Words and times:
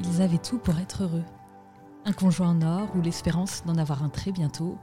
Ils 0.00 0.22
avaient 0.22 0.38
tout 0.38 0.58
pour 0.58 0.78
être 0.78 1.04
heureux. 1.04 1.24
Un 2.04 2.12
conjoint 2.12 2.50
en 2.50 2.62
or 2.62 2.88
ou 2.96 3.00
l'espérance 3.00 3.62
d'en 3.64 3.78
avoir 3.78 4.02
un 4.02 4.08
très 4.08 4.32
bientôt, 4.32 4.76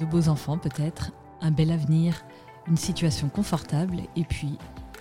de 0.00 0.04
beaux 0.04 0.28
enfants 0.28 0.58
peut-être, 0.58 1.12
un 1.40 1.50
bel 1.50 1.70
avenir, 1.70 2.24
une 2.66 2.76
situation 2.76 3.28
confortable 3.28 3.98
et 4.16 4.24
puis 4.24 4.58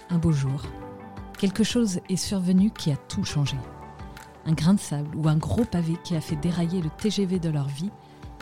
un 0.10 0.18
beau 0.18 0.32
jour. 0.32 0.62
Quelque 1.38 1.64
chose 1.64 2.00
est 2.10 2.16
survenu 2.16 2.70
qui 2.72 2.92
a 2.92 2.96
tout 2.96 3.24
changé. 3.24 3.58
Un 4.46 4.54
grain 4.54 4.76
de 4.76 4.80
sable 4.80 5.16
ou 5.16 5.28
un 5.28 5.38
gros 5.38 5.66
pavé 5.66 5.98
qui 6.04 6.16
a 6.16 6.22
fait 6.22 6.36
dérailler 6.36 6.82
le 6.82 6.90
TGV 6.90 7.40
de 7.40 7.50
leur 7.50 7.68
vie 7.68 7.92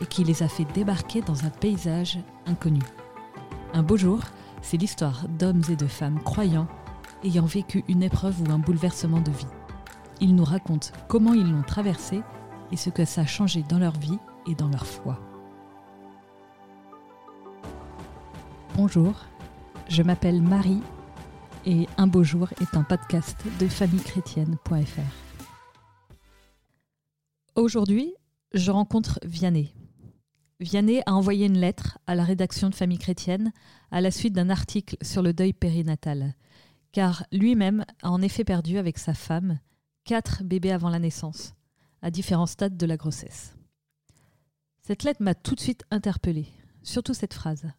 et 0.01 0.05
qui 0.05 0.23
les 0.23 0.43
a 0.43 0.47
fait 0.47 0.65
débarquer 0.73 1.21
dans 1.21 1.45
un 1.45 1.49
paysage 1.49 2.19
inconnu. 2.45 2.81
Un 3.73 3.83
beau 3.83 3.97
jour, 3.97 4.19
c'est 4.61 4.77
l'histoire 4.77 5.27
d'hommes 5.29 5.63
et 5.69 5.75
de 5.75 5.87
femmes 5.87 6.21
croyants 6.21 6.67
ayant 7.23 7.45
vécu 7.45 7.83
une 7.87 8.03
épreuve 8.03 8.41
ou 8.41 8.51
un 8.51 8.59
bouleversement 8.59 9.21
de 9.21 9.31
vie. 9.31 9.47
Ils 10.23 10.35
nous 10.35 10.43
racontent 10.43 10.89
comment 11.07 11.33
ils 11.33 11.51
l'ont 11.51 11.63
traversé 11.63 12.21
et 12.71 12.77
ce 12.77 12.91
que 12.91 13.05
ça 13.05 13.21
a 13.21 13.25
changé 13.25 13.63
dans 13.63 13.79
leur 13.79 13.97
vie 13.97 14.19
et 14.47 14.53
dans 14.53 14.69
leur 14.69 14.85
foi. 14.85 15.19
Bonjour, 18.75 19.15
je 19.89 20.03
m'appelle 20.03 20.39
Marie 20.43 20.83
et 21.65 21.87
Un 21.97 22.05
beau 22.05 22.23
jour 22.23 22.49
est 22.61 22.77
un 22.77 22.83
podcast 22.83 23.35
de 23.59 23.67
famillechrétienne.fr. 23.67 25.01
Aujourd'hui, 27.55 28.13
je 28.53 28.69
rencontre 28.69 29.19
Vianney. 29.23 29.73
Vianney 30.59 31.01
a 31.07 31.15
envoyé 31.15 31.47
une 31.47 31.57
lettre 31.57 31.97
à 32.05 32.13
la 32.13 32.23
rédaction 32.23 32.69
de 32.69 32.75
Famille 32.75 32.99
chrétienne 32.99 33.51
à 33.89 34.01
la 34.01 34.11
suite 34.11 34.33
d'un 34.33 34.51
article 34.51 34.97
sur 35.01 35.23
le 35.23 35.33
deuil 35.33 35.53
périnatal, 35.53 36.35
car 36.91 37.25
lui-même 37.31 37.85
a 38.03 38.11
en 38.11 38.21
effet 38.21 38.43
perdu 38.43 38.77
avec 38.77 38.99
sa 38.99 39.15
femme 39.15 39.57
quatre 40.03 40.43
bébés 40.43 40.71
avant 40.71 40.89
la 40.89 40.99
naissance, 40.99 41.53
à 42.01 42.11
différents 42.11 42.45
stades 42.45 42.77
de 42.77 42.85
la 42.85 42.97
grossesse. 42.97 43.55
Cette 44.81 45.03
lettre 45.03 45.21
m'a 45.21 45.35
tout 45.35 45.55
de 45.55 45.59
suite 45.59 45.83
interpellée, 45.91 46.47
surtout 46.83 47.13
cette 47.13 47.33
phrase. 47.33 47.71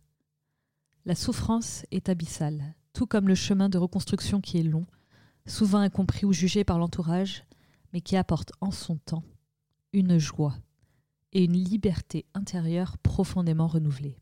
La 1.04 1.14
souffrance 1.14 1.84
est 1.90 2.08
abyssale, 2.08 2.74
tout 2.92 3.06
comme 3.06 3.28
le 3.28 3.34
chemin 3.34 3.68
de 3.68 3.78
reconstruction 3.78 4.40
qui 4.40 4.58
est 4.58 4.62
long, 4.62 4.86
souvent 5.46 5.78
incompris 5.78 6.24
ou 6.24 6.32
jugé 6.32 6.62
par 6.62 6.78
l'entourage, 6.78 7.44
mais 7.92 8.00
qui 8.00 8.16
apporte 8.16 8.52
en 8.60 8.70
son 8.70 8.96
temps 8.96 9.24
une 9.92 10.18
joie 10.18 10.56
et 11.32 11.44
une 11.44 11.62
liberté 11.62 12.24
intérieure 12.34 12.98
profondément 12.98 13.66
renouvelée. 13.66 14.16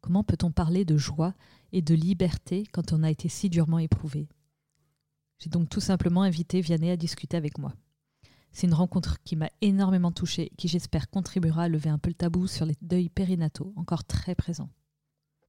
Comment 0.00 0.24
peut-on 0.24 0.50
parler 0.50 0.84
de 0.84 0.96
joie 0.96 1.34
et 1.72 1.82
de 1.82 1.94
liberté 1.94 2.64
quand 2.72 2.92
on 2.92 3.02
a 3.02 3.10
été 3.10 3.28
si 3.28 3.50
durement 3.50 3.78
éprouvé? 3.78 4.28
J'ai 5.42 5.48
donc 5.48 5.70
tout 5.70 5.80
simplement 5.80 6.22
invité 6.22 6.60
Vianney 6.60 6.90
à 6.90 6.96
discuter 6.98 7.36
avec 7.36 7.56
moi. 7.56 7.72
C'est 8.52 8.66
une 8.66 8.74
rencontre 8.74 9.16
qui 9.24 9.36
m'a 9.36 9.48
énormément 9.62 10.12
touchée 10.12 10.50
et 10.52 10.56
qui 10.56 10.68
j'espère 10.68 11.08
contribuera 11.08 11.62
à 11.62 11.68
lever 11.68 11.88
un 11.88 11.98
peu 11.98 12.10
le 12.10 12.14
tabou 12.14 12.46
sur 12.46 12.66
les 12.66 12.76
deuils 12.82 13.08
périnataux, 13.08 13.72
encore 13.76 14.04
très 14.04 14.34
présents. 14.34 14.68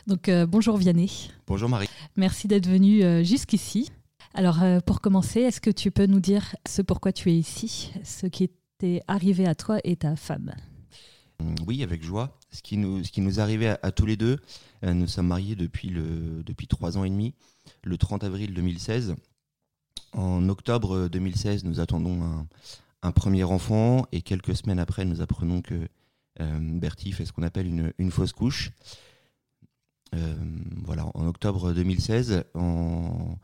Donc 0.08 0.30
euh, 0.30 0.46
bonjour 0.46 0.78
Vianney. 0.78 1.30
Bonjour 1.46 1.68
Marie. 1.68 1.90
Merci 2.16 2.48
d'être 2.48 2.68
venu 2.68 3.04
euh, 3.04 3.24
jusqu'ici. 3.24 3.92
Alors 4.34 4.64
euh, 4.64 4.80
pour 4.80 5.02
commencer, 5.02 5.42
est-ce 5.42 5.60
que 5.60 5.70
tu 5.70 5.92
peux 5.92 6.06
nous 6.06 6.22
dire 6.22 6.56
ce 6.66 6.82
pourquoi 6.82 7.12
tu 7.12 7.30
es 7.30 7.36
ici, 7.36 7.92
ce 8.06 8.28
qui 8.28 8.50
t'est 8.78 9.02
arrivé 9.10 9.46
à 9.46 9.56
toi 9.56 9.80
et 9.84 9.98
ta 9.98 10.16
femme? 10.16 10.54
Mm, 11.42 11.56
Oui, 11.68 11.84
avec 11.84 12.02
joie. 12.02 12.40
Ce 12.52 12.62
qui 12.62 12.78
nous, 12.78 13.04
ce 13.04 13.12
qui 13.12 13.20
nous 13.20 13.42
arrivait 13.42 13.78
à, 13.82 13.92
tous 13.92 14.06
les 14.06 14.18
deux, 14.18 14.38
nous 14.84 15.08
sommes 15.08 15.28
mariés 15.28 15.56
depuis, 15.56 15.88
le, 15.88 16.44
depuis 16.44 16.68
trois 16.68 16.98
ans 16.98 17.06
et 17.06 17.10
demi, 17.10 17.34
le 17.84 17.98
30 17.98 18.26
avril 18.26 18.54
2016. 18.54 19.16
En 20.14 20.50
octobre 20.50 21.08
2016, 21.08 21.64
nous 21.64 21.80
attendons 21.80 22.46
un, 23.02 23.12
premier 23.12 23.44
enfant 23.44 24.06
et 24.12 24.22
quelques 24.22 24.56
semaines 24.56 24.80
après, 24.80 25.06
nous 25.06 25.22
apprenons 25.22 25.62
que 25.62 25.88
Bertie 26.40 27.12
fait 27.12 27.26
ce 27.26 27.32
qu'on 27.34 27.44
appelle 27.44 27.68
une, 27.98 28.12
fausse 28.12 28.34
couche. 28.34 28.72
Euh, 30.14 30.36
voilà, 30.84 31.06
en 31.14 31.26
octobre 31.28 31.72
2016, 31.72 32.44
en 32.54 33.38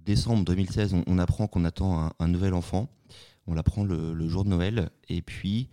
décembre 0.00 0.44
2016, 0.44 0.94
on, 1.06 1.18
apprend 1.18 1.46
qu'on 1.46 1.64
attend 1.64 2.10
un, 2.18 2.28
nouvel 2.28 2.54
enfant. 2.54 2.88
On 3.46 3.54
l'apprend 3.54 3.84
le, 3.84 4.28
jour 4.28 4.44
de 4.44 4.48
Noël. 4.48 4.90
Et 5.08 5.20
puis, 5.20 5.68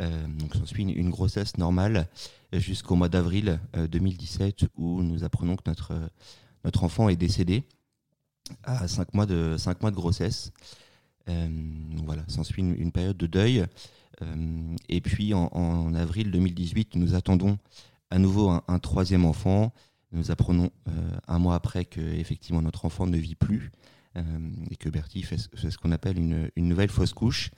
euh, 0.00 0.26
donc 0.28 0.54
une, 0.76 0.90
une, 0.90 1.10
grossesse 1.10 1.56
normale 1.56 2.08
jusqu'au 2.52 2.96
mois 2.96 3.08
d'avril 3.08 3.58
2017 3.74 4.64
euh, 4.64 4.66
où 4.76 5.02
nous 5.02 5.24
apprenons 5.24 5.56
que 5.56 5.62
notre, 5.66 5.94
notre 6.64 6.84
enfant 6.84 7.08
est 7.08 7.16
décédé 7.16 7.64
à 8.64 8.86
5 8.88 9.14
mois 9.14 9.26
de, 9.26 9.56
5 9.58 9.80
mois 9.82 9.90
de 9.90 9.96
grossesse. 9.96 10.52
Euh, 11.28 11.48
voilà, 12.04 12.22
s'ensuit 12.28 12.62
une, 12.62 12.74
une, 12.80 12.92
période 12.92 13.16
de 13.16 13.26
deuil. 13.26 13.64
et 14.88 15.00
puis 15.00 15.34
en, 15.34 15.48
en, 15.52 15.94
avril 15.94 16.30
2018, 16.30 16.94
nous 16.96 17.14
attendons 17.14 17.58
à 18.10 18.18
nouveau 18.18 18.50
un, 18.50 18.78
troisième 18.78 19.24
enfant. 19.24 19.72
Nous 20.12 20.30
apprenons 20.30 20.70
euh, 20.88 21.18
un 21.26 21.38
mois 21.38 21.54
après 21.54 21.84
que 21.84 22.00
effectivement 22.00 22.62
notre 22.62 22.84
enfant 22.84 23.06
ne 23.06 23.16
vit 23.16 23.34
plus 23.34 23.72
euh, 24.16 24.22
et 24.70 24.76
que 24.76 24.88
Bertie 24.88 25.22
fait, 25.22 25.36
ce 25.36 25.76
qu'on 25.76 25.92
appelle 25.92 26.18
une, 26.18 26.50
nouvelle 26.56 26.90
fausse 26.90 27.12
couche. 27.12 27.50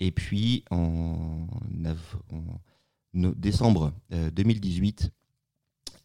Et 0.00 0.10
puis 0.10 0.64
en, 0.70 1.46
décembre 3.14 3.92
2018, 4.10 5.04
euh, 5.04 5.08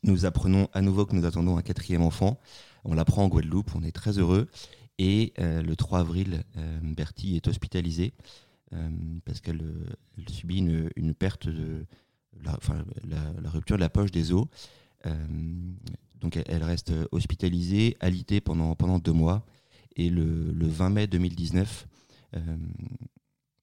nous 0.03 0.25
apprenons 0.25 0.69
à 0.73 0.81
nouveau 0.81 1.05
que 1.05 1.15
nous 1.15 1.25
attendons 1.25 1.57
un 1.57 1.61
quatrième 1.61 2.03
enfant. 2.03 2.39
On 2.87 2.95
l'apprend 2.95 3.25
en 3.25 3.27
Guadeloupe, 3.27 3.75
on 3.75 3.83
est 3.83 3.91
très 3.91 4.17
heureux. 4.17 4.47
Et 4.97 5.33
le 5.37 5.75
3 5.75 5.99
avril, 5.99 6.43
Bertie 6.81 7.35
est 7.35 7.47
hospitalisée 7.47 8.13
parce 9.25 9.41
qu'elle 9.41 9.61
subit 10.27 10.57
une 10.57 11.13
perte 11.13 11.47
de, 11.47 11.85
la, 12.43 13.49
rupture 13.49 13.77
de 13.77 13.81
la 13.81 13.89
poche 13.89 14.11
des 14.11 14.31
os. 14.31 14.45
Euh, 15.05 15.13
donc 16.19 16.39
elle 16.47 16.63
reste 16.63 16.91
hospitalisée, 17.11 17.95
alitée 17.99 18.41
pendant, 18.41 18.99
deux 18.99 19.13
mois. 19.13 19.45
Et 19.95 20.09
le, 20.09 20.53
20 20.53 20.89
mai 20.89 21.07
2019, 21.07 21.87
euh, 22.35 22.57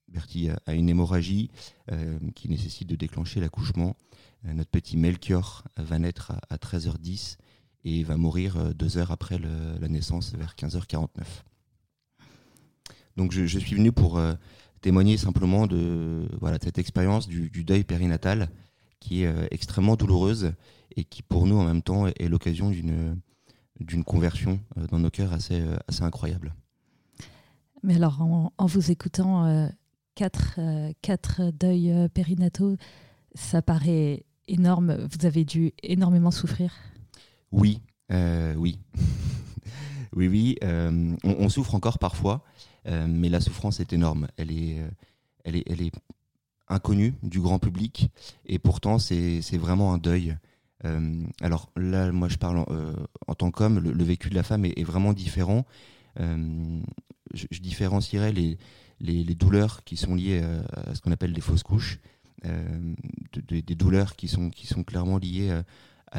Bertie 0.09 0.49
a, 0.67 0.75
une 0.75 0.89
hémorragie 0.89 1.51
euh, 1.91 2.19
qui 2.35 2.49
nécessite 2.49 2.89
de 2.89 2.97
déclencher 2.97 3.41
l'accouchement. 3.41 3.97
notre 4.45 4.71
petit 4.71 4.97
Melchior 4.97 5.65
va 5.77 5.99
naître 5.99 6.33
à, 6.51 6.57
13h10 6.57 7.39
et 7.85 8.03
va 8.03 8.17
mourir 8.17 8.75
deux 8.75 8.99
heures 8.99 9.11
après 9.11 9.39
la 9.39 9.89
naissance, 9.89 10.35
vers 10.35 10.55
15h49. 10.59 11.09
Donc 13.17 13.33
je, 13.33 13.59
suis 13.59 13.77
venu 13.77 13.93
pour 13.93 14.21
témoigner 14.85 15.17
simplement 15.17 15.67
de 15.67 16.29
voilà 16.43 16.59
cette 16.63 16.77
expérience 16.77 17.27
du, 17.27 17.65
deuil 17.65 17.85
périnatal 17.85 18.51
qui 19.01 19.23
est 19.23 19.27
euh, 19.27 19.47
extrêmement 19.51 19.97
douloureuse 19.97 20.53
et 20.95 21.05
qui 21.05 21.23
pour 21.23 21.47
nous 21.47 21.57
en 21.57 21.65
même 21.65 21.81
temps 21.81 22.07
est, 22.07 22.29
l'occasion 22.29 22.71
d'une 22.71 24.05
conversion 24.05 24.61
euh, 24.77 24.87
dans 24.89 24.99
nos 24.99 25.09
cœurs 25.09 25.33
assez 25.33 25.59
euh, 25.63 25.79
assez 25.89 26.03
incroyable. 26.03 26.55
Mais 27.83 27.97
alors 27.97 28.21
en, 28.21 28.67
vous 28.67 28.91
écoutant 28.91 29.71
quatre 30.15 30.61
quatre 31.01 31.51
deuils 31.51 32.09
périnataux, 32.13 32.77
ça 33.35 33.63
paraît 33.63 34.25
énorme. 34.49 34.97
Vous 35.11 35.27
avez 35.27 35.47
dû 35.47 35.73
énormément 35.83 36.31
souffrir. 36.31 36.73
Oui, 37.61 37.81
oui. 38.57 38.79
oui, 40.15 40.29
oui. 40.29 40.59
On, 41.25 41.49
souffre 41.49 41.75
encore 41.75 41.99
parfois, 41.99 42.45
mais 42.87 43.29
la 43.29 43.41
souffrance 43.41 43.81
est 43.81 43.93
énorme. 43.93 44.29
Elle 44.37 44.51
est, 44.53 44.83
elle 45.45 45.57
est, 45.57 45.65
elle 45.67 45.83
est 45.83 45.93
inconnu 46.69 47.15
du 47.23 47.41
grand 47.41 47.59
public 47.59 48.11
et 48.47 48.59
pourtant 48.59 48.99
c'est 48.99 49.41
vraiment 49.59 49.93
un 49.93 49.99
deuil. 49.99 50.37
Euh, 50.85 51.25
alors 51.41 51.71
là, 51.77 52.11
moi 52.13 52.29
je 52.29 52.37
parle 52.37 52.59
en, 52.59 52.67
euh, 52.71 52.95
tant 53.39 53.51
qu'homme, 53.51 53.79
le, 53.79 54.05
vécu 54.05 54.29
de 54.29 54.35
la 54.35 54.43
femme 54.43 54.65
est, 54.65 54.85
vraiment 54.85 55.13
différent. 55.13 55.65
Euh, 56.21 56.81
je, 57.33 57.61
différencierais 57.61 58.33
les, 58.33 58.59
les, 59.01 59.35
douleurs 59.35 59.85
qui 59.85 59.97
sont 59.97 60.15
liées 60.15 60.43
à, 60.73 60.95
ce 60.95 61.01
qu'on 61.01 61.13
appelle 61.13 61.33
les 61.33 61.41
fausses 61.41 61.63
couches, 61.63 62.01
des 62.43 63.75
douleurs 63.75 64.17
qui 64.17 64.29
sont, 64.29 64.51
qui 64.51 64.67
sont 64.67 64.85
clairement 64.85 65.19
liées 65.19 65.51
à 65.51 65.65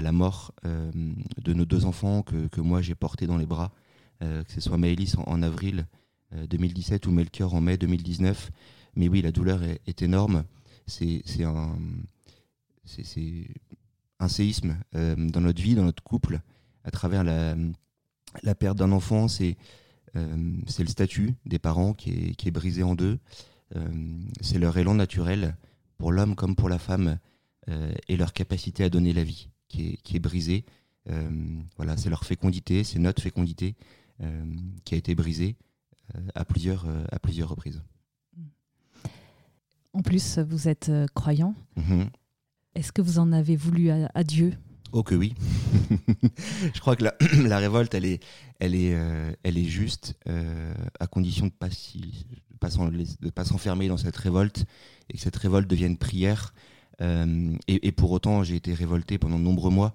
la 0.02 0.12
mort 0.12 0.54
de 0.64 1.54
nos 1.54 1.66
deux 1.66 1.86
enfants 1.86 2.22
que, 2.22 2.48
que 2.48 2.62
moi 2.62 2.82
j'ai 2.82 2.96
portés 2.96 3.28
dans 3.28 3.38
les 3.38 3.46
bras, 3.46 3.72
que 4.20 4.52
ce 4.52 4.62
soit 4.62 4.78
Maëlys 4.78 5.16
en, 5.18 5.42
avril 5.42 5.88
2017 6.32 7.08
ou 7.08 7.12
Melchior 7.12 7.54
en 7.54 7.62
mai 7.62 7.78
2019. 7.78 8.52
Mais 8.96 9.08
oui, 9.10 9.22
la 9.22 9.32
douleur 9.32 9.62
est, 9.64 10.02
énorme. 10.02 10.44
C'est 10.88 11.44
un, 11.44 11.78
un 14.20 14.28
séisme 14.28 14.78
euh, 14.96 15.16
dans 15.16 15.42
notre 15.42 15.62
vie, 15.62 15.76
dans 15.76 15.84
notre 15.84 16.04
couple, 16.04 16.40
à 16.84 16.92
travers 16.92 17.24
la, 17.24 17.56
la 18.44 18.56
perte 18.56 18.78
d'un 18.78 18.92
enfant. 18.92 19.28
C'est 19.28 19.58
euh, 20.16 20.56
le 20.80 20.88
statut 20.88 21.36
des 21.46 21.60
parents 21.60 21.94
qui 21.94 22.12
est, 22.12 22.36
qui 22.36 22.48
est 22.48 22.52
brisé 22.52 22.84
en 22.84 22.96
deux. 22.96 23.20
Euh, 23.76 23.88
c'est 24.42 24.60
leur 24.60 24.78
élan 24.78 24.96
naturel 24.96 25.58
pour 25.98 26.12
l'homme 26.12 26.36
comme 26.36 26.56
pour 26.56 26.70
la 26.70 26.80
femme 26.80 27.18
et 28.08 28.16
leur 28.16 28.32
capacité 28.32 28.84
à 28.84 28.90
donner 28.92 29.12
la 29.12 29.24
vie 29.24 29.50
qui 29.68 29.90
est, 29.90 29.98
qui 30.04 30.16
est 30.16 30.20
brisée. 30.20 30.66
voilà, 31.78 31.98
c'est 31.98 32.10
leur 32.10 32.24
fécondité, 32.24 32.84
c'est 32.84 33.00
notre 33.00 33.22
fécondité 33.22 33.76
qui 34.86 34.96
a 34.96 34.98
été 34.98 35.16
brisée 35.16 35.56
à 36.34 36.46
plusieurs, 36.46 36.86
à 37.12 37.20
plusieurs 37.20 37.50
reprises. 37.50 37.82
En 39.96 40.02
plus, 40.02 40.40
vous 40.40 40.68
êtes 40.68 40.90
euh, 40.90 41.06
croyant. 41.16 41.56
Mhm. 41.78 42.10
Est-ce 42.76 42.92
que 42.92 43.02
vous 43.02 43.18
en 43.18 43.32
avez 43.32 43.56
voulu 43.56 43.92
à, 43.92 44.12
à 44.14 44.26
Dieu? 44.26 44.52
Oh 44.92 45.04
que 45.04 45.16
oui. 45.16 45.34
je 46.74 46.80
crois 46.82 46.98
que 46.98 47.06
la, 47.06 47.16
la, 47.48 47.60
révolte, 47.60 47.94
elle 47.94 48.04
est, 48.04 48.22
elle 48.60 48.76
est, 48.76 48.94
euh, 48.94 49.32
elle 49.44 49.58
est 49.58 49.64
juste 49.64 50.16
euh, 50.28 50.74
à 51.00 51.08
condition 51.08 51.46
de 51.46 51.54
pas 51.54 51.70
si, 51.70 52.26
de 53.22 53.30
pas 53.30 53.46
s'enfermer 53.46 53.88
dans 53.88 53.96
cette 53.96 54.18
révolte 54.18 54.66
et 55.10 55.14
que 55.14 55.20
cette 55.20 55.38
révolte 55.38 55.70
devienne 55.70 55.98
prière. 55.98 56.54
Euh, 57.02 57.56
et, 57.68 57.92
pour 57.92 58.12
autant, 58.12 58.44
j'ai 58.44 58.56
été 58.56 58.74
révolté 58.74 59.18
pendant 59.18 59.38
de 59.38 59.44
nombreux 59.44 59.72
mois, 59.72 59.94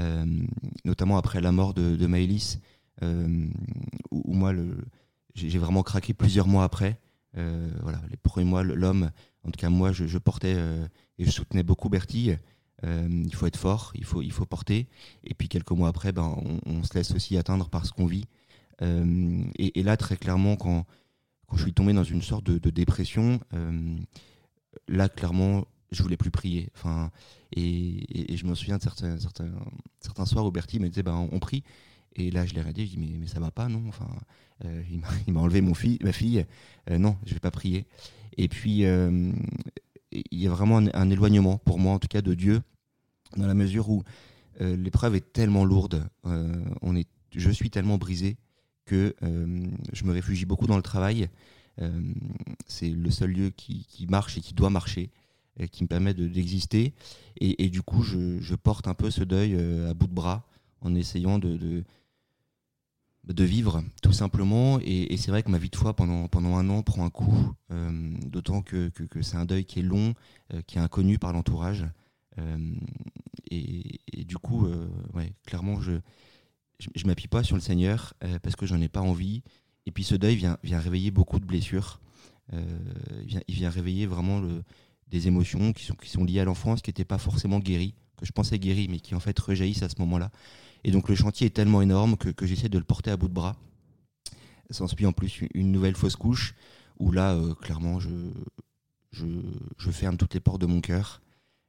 euh, 0.00 0.24
notamment 0.84 1.16
après 1.16 1.40
la 1.40 1.52
mort 1.52 1.74
de, 1.74 1.96
de 1.96 2.06
Maëlys, 2.06 2.60
euh, 3.02 3.46
où, 4.10 4.32
moi, 4.32 4.52
j'ai 5.34 5.58
vraiment 5.58 5.82
craqué 5.82 6.14
plusieurs 6.14 6.48
mois 6.48 6.64
après. 6.64 6.98
Voilà, 7.34 8.00
les 8.10 8.16
premiers 8.18 8.46
mois, 8.46 8.62
l'homme, 8.62 9.10
en 9.44 9.50
tout 9.50 9.58
cas 9.58 9.70
moi, 9.70 9.92
je, 9.92 10.18
portais 10.18 10.54
et 11.18 11.24
je 11.24 11.30
soutenais 11.30 11.62
beaucoup 11.62 11.88
Bertille. 11.88 12.38
Il 12.82 13.34
faut 13.34 13.46
être 13.46 13.56
fort, 13.56 13.92
il 13.94 14.04
faut, 14.04 14.20
il 14.20 14.32
faut 14.32 14.44
porter. 14.44 14.86
Et 15.24 15.32
puis 15.32 15.48
quelques 15.48 15.70
mois 15.70 15.88
après, 15.88 16.12
ben, 16.12 16.36
on, 16.66 16.82
se 16.82 16.92
laisse 16.94 17.12
aussi 17.12 17.38
atteindre 17.38 17.70
par 17.70 17.86
ce 17.86 17.92
qu'on 17.92 18.04
vit. 18.04 18.26
Et, 18.82 19.82
là, 19.82 19.96
très 19.96 20.16
clairement, 20.18 20.56
quand, 20.56 20.84
je 21.54 21.62
suis 21.62 21.72
tombé 21.72 21.94
dans 21.94 22.04
une 22.04 22.22
sorte 22.22 22.44
de, 22.44 22.70
dépression, 22.70 23.40
là, 24.88 25.08
clairement, 25.08 25.64
je 25.92 26.02
voulais 26.02 26.16
plus 26.16 26.30
prier. 26.30 26.68
Enfin, 26.74 27.10
et, 27.54 28.36
je 28.36 28.46
me 28.46 28.54
souviens 28.54 28.78
de 28.78 28.82
certains, 28.82 29.18
certains, 29.18 29.50
certains 30.00 30.26
soirs 30.26 30.44
où 30.44 30.50
Bertie 30.50 30.80
me 30.80 30.88
disait, 30.88 31.02
ben, 31.02 31.28
on 31.30 31.38
prie. 31.38 31.62
Et 32.14 32.30
là, 32.30 32.44
je 32.44 32.54
l'ai 32.54 32.60
regardé, 32.60 32.84
je 32.86 32.90
dis, 32.92 32.98
mais, 32.98 33.16
mais 33.18 33.26
ça 33.26 33.40
va 33.40 33.50
pas, 33.50 33.68
non? 33.68 33.84
Enfin, 33.88 34.08
euh, 34.64 34.82
Il 35.26 35.32
m'a- 35.32 35.40
enlevé 35.40 35.60
mon 35.60 35.74
fille, 35.74 35.98
ma 36.02 36.12
fille. 36.12 36.44
Euh, 36.90 36.98
non, 36.98 37.16
je 37.26 37.34
vais 37.34 37.40
pas 37.40 37.50
prier. 37.50 37.86
Et 38.36 38.48
puis, 38.48 38.84
euh, 38.84 39.32
il 40.10 40.38
y 40.38 40.46
a 40.46 40.50
vraiment 40.50 40.78
un, 40.78 40.88
un 40.92 41.10
éloignement, 41.10 41.58
pour 41.58 41.78
moi 41.78 41.92
en 41.92 41.98
tout 41.98 42.08
cas, 42.08 42.22
de 42.22 42.34
Dieu, 42.34 42.62
dans 43.36 43.46
la 43.46 43.54
mesure 43.54 43.88
où 43.88 44.02
euh, 44.60 44.76
l'épreuve 44.76 45.14
est 45.14 45.32
tellement 45.32 45.64
lourde, 45.64 46.06
on 46.24 46.96
est, 46.96 47.08
je 47.34 47.50
suis 47.50 47.70
tellement 47.70 47.98
brisé 47.98 48.36
que 48.84 49.14
je 49.92 50.04
me 50.04 50.12
réfugie 50.12 50.44
beaucoup 50.44 50.66
dans 50.66 50.76
le 50.76 50.82
travail. 50.82 51.28
C'est 52.66 52.90
le 52.90 53.10
seul 53.10 53.30
lieu 53.30 53.50
qui, 53.50 53.86
qui 53.86 54.06
marche 54.06 54.36
et 54.36 54.40
qui 54.42 54.52
doit 54.52 54.68
marcher, 54.68 55.10
qui 55.70 55.84
me 55.84 55.88
permet 55.88 56.14
de- 56.14 56.28
d'exister. 56.28 56.92
Et, 57.36 57.64
et 57.64 57.68
du 57.68 57.82
coup, 57.82 58.02
je, 58.02 58.40
je 58.40 58.54
porte 58.54 58.88
un 58.88 58.94
peu 58.94 59.10
ce 59.10 59.24
deuil 59.24 59.54
euh, 59.54 59.90
à 59.90 59.94
bout 59.94 60.06
de 60.06 60.14
bras 60.14 60.46
en 60.80 60.94
essayant 60.94 61.38
de, 61.38 61.56
de, 61.56 61.84
de 63.24 63.44
vivre 63.44 63.82
tout 64.02 64.12
simplement. 64.12 64.78
Et, 64.80 65.16
c'est 65.16 65.30
vrai 65.30 65.42
que 65.42 65.50
ma 65.50 65.58
vie 65.58 65.70
de 65.70 65.76
foi 65.76 65.94
pendant, 65.94 66.28
pendant 66.28 66.56
un 66.56 66.68
an 66.68 66.82
prend 66.82 67.04
un 67.04 67.10
coup, 67.10 67.52
euh, 67.70 68.14
d'autant 68.26 68.62
que, 68.62 68.88
que, 68.88 69.22
c'est 69.22 69.36
un 69.36 69.44
deuil 69.44 69.64
qui 69.64 69.80
est 69.80 69.82
long, 69.82 70.14
euh, 70.52 70.62
qui 70.66 70.78
est 70.78 70.80
inconnu 70.80 71.18
par 71.18 71.32
l'entourage. 71.32 71.86
Euh, 72.38 72.74
et, 73.50 74.00
du 74.24 74.38
coup, 74.38 74.66
euh, 74.66 74.88
ouais, 75.14 75.32
clairement, 75.44 75.80
je 75.80 76.00
je 76.96 77.06
m'appuie 77.06 77.28
pas 77.28 77.44
sur 77.44 77.54
le 77.56 77.62
Seigneur 77.62 78.14
euh, 78.24 78.38
parce 78.40 78.56
que 78.56 78.66
j'en 78.66 78.80
ai 78.80 78.88
pas 78.88 79.00
envie. 79.00 79.42
Et 79.86 79.92
puis 79.92 80.04
ce 80.04 80.14
deuil 80.14 80.36
vient, 80.36 80.58
vient 80.62 80.80
réveiller 80.80 81.10
beaucoup 81.10 81.38
de 81.38 81.44
blessures. 81.44 82.00
Euh, 82.52 82.78
vient, 83.24 83.40
il 83.48 83.54
vient 83.54 83.70
réveiller 83.70 84.06
vraiment 84.06 84.40
le- 84.40 84.64
des 85.12 85.28
émotions 85.28 85.72
qui 85.72 85.84
sont, 85.84 85.94
qui 85.94 86.08
sont 86.08 86.24
liées 86.24 86.40
à 86.40 86.44
l'enfance, 86.44 86.80
qui 86.80 86.88
n'étaient 86.88 87.04
pas 87.04 87.18
forcément 87.18 87.60
guéries, 87.60 87.94
que 88.16 88.26
je 88.26 88.32
pensais 88.32 88.58
guéries, 88.58 88.88
mais 88.88 88.98
qui 88.98 89.14
en 89.14 89.20
fait 89.20 89.38
rejaillissent 89.38 89.82
à 89.82 89.88
ce 89.90 89.96
moment-là. 90.00 90.30
Et 90.84 90.90
donc 90.90 91.08
le 91.08 91.14
chantier 91.14 91.46
est 91.46 91.50
tellement 91.50 91.82
énorme 91.82 92.16
que, 92.16 92.46
j'essaie 92.46 92.70
de 92.70 92.78
le 92.78 92.84
porter 92.84 93.10
à 93.10 93.16
bout 93.16 93.28
de 93.28 93.34
bras. 93.34 93.56
S'ensuit 94.70 95.04
en 95.04 95.12
plus 95.12 95.42
une- 95.52 95.70
nouvelle 95.70 95.96
fausse 95.96 96.16
couche, 96.16 96.54
où 96.98 97.12
là, 97.12 97.34
euh, 97.34 97.54
clairement, 97.54 98.00
je, 98.00 98.08
je, 99.12 99.90
ferme 99.90 100.16
toutes 100.16 100.32
les 100.32 100.40
portes 100.40 100.62
de 100.62 100.66
mon 100.66 100.80
cœur. 100.80 101.20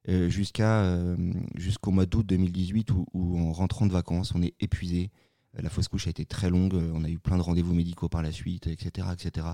Euh, 0.07 0.29
jusqu'à 0.29 0.83
euh, 0.83 1.15
jusqu'au 1.55 1.91
mois 1.91 2.05
d'août 2.05 2.25
2018 2.25 2.91
où, 2.91 3.39
en 3.39 3.53
rentrant 3.53 3.85
de 3.85 3.93
vacances 3.93 4.33
on 4.35 4.41
est 4.41 4.53
épuisé 4.59 5.11
la 5.53 5.69
fausse 5.69 5.87
couche 5.87 6.07
a 6.07 6.09
été 6.09 6.25
très 6.25 6.49
longue 6.49 6.73
on 6.73 7.05
a 7.05 7.09
eu 7.09 7.19
plein 7.19 7.37
de 7.37 7.41
rendez-vous 7.41 7.73
médicaux 7.73 8.09
par 8.09 8.21
la 8.21 8.33
suite 8.33 8.67
etc 8.67 9.07
etc 9.13 9.47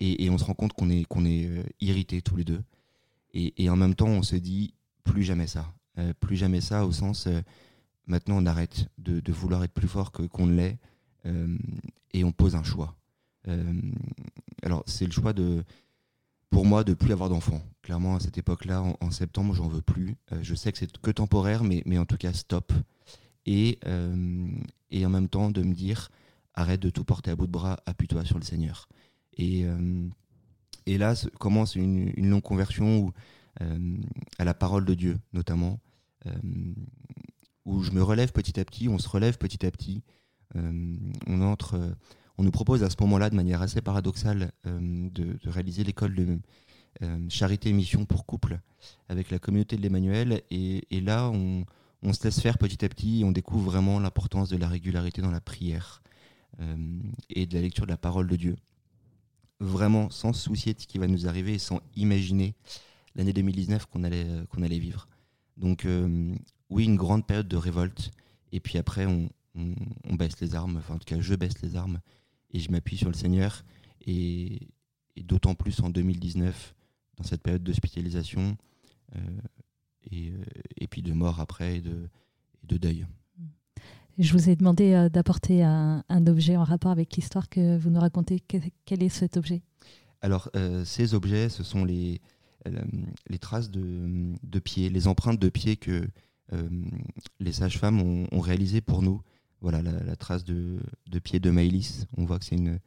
et, 0.00 0.30
on 0.30 0.38
se 0.38 0.44
rend 0.44 0.54
compte 0.54 0.72
qu'on 0.72 0.90
est 0.90 1.04
qu'on 1.04 1.24
est 1.24 1.46
euh, 1.46 1.62
irrités 1.80 2.22
tous 2.22 2.36
les 2.36 2.44
deux 2.44 2.62
et, 3.32 3.70
en 3.70 3.76
même 3.76 3.94
temps 3.94 4.08
on 4.08 4.22
se 4.22 4.36
dit 4.36 4.74
plus 5.04 5.22
jamais 5.22 5.46
ça 5.46 5.72
Euh, 5.98 6.12
plus 6.20 6.36
jamais 6.36 6.60
ça 6.60 6.86
au 6.86 6.92
sens 6.92 7.26
euh, 7.26 7.42
maintenant 8.06 8.36
on 8.38 8.46
arrête 8.46 8.88
de, 8.98 9.32
vouloir 9.32 9.64
être 9.64 9.72
plus 9.74 9.88
fort 9.88 10.12
que 10.12 10.22
qu'on 10.22 10.46
ne 10.46 10.56
l'est 10.56 10.78
et 12.12 12.24
on 12.24 12.32
pose 12.32 12.54
un 12.54 12.62
choix 12.62 12.96
alors 14.62 14.82
c'est 14.86 15.06
le 15.06 15.12
choix 15.12 15.32
de 15.32 15.64
pour 16.50 16.64
moi 16.64 16.82
de 16.82 16.94
plus 16.94 17.12
avoir 17.12 17.28
d'enfants. 17.28 17.62
Clairement, 17.82 18.16
à 18.16 18.20
cette 18.20 18.36
époque-là, 18.36 18.82
en, 18.82 18.96
en 19.00 19.10
septembre, 19.12 19.54
j'en 19.54 19.68
veux 19.68 19.82
plus. 19.82 20.16
Je 20.42 20.54
sais 20.56 20.72
que 20.72 20.78
c'est 20.78 20.98
que 20.98 21.12
temporaire, 21.12 21.62
mais, 21.62 21.82
mais 21.86 21.96
en 21.96 22.06
tout 22.06 22.16
cas, 22.16 22.32
stop. 22.32 22.72
Et, 23.46 23.78
et 24.90 25.06
en 25.06 25.08
même 25.08 25.28
temps, 25.28 25.50
de 25.52 25.62
me 25.62 25.74
dire, 25.74 26.10
arrête 26.54 26.80
de 26.80 26.90
tout 26.90 27.04
porter 27.04 27.30
à 27.30 27.36
bout 27.36 27.46
de 27.46 27.52
bras, 27.52 27.78
appuie-toi 27.86 28.24
sur 28.24 28.38
le 28.38 28.44
Seigneur. 28.44 28.88
Et, 29.36 29.64
euh, 29.64 30.08
et 30.86 30.98
là 30.98 31.14
commence 31.38 31.76
une, 31.76 32.12
longue 32.28 32.42
conversion 32.42 33.12
euh, 33.60 33.96
à 34.38 34.44
la 34.44 34.54
parole 34.54 34.84
de 34.84 34.94
Dieu, 34.94 35.18
notamment, 35.32 35.80
euh, 36.26 36.32
où 37.64 37.82
je 37.82 37.92
me 37.92 38.02
relève 38.02 38.32
petit 38.32 38.58
à 38.58 38.64
petit, 38.64 38.88
on 38.88 38.98
se 38.98 39.08
relève 39.08 39.38
petit 39.38 39.64
à 39.64 39.70
petit. 39.70 40.02
On 40.56 41.42
entre. 41.42 41.78
on 42.36 42.42
nous 42.42 42.50
propose 42.50 42.82
à 42.82 42.90
ce 42.90 42.96
moment-là, 43.02 43.30
de 43.30 43.36
manière 43.36 43.62
assez 43.62 43.80
paradoxale, 43.80 44.50
de, 44.64 45.38
réaliser 45.44 45.84
l'école 45.84 46.12
de 46.12 46.40
charité 47.28 47.68
et 47.68 47.72
mission 47.72 48.04
pour 48.04 48.26
couple 48.26 48.58
avec 49.08 49.30
la 49.30 49.38
communauté 49.38 49.76
de 49.76 49.82
l'Emmanuel. 49.82 50.42
Et, 50.50 51.00
là, 51.02 51.30
on, 51.30 52.12
se 52.12 52.24
laisse 52.24 52.40
faire 52.40 52.58
petit 52.58 52.84
à 52.84 52.88
petit 52.88 53.20
et 53.20 53.24
on 53.24 53.30
découvre 53.30 53.70
vraiment 53.70 54.00
l'importance 54.00 54.48
de 54.48 54.56
la 54.56 54.66
régularité 54.66 55.22
dans 55.22 55.30
la 55.30 55.40
prière 55.40 56.02
et 57.28 57.46
de 57.46 57.54
la 57.54 57.60
lecture 57.60 57.86
de 57.86 57.92
la 57.92 57.96
parole 57.96 58.26
de 58.26 58.34
Dieu. 58.34 58.56
Vraiment 59.60 60.10
sans 60.10 60.32
soucier 60.32 60.74
de 60.74 60.80
ce 60.80 60.86
qui 60.86 60.98
va 60.98 61.06
nous 61.06 61.26
arriver 61.26 61.54
et 61.54 61.58
sans 61.58 61.80
imaginer 61.94 62.54
l'année 63.14 63.32
2019 63.32 63.86
qu'on 63.86 64.04
allait, 64.04 64.24
euh, 64.26 64.46
qu'on 64.46 64.62
allait 64.62 64.78
vivre. 64.78 65.06
Donc 65.56 65.84
euh, 65.84 66.34
oui, 66.70 66.84
une 66.84 66.96
grande 66.96 67.26
période 67.26 67.48
de 67.48 67.56
révolte. 67.56 68.10
Et 68.52 68.60
puis 68.60 68.78
après, 68.78 69.06
on, 69.06 69.28
baisse 70.16 70.40
les 70.40 70.54
armes. 70.54 70.78
Enfin, 70.78 70.94
en 70.94 70.98
tout 70.98 71.04
cas, 71.04 71.20
je 71.20 71.34
baisse 71.34 71.60
les 71.62 71.76
armes 71.76 72.00
et 72.52 72.58
je 72.58 72.70
m'appuie 72.70 72.96
sur 72.96 73.08
le 73.08 73.14
Seigneur. 73.14 73.64
Et, 74.06 74.68
d'autant 75.16 75.54
plus 75.54 75.80
en 75.80 75.90
2019, 75.90 76.74
dans 77.18 77.24
cette 77.24 77.42
période 77.42 77.62
d'hospitalisation, 77.62 78.56
euh, 79.14 79.40
et, 80.10 80.86
puis 80.88 81.02
de 81.02 81.12
mort 81.12 81.40
après, 81.40 81.76
et 81.76 81.80
de 81.82 82.08
deuil. 82.78 83.06
Je 84.20 84.32
vous 84.34 84.50
ai 84.50 84.54
demandé 84.54 84.92
euh, 84.92 85.08
d'apporter 85.08 85.62
un, 85.62 86.04
un 86.10 86.26
objet 86.26 86.54
en 86.56 86.62
rapport 86.64 86.90
avec 86.90 87.16
l'histoire 87.16 87.48
que 87.48 87.78
vous 87.78 87.88
nous 87.88 88.00
racontez. 88.00 88.38
Que- 88.40 88.58
quel 88.84 89.02
est 89.02 89.08
cet 89.08 89.38
objet? 89.38 89.62
Alors, 90.20 90.50
euh, 90.56 90.84
ces 90.84 91.14
objets, 91.14 91.48
ce 91.48 91.62
sont 91.62 91.86
les, 91.86 92.20
euh, 92.68 92.82
les 93.28 93.38
traces 93.38 93.70
de, 93.70 94.34
de 94.42 94.58
pieds, 94.58 94.90
les 94.90 95.08
empreintes 95.08 95.40
de 95.40 95.48
pieds 95.48 95.76
que 95.76 96.06
euh, 96.52 96.68
les 97.38 97.52
sages-femmes 97.52 98.02
ont, 98.02 98.26
ont 98.30 98.40
réalisées 98.40 98.82
pour 98.82 99.00
nous. 99.00 99.22
Voilà, 99.62 99.80
la, 99.80 99.92
la 100.04 100.16
trace 100.16 100.44
de, 100.44 100.78
de 101.10 101.18
pied 101.18 101.40
de 101.40 101.50
Maëlys. 101.50 102.06
On 102.18 102.26
voit 102.26 102.38
que 102.38 102.44
c'est 102.44 102.56
une, 102.56 102.78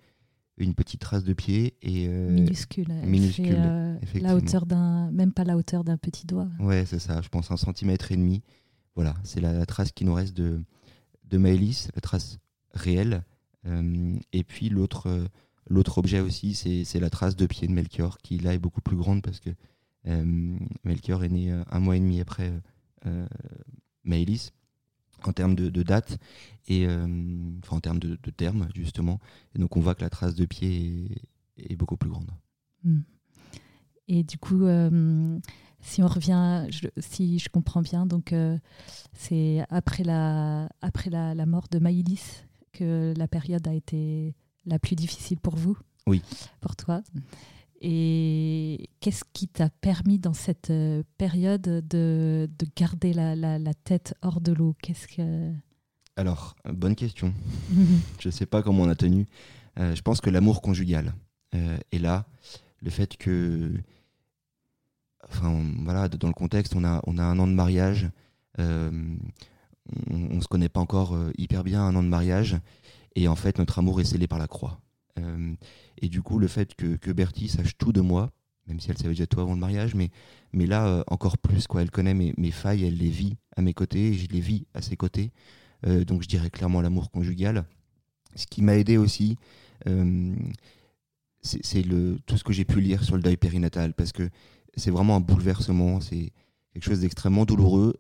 une 0.58 0.75
petite 0.75 1.02
trace 1.02 1.24
de 1.24 1.34
pied. 1.34 1.74
Et, 1.82 2.06
euh, 2.10 2.30
Minuscule. 2.30 2.94
minuscule, 3.06 3.56
euh, 3.58 3.96
la 4.22 4.36
hauteur 4.36 4.68
d'un, 4.68 5.10
même 5.10 5.34
pas 5.34 5.46
la 5.46 5.58
hauteur 5.58 5.84
d'un 5.84 5.98
petit 5.98 6.28
doigt. 6.28 6.50
Ouais, 6.60 6.86
c'est 6.86 7.00
ça, 7.00 7.22
je 7.24 7.30
pense 7.30 7.50
un 7.50 7.58
centimètre 7.58 8.12
et 8.12 8.18
demi. 8.18 8.44
Voilà, 8.94 9.16
c'est 9.24 9.42
la, 9.42 9.52
la 9.54 9.66
trace 9.66 9.92
qui 9.92 10.06
nous 10.06 10.13
reste 10.13 10.38
de, 10.38 10.62
de 11.30 11.38
Maëlys, 11.38 11.89
la 11.96 12.01
trace 12.01 12.39
réelle. 12.74 13.24
Euh, 13.65 14.18
et 14.32 14.44
puis 14.44 14.70
l'autre 14.70 15.08
euh, 15.08 15.84
objet 15.98 16.20
aussi, 16.20 16.53
c'est 16.53 17.00
la 17.00 17.10
trace 17.10 17.36
de 17.36 17.46
pied 17.46 17.68
de 17.68 17.74
Melchior, 17.74 18.18
qui 18.18 18.38
là 18.39 18.53
est 18.53 18.60
beaucoup 18.60 18.82
plus 18.82 18.98
grande 18.98 19.22
parce 19.22 19.39
que 19.39 19.50
euh, 20.08 20.58
Melchior 20.84 21.24
est 21.24 21.30
né 21.30 21.51
un 21.51 21.80
mois 21.80 21.96
et 21.96 22.00
demi 22.00 22.20
après 22.20 22.51
Maëlys, 24.03 24.51
en 25.24 25.34
termes 25.34 25.56
de, 25.56 25.84
date, 25.84 26.20
et 26.68 26.86
enfin 26.88 27.77
en 27.77 27.80
termes 27.80 28.00
de, 28.00 28.15
terme, 28.32 28.68
justement. 28.75 29.20
Et 29.56 29.60
donc 29.60 29.77
on 29.77 29.82
voit 29.82 29.96
que 29.96 30.01
la 30.01 30.10
trace 30.10 30.36
de 30.36 30.46
pied 30.46 31.10
est, 31.58 31.75
beaucoup 31.75 31.98
plus 31.98 32.10
grande. 32.10 32.32
Hmm. 32.84 33.01
Et 34.10 34.24
du 34.24 34.38
coup, 34.38 34.65
si 35.84 36.02
on 36.02 36.08
revient, 36.08 36.66
je- 36.70 36.88
si 36.98 37.38
je 37.40 37.50
comprends 37.50 37.82
bien, 37.84 38.06
donc 38.08 38.34
euh, 38.34 38.58
c'est 39.13 39.63
après 39.70 40.04
la, 40.04 40.68
après 40.82 41.10
la, 41.12 41.36
la 41.36 41.46
mort 41.46 41.68
de 41.70 41.78
Maïlis 41.78 42.46
que 42.72 43.13
la 43.16 43.28
période 43.28 43.68
a 43.68 43.74
été 43.74 44.34
la 44.66 44.80
plus 44.80 44.96
difficile 44.96 45.40
pour 45.40 45.56
vous, 45.56 45.78
Oui. 46.08 46.22
pour 46.62 46.75
toi? 46.75 47.04
Et 47.82 48.90
qu'est-ce 49.02 49.24
qui 49.34 49.48
t'a 49.48 49.70
permis 49.70 50.18
dans 50.20 50.34
cette 50.34 50.70
euh, 50.70 51.04
période 51.18 51.62
de, 51.62 52.50
de 52.58 52.66
garder 52.75 53.12
la, 53.13 53.36
la, 53.36 53.60
la 53.60 53.74
tête 53.74 54.16
hors 54.22 54.40
de 54.40 54.54
l'eau? 54.54 54.75
Qu'est-ce 54.82 55.08
que 55.08 55.52
Alors, 56.16 56.56
euh, 56.66 56.72
bonne 56.72 56.96
question. 56.96 57.34
je 58.20 58.30
ne 58.30 58.32
sais 58.32 58.46
pas 58.46 58.63
comment 58.63 58.84
on 58.84 58.90
a 58.90 58.96
tenu. 58.96 59.28
Euh, 59.80 59.96
je 59.96 60.02
pense 60.02 60.22
que 60.22 60.30
l'amour 60.30 60.62
conjugal 60.62 61.13
euh, 61.56 61.78
est 61.92 62.00
là. 62.00 62.25
le 62.82 62.90
fait 62.90 63.18
que, 63.18 63.74
enfin 65.30 65.62
voilà, 65.84 66.10
dans 66.10 66.27
le 66.27 66.34
contexte, 66.34 66.75
on 66.75 66.84
a, 66.84 67.01
on 67.08 67.18
a 67.18 67.24
un 67.24 67.39
an 67.39 67.48
de 67.48 67.53
mariage, 67.53 68.10
on, 68.58 69.18
ne 70.10 70.42
se 70.42 70.48
connaît 70.48 70.70
pas 70.70 70.80
encore 70.80 71.18
hyper 71.38 71.63
bien, 71.63 71.82
un 71.82 71.96
an 71.96 72.03
de 72.03 72.08
mariage, 72.08 72.58
et 73.15 73.27
en 73.27 73.36
fait 73.36 73.58
notre 73.58 73.80
amour 73.80 74.00
est 74.01 74.06
scellé 74.06 74.27
par 74.27 74.39
la 74.39 74.48
croix. 74.48 74.80
et 76.01 76.10
du 76.10 76.22
coup, 76.22 76.39
le 76.39 76.48
fait 76.48 76.75
que, 76.75 76.96
que 76.96 77.12
Bertie 77.12 77.48
sache 77.48 77.77
tout 77.77 77.92
de 77.92 78.01
moi, 78.01 78.32
même 78.68 78.80
si 78.80 78.89
elle 78.89 78.98
savait 78.98 79.10
déjà 79.10 79.27
tout 79.27 79.42
avant 79.42 79.53
le 79.53 79.60
mariage, 79.60 79.96
mais, 79.96 80.10
mais 80.53 80.65
là, 80.65 80.88
euh, 80.88 81.03
encore 81.08 81.38
plus, 81.38 81.68
quoi. 81.68 81.82
Elle 81.82 81.92
connaît 81.92 82.13
mes, 82.13 82.34
mes, 82.38 82.51
failles, 82.51 82.86
elle 82.86 82.98
les 82.98 83.10
vit 83.10 83.38
à 83.56 83.62
mes 83.62 83.74
côtés, 83.74 84.10
et 84.10 84.13
je 84.13 84.27
les 84.30 84.39
vis 84.39 84.65
à 84.74 84.82
ses 84.82 84.96
côtés. 84.96 85.32
Euh, 85.86 86.06
donc 86.06 86.24
je 86.24 86.27
dirais 86.27 86.50
clairement 86.50 86.82
l'amour 86.82 87.12
conjugal. 87.12 87.65
Ce 88.36 88.48
qui 88.48 88.62
m'a 88.62 88.77
aidé 88.77 88.98
aussi, 88.98 89.38
euh, 89.88 90.34
c'est 91.42 91.84
tout 92.25 92.38
ce 92.38 92.44
que 92.44 92.53
j'ai 92.53 92.65
pu 92.65 92.80
lire 92.80 93.03
sur 93.03 93.15
le 93.15 93.22
deuil 93.22 93.38
périnatal, 93.38 93.94
parce 93.94 94.12
que 94.12 94.30
c'est 94.75 94.92
vraiment 94.92 95.15
un 95.15 95.20
bouleversement, 95.20 96.01
c'est 96.01 96.32
quelque 96.74 96.84
chose 96.84 97.01
d'extrêmement 97.01 97.46
douloureux, 97.46 97.96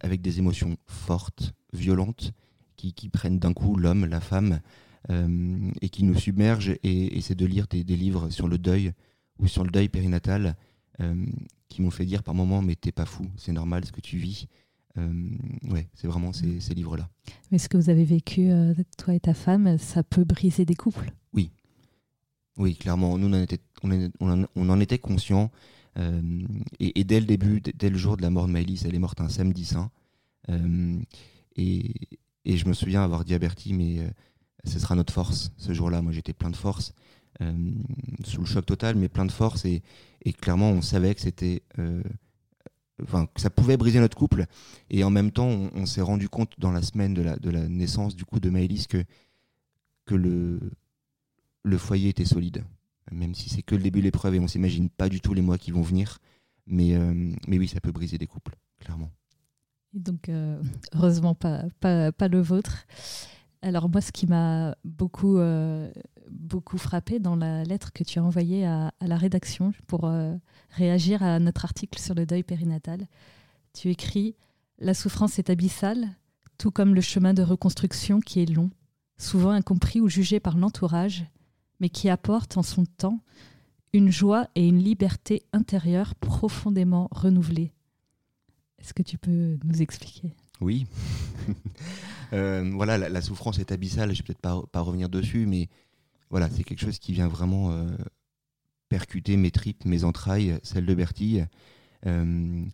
avec 0.00 0.22
des 0.22 0.38
émotions 0.38 0.76
fortes, 0.86 1.52
violentes, 1.72 2.32
qui, 2.76 2.92
qui 2.94 3.08
prennent 3.08 3.38
d'un 3.38 3.52
coup 3.52 3.76
l'homme, 3.76 4.06
la 4.06 4.20
femme, 4.20 4.60
et 5.10 5.88
qui 5.90 6.02
nous 6.04 6.18
submergent. 6.18 6.76
Et, 6.82 7.20
c'est 7.20 7.34
de 7.34 7.44
lire 7.44 7.66
des, 7.66 7.84
des 7.84 7.96
livres 7.96 8.30
sur 8.30 8.48
le 8.48 8.56
deuil 8.58 8.92
ou 9.38 9.46
sur 9.46 9.64
le 9.64 9.70
deuil 9.70 9.88
périnatal 9.88 10.56
euh, 11.00 11.26
qui 11.68 11.82
m'ont 11.82 11.90
fait 11.90 12.06
dire 12.06 12.22
par 12.22 12.34
moments 12.34 12.62
mais 12.62 12.74
t'es 12.74 12.92
pas 12.92 13.04
fou, 13.04 13.26
c'est 13.36 13.52
normal 13.52 13.84
ce 13.84 13.92
que 13.92 14.00
tu 14.00 14.16
vis. 14.16 14.46
Euh, 14.96 15.28
ouais, 15.68 15.88
c'est 15.92 16.06
vraiment 16.06 16.32
ces, 16.32 16.58
ces 16.60 16.72
livres-là. 16.72 17.10
Mais 17.50 17.58
ce 17.58 17.68
que 17.68 17.76
vous 17.76 17.90
avez 17.90 18.04
vécu, 18.04 18.50
euh, 18.50 18.72
toi 18.96 19.14
et 19.14 19.20
ta 19.20 19.34
femme, 19.34 19.76
ça 19.76 20.02
peut 20.02 20.24
briser 20.24 20.64
des 20.64 20.74
couples? 20.74 21.12
Oui. 21.34 21.50
Oui, 22.56 22.76
clairement. 22.76 23.18
Nous, 23.18 23.28
on 23.28 23.34
en 23.34 23.42
était, 23.42 23.60
on, 23.82 24.46
on 24.56 24.70
en 24.70 24.80
était 24.80 24.98
conscients. 24.98 25.50
Et, 26.78 27.00
et, 27.00 27.04
dès 27.04 27.20
le 27.20 27.26
début, 27.26 27.60
dès 27.60 27.88
le 27.88 27.96
jour 27.96 28.16
de 28.16 28.22
la 28.22 28.30
mort 28.30 28.46
de 28.46 28.52
Maëlys, 28.52 28.84
elle 28.84 28.94
est 28.94 28.98
morte 28.98 29.20
un 29.20 29.28
samedi 29.28 29.64
saint. 29.64 29.90
Et, 31.56 31.94
et, 32.44 32.56
je 32.56 32.68
me 32.68 32.74
souviens 32.74 33.02
avoir 33.02 33.24
dit 33.24 33.34
à 33.34 33.38
Bertie, 33.38 33.72
mais 33.72 34.12
ce 34.64 34.78
sera 34.78 34.94
notre 34.94 35.12
force 35.12 35.52
ce 35.56 35.72
jour-là. 35.72 36.02
Moi, 36.02 36.12
j'étais 36.12 36.32
plein 36.32 36.50
de 36.50 36.56
force. 36.56 36.92
Euh, 37.42 37.52
sous 38.24 38.40
le 38.40 38.46
choc 38.46 38.64
total, 38.64 38.96
mais 38.96 39.08
plein 39.08 39.26
de 39.26 39.32
force. 39.32 39.64
Et, 39.64 39.82
clairement, 40.40 40.70
on 40.70 40.82
savait 40.82 41.14
que 41.14 41.20
c'était. 41.20 41.62
Euh, 41.78 42.02
enfin, 43.02 43.26
que 43.26 43.40
ça 43.40 43.50
pouvait 43.50 43.76
briser 43.76 44.00
notre 44.00 44.16
couple. 44.16 44.46
Et 44.90 45.04
en 45.04 45.10
même 45.10 45.30
temps, 45.30 45.48
on, 45.74 45.86
s'est 45.86 46.00
rendu 46.00 46.28
compte 46.28 46.52
dans 46.58 46.72
la 46.72 46.82
semaine 46.82 47.14
de 47.14 47.22
la, 47.22 47.36
de 47.36 47.50
la 47.50 47.68
naissance 47.68 48.16
du 48.16 48.24
coup 48.24 48.40
de 48.40 48.50
Maëlys 48.50 48.86
que, 48.86 49.04
que 50.06 50.14
le, 50.14 50.60
le 51.62 51.78
foyer 51.78 52.08
était 52.08 52.24
solide. 52.24 52.64
Même 53.12 53.34
si 53.34 53.48
c'est 53.48 53.62
que 53.62 53.74
le 53.74 53.82
début 53.82 54.00
de 54.00 54.04
l'épreuve 54.04 54.34
et 54.34 54.40
on 54.40 54.48
s'imagine 54.48 54.88
pas 54.88 55.08
du 55.08 55.20
tout 55.20 55.32
les 55.34 55.42
mois 55.42 55.58
qui 55.58 55.70
vont 55.70 55.82
venir. 55.82 56.18
Mais, 56.66 56.94
euh, 56.94 57.32
mais 57.46 57.58
oui, 57.58 57.68
ça 57.68 57.80
peut 57.80 57.92
briser 57.92 58.18
des 58.18 58.26
couples, 58.26 58.56
clairement. 58.80 59.10
Donc, 59.94 60.30
heureusement, 60.94 61.34
pas, 61.34 61.64
pas, 61.80 62.28
le 62.28 62.40
vôtre. 62.40 62.86
Alors 63.62 63.88
moi, 63.88 64.00
ce 64.00 64.12
qui 64.12 64.26
m'a 64.26 64.76
beaucoup, 64.84 65.38
euh, 65.38 65.90
beaucoup 66.30 66.78
frappé 66.78 67.18
dans 67.18 67.36
la 67.36 67.64
lettre 67.64 67.92
que 67.92 68.04
tu 68.04 68.18
as 68.18 68.24
envoyée 68.24 68.66
à, 68.66 68.92
la 69.00 69.16
rédaction 69.16 69.72
pour 69.86 70.04
euh, 70.04 70.34
réagir 70.70 71.22
à 71.22 71.38
notre 71.38 71.64
article 71.64 71.98
sur 71.98 72.14
le 72.14 72.26
deuil 72.26 72.42
périnatal, 72.42 73.06
tu 73.72 73.90
écris 73.90 74.36
«La 74.78 74.94
souffrance 74.94 75.38
est 75.38 75.50
abyssale, 75.50 76.10
tout 76.58 76.70
comme 76.70 76.94
le 76.94 77.00
chemin 77.00 77.34
de 77.34 77.42
reconstruction 77.42 78.20
qui 78.20 78.40
est 78.40 78.50
long, 78.50 78.70
souvent 79.18 79.50
incompris 79.50 80.00
ou 80.00 80.08
jugé 80.08 80.38
par 80.40 80.56
l'entourage, 80.56 81.24
mais 81.80 81.88
qui 81.88 82.08
apporte 82.08 82.56
en 82.56 82.62
son 82.62 82.84
temps 82.84 83.20
une 83.92 84.10
joie 84.10 84.48
et 84.54 84.66
une 84.66 84.82
liberté 84.82 85.42
intérieure 85.52 86.14
profondément 86.16 87.08
renouvelées. 87.10 87.72
Est-ce 88.78 88.94
que 88.94 89.02
tu 89.02 89.18
peux 89.18 89.58
nous 89.64 89.82
expliquer? 89.82 90.34
Oui. 90.60 90.86
Euh, 92.32 92.72
voilà, 92.74 92.98
la, 92.98 93.20
souffrance 93.22 93.60
est 93.60 93.70
abyssale. 93.70 94.12
Je 94.12 94.18
vais 94.18 94.24
peut-être 94.24 94.40
pas, 94.40 94.60
pas 94.72 94.80
revenir 94.80 95.08
dessus, 95.08 95.46
mais 95.46 95.68
voilà, 96.28 96.50
c'est 96.50 96.64
quelque 96.64 96.80
chose 96.80 96.98
qui 96.98 97.12
vient 97.12 97.28
vraiment 97.28 97.70
euh, 97.70 97.96
percuter 98.88 99.36
mes 99.36 99.52
tripes, 99.52 99.84
mes 99.84 100.02
entrailles, 100.02 100.58
celles 100.64 100.86
de 100.86 100.94
Bertille. 100.94 101.46
Euh, 102.04 102.64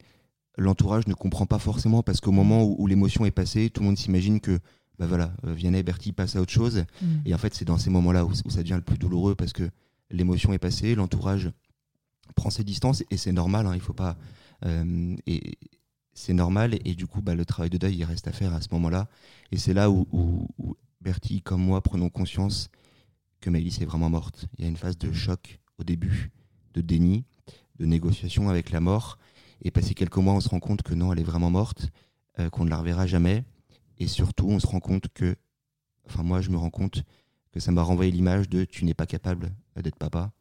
l'entourage 0.57 1.07
ne 1.07 1.13
comprend 1.13 1.45
pas 1.45 1.59
forcément 1.59 2.03
parce 2.03 2.21
qu'au 2.23 2.33
moment 2.33 2.65
où, 2.65 2.87
l'émotion 2.87 3.27
est 3.27 3.31
passée, 3.31 3.69
tout 3.69 3.83
le 3.83 3.89
monde 3.89 3.99
s'imagine 3.99 4.41
que 4.41 4.59
bah 4.99 5.07
voilà, 5.07 5.33
Vianney, 5.43 5.83
Bertie 5.83 6.13
passe 6.13 6.37
à 6.37 6.41
autre 6.41 6.53
chose. 6.53 6.85
Mm. 7.01 7.07
Et 7.27 7.35
en 7.35 7.39
fait, 7.39 7.55
c'est 7.55 7.65
dans 7.65 7.79
ces 7.79 7.91
moments-là 7.91 8.25
où, 8.25 8.35
ça 8.35 8.63
devient 8.63 8.75
le 8.75 8.83
plus 8.83 8.99
douloureux 8.99 9.35
parce 9.35 9.53
que 9.53 9.69
l'émotion 10.11 10.53
est 10.53 10.59
passée, 10.59 10.95
l'entourage 10.95 11.51
prend 12.37 12.51
ses 12.51 12.65
distances 12.65 13.03
et 13.11 13.17
c'est 13.17 13.33
normal. 13.33 13.67
Hein, 13.67 13.75
il 13.75 13.81
faut 13.81 13.95
pas. 13.95 14.17
et, 15.27 15.59
c'est 16.15 16.35
normal 16.35 16.79
et, 16.85 16.95
du 16.95 17.07
coup 17.07 17.23
bah, 17.23 17.35
le 17.35 17.45
travail 17.45 17.71
de 17.71 17.79
deuil 17.79 17.97
il 17.97 18.05
reste 18.05 18.29
à 18.29 18.33
faire 18.33 18.53
à 18.55 18.61
ce 18.61 18.69
moment-là 18.73 19.09
et 19.51 19.57
c'est 19.57 19.75
là 19.75 19.91
où, 19.91 20.07
Bertie 21.01 21.43
comme 21.43 21.63
moi 21.63 21.81
prenons 21.81 22.11
conscience 22.11 22.71
que 23.41 23.51
Maëlys 23.51 23.81
est 23.81 23.87
vraiment 23.87 24.09
morte. 24.09 24.47
Il 24.57 24.65
y 24.65 24.67
a 24.67 24.71
une 24.71 24.77
phase 24.77 24.97
de 24.99 25.11
choc 25.13 25.59
au 25.79 25.85
début, 25.85 26.31
de 26.75 26.81
déni, 26.81 27.25
de 27.81 27.87
négociation 27.87 28.49
avec 28.49 28.71
la 28.71 28.81
mort 28.81 29.19
et 29.63 29.71
passé 29.71 29.95
quelques 29.95 30.17
mois 30.17 30.35
on 30.35 30.41
se 30.41 30.49
rend 30.49 30.61
compte 30.61 30.83
que 30.83 30.95
non 30.95 31.13
elle 31.13 31.19
est 31.19 31.25
vraiment 31.25 31.51
morte, 31.51 31.89
euh, 32.39 32.51
qu'on 32.51 32.65
ne 32.65 32.71
la 32.71 32.79
reverra 32.79 33.07
jamais 33.07 33.45
et 33.99 34.07
surtout 34.07 34.49
on 34.49 34.59
se 34.59 34.67
rend 34.67 34.81
compte 34.81 35.09
que, 35.15 35.37
enfin 36.07 36.23
moi 36.23 36.41
je 36.41 36.51
me 36.51 36.57
rends 36.57 36.71
compte 36.71 37.05
que 37.53 37.61
ça 37.61 37.73
m'a 37.73 37.83
renvoyé 37.83 38.11
l'image 38.11 38.49
de 38.49 38.65
tu 38.65 38.85
n'es 38.85 38.95
pas 38.95 39.07
capable 39.07 39.53
d'être 39.77 39.99
papa, 39.99 40.33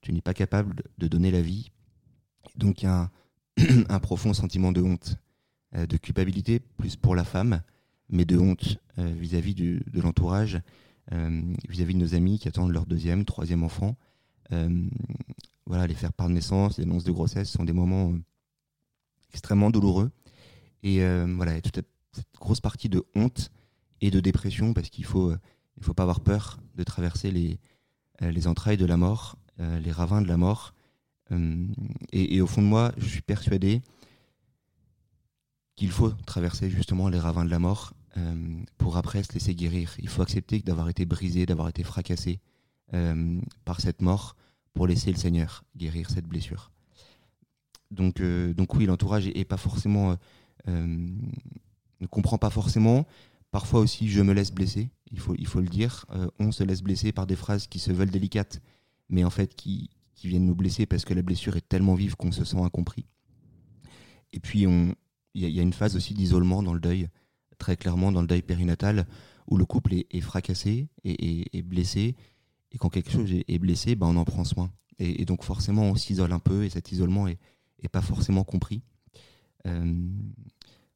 tu 0.00 0.12
n'es 0.12 0.20
pas 0.20 0.34
capable 0.34 0.82
de 0.98 1.08
donner 1.08 1.30
la 1.30 1.42
vie. 1.42 1.70
Donc 2.56 2.84
un 2.84 3.10
un 3.88 4.00
profond 4.00 4.34
sentiment 4.34 4.72
de 4.72 4.82
honte, 4.82 5.16
euh, 5.74 5.86
de 5.86 5.96
culpabilité, 5.96 6.60
plus 6.60 6.96
pour 6.96 7.14
la 7.14 7.24
femme, 7.24 7.62
mais 8.08 8.24
de 8.24 8.38
honte 8.38 8.78
euh, 8.98 9.12
vis-à-vis 9.18 9.54
de 9.54 10.00
l'entourage, 10.00 10.60
euh, 11.12 11.42
vis-à-vis 11.68 11.94
de 11.94 12.00
nos 12.00 12.14
amis 12.14 12.38
qui 12.38 12.48
attendent 12.48 12.72
leur 12.72 12.86
deuxième, 12.86 13.24
troisième 13.24 13.62
enfant. 13.62 13.96
voilà, 15.66 15.86
les 15.86 15.94
faire 15.94 16.12
part 16.12 16.28
de 16.28 16.34
naissance, 16.34 16.78
les 16.78 16.84
annonces 16.84 17.04
de 17.04 17.12
grossesse 17.12 17.50
sont 17.50 17.64
des 17.64 17.72
moments 17.72 18.14
extrêmement 19.32 19.70
douloureux. 19.70 20.10
Et 20.84 21.00
voilà, 21.34 21.54
y 21.54 21.58
a 21.58 21.60
toute 21.60 21.78
cette 22.16 22.34
grosse 22.40 22.60
partie 22.60 22.88
de 22.88 23.04
honte 23.14 23.50
et 24.00 24.10
de 24.10 24.20
dépression 24.20 24.74
parce 24.74 24.90
qu'il 24.90 25.04
faut, 25.04 25.32
il 25.76 25.82
faut 25.82 25.94
pas 25.94 26.02
avoir 26.02 26.20
peur 26.20 26.58
de 26.74 26.84
traverser 26.84 27.30
les, 27.30 27.58
les 28.20 28.46
entrailles 28.46 28.76
de 28.76 28.86
la 28.86 28.96
mort, 28.96 29.36
les 29.58 29.92
ravins 29.92 30.20
de 30.20 30.28
la 30.28 30.36
mort, 30.36 30.74
euh, 31.32 31.66
et, 32.12 32.40
au 32.40 32.46
fond 32.46 32.62
de 32.62 32.66
moi, 32.66 32.92
je 32.96 33.06
suis 33.06 33.22
persuadé 33.22 33.82
qu'il 35.74 35.90
faut 35.90 36.10
traverser 36.10 36.70
justement 36.70 37.08
les 37.08 37.18
ravins 37.18 37.44
de 37.44 37.50
la 37.50 37.58
mort 37.58 37.92
euh, 38.16 38.60
pour 38.78 38.96
après 38.96 39.22
se 39.22 39.32
laisser 39.32 39.54
guérir. 39.54 39.94
Il 39.98 40.08
faut 40.08 40.22
accepter 40.22 40.60
d'avoir 40.60 40.88
été 40.88 41.04
brisé, 41.04 41.46
d'avoir 41.46 41.68
été 41.68 41.82
fracassé 41.82 42.40
euh, 42.94 43.40
par 43.64 43.80
cette 43.80 44.00
mort 44.00 44.36
pour 44.72 44.86
laisser 44.86 45.10
le 45.10 45.18
Seigneur 45.18 45.64
guérir 45.76 46.10
cette 46.10 46.26
blessure. 46.26 46.70
Donc, 47.90 48.20
donc 48.20 48.74
oui, 48.74 48.86
l'entourage 48.86 49.28
est, 49.28 49.44
pas 49.44 49.56
forcément 49.56 50.16
ne 52.00 52.06
comprend 52.06 52.38
pas 52.38 52.50
forcément. 52.50 53.06
Parfois 53.50 53.80
aussi, 53.80 54.08
je 54.08 54.22
me 54.22 54.32
laisse 54.32 54.52
blesser. 54.52 54.90
Il 55.12 55.18
faut, 55.18 55.34
il 55.38 55.46
faut 55.46 55.60
le 55.60 55.68
dire. 55.68 56.04
on 56.38 56.52
se 56.52 56.64
laisse 56.64 56.82
blesser 56.82 57.12
par 57.12 57.26
des 57.26 57.36
phrases 57.36 57.66
qui 57.66 57.78
se 57.78 57.92
veulent 57.92 58.10
délicates, 58.10 58.60
mais 59.08 59.24
en 59.24 59.30
fait 59.30 59.54
qui, 59.54 59.90
qui 60.16 60.28
viennent 60.28 60.46
nous 60.46 60.56
blesser 60.56 60.86
parce 60.86 61.04
que 61.04 61.14
la 61.14 61.22
blessure 61.22 61.56
est 61.56 61.68
tellement 61.68 61.94
vive 61.94 62.16
qu'on 62.16 62.32
se 62.32 62.44
sent 62.44 62.58
incompris. 62.58 63.06
Et 64.32 64.40
puis, 64.40 64.62
il 64.62 65.48
y, 65.48 65.60
a 65.60 65.62
une 65.62 65.72
phase 65.72 65.94
aussi 65.94 66.14
d'isolement 66.14 66.62
dans 66.62 66.74
le 66.74 66.80
deuil, 66.80 67.08
très 67.58 67.76
clairement 67.76 68.10
dans 68.10 68.22
le 68.22 68.26
deuil 68.26 68.42
périnatal, 68.42 69.06
où 69.46 69.56
le 69.56 69.64
couple 69.64 69.94
est, 69.94 70.20
fracassé 70.20 70.88
et, 71.04 71.62
blessé. 71.62 72.16
Et 72.72 72.78
quand 72.78 72.88
quelque 72.88 73.10
chose 73.10 73.30
est, 73.32 73.58
blessé, 73.58 73.94
ben 73.94 74.08
on 74.08 74.16
en 74.16 74.24
prend 74.24 74.44
soin. 74.44 74.72
Et, 74.98 75.24
donc, 75.24 75.44
forcément, 75.44 75.82
on 75.82 75.94
s'isole 75.94 76.32
un 76.32 76.38
peu 76.38 76.64
et 76.64 76.70
cet 76.70 76.90
isolement 76.90 77.28
est, 77.28 77.38
pas 77.92 78.02
forcément 78.02 78.42
compris. 78.42 78.82
Euh, 79.66 80.08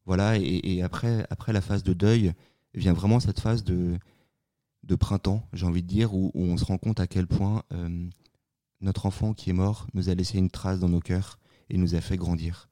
voilà, 0.07 0.37
et, 0.39 0.83
après, 0.83 1.27
après 1.31 1.53
la 1.53 1.61
phase 1.61 1.83
de 1.83 1.93
deuil, 1.93 2.33
vient 2.75 2.93
vraiment 2.93 3.21
cette 3.21 3.41
phase 3.41 3.65
de, 3.65 3.99
de 4.85 4.95
printemps, 4.95 5.47
j'ai 5.53 5.67
envie 5.67 5.83
de 5.83 5.89
dire, 5.89 6.15
où, 6.15 6.31
on 6.35 6.57
se 6.57 6.65
rend 6.65 6.79
compte 6.79 7.01
à 7.01 7.07
quel 7.07 7.27
point 7.27 7.63
euh, 7.73 8.09
notre 8.81 9.07
enfant 9.07 9.35
qui 9.35 9.51
est 9.51 9.55
mort 9.55 9.87
nous 9.95 10.09
a 10.09 10.15
laissé 10.15 10.39
une 10.39 10.51
trace 10.51 10.79
dans 10.81 10.89
nos 10.89 11.01
cœurs 11.01 11.39
et 11.69 11.77
nous 11.77 11.95
a 11.95 12.01
fait 12.01 12.17
grandir. 12.17 12.69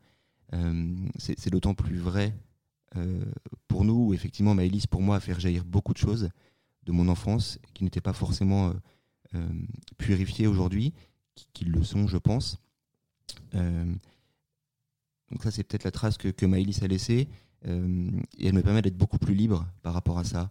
Euh, 0.55 0.97
c'est 1.19 1.51
d'autant 1.51 1.75
plus 1.75 1.99
vrai 1.99 2.35
euh, 2.97 3.25
pour 3.69 3.85
nous, 3.85 4.09
où 4.09 4.15
effectivement 4.15 4.55
Maëlys, 4.55 4.87
pour 4.87 5.03
moi, 5.03 5.17
a 5.17 5.21
fait 5.21 5.39
jaillir 5.39 5.65
beaucoup 5.65 5.93
de 5.93 5.99
choses 5.99 6.31
de 6.85 6.93
mon 6.93 7.09
enfance 7.09 7.59
qui 7.75 7.85
n'étaient 7.85 8.01
pas 8.01 8.15
forcément 8.15 8.73
purifiées 9.99 10.47
aujourd'hui, 10.47 10.95
qui, 11.53 11.67
le 11.67 11.85
sont, 11.85 12.09
je 12.09 12.17
pense. 12.17 12.59
Donc 15.31 15.43
ça, 15.43 15.51
c'est 15.51 15.65
peut-être 15.65 15.85
la 15.85 15.91
trace 15.91 16.17
que, 16.17 16.29
que 16.29 16.47
Maëlys 16.47 16.83
a 16.83 16.87
laissée, 16.87 17.29
et 17.65 18.47
elle 18.47 18.55
me 18.55 18.63
permet 18.63 18.83
d'être 18.83 18.97
beaucoup 18.97 19.19
plus 19.19 19.35
libre 19.35 19.67
par 19.83 19.93
rapport 19.93 20.19
à 20.19 20.25
ça. 20.25 20.51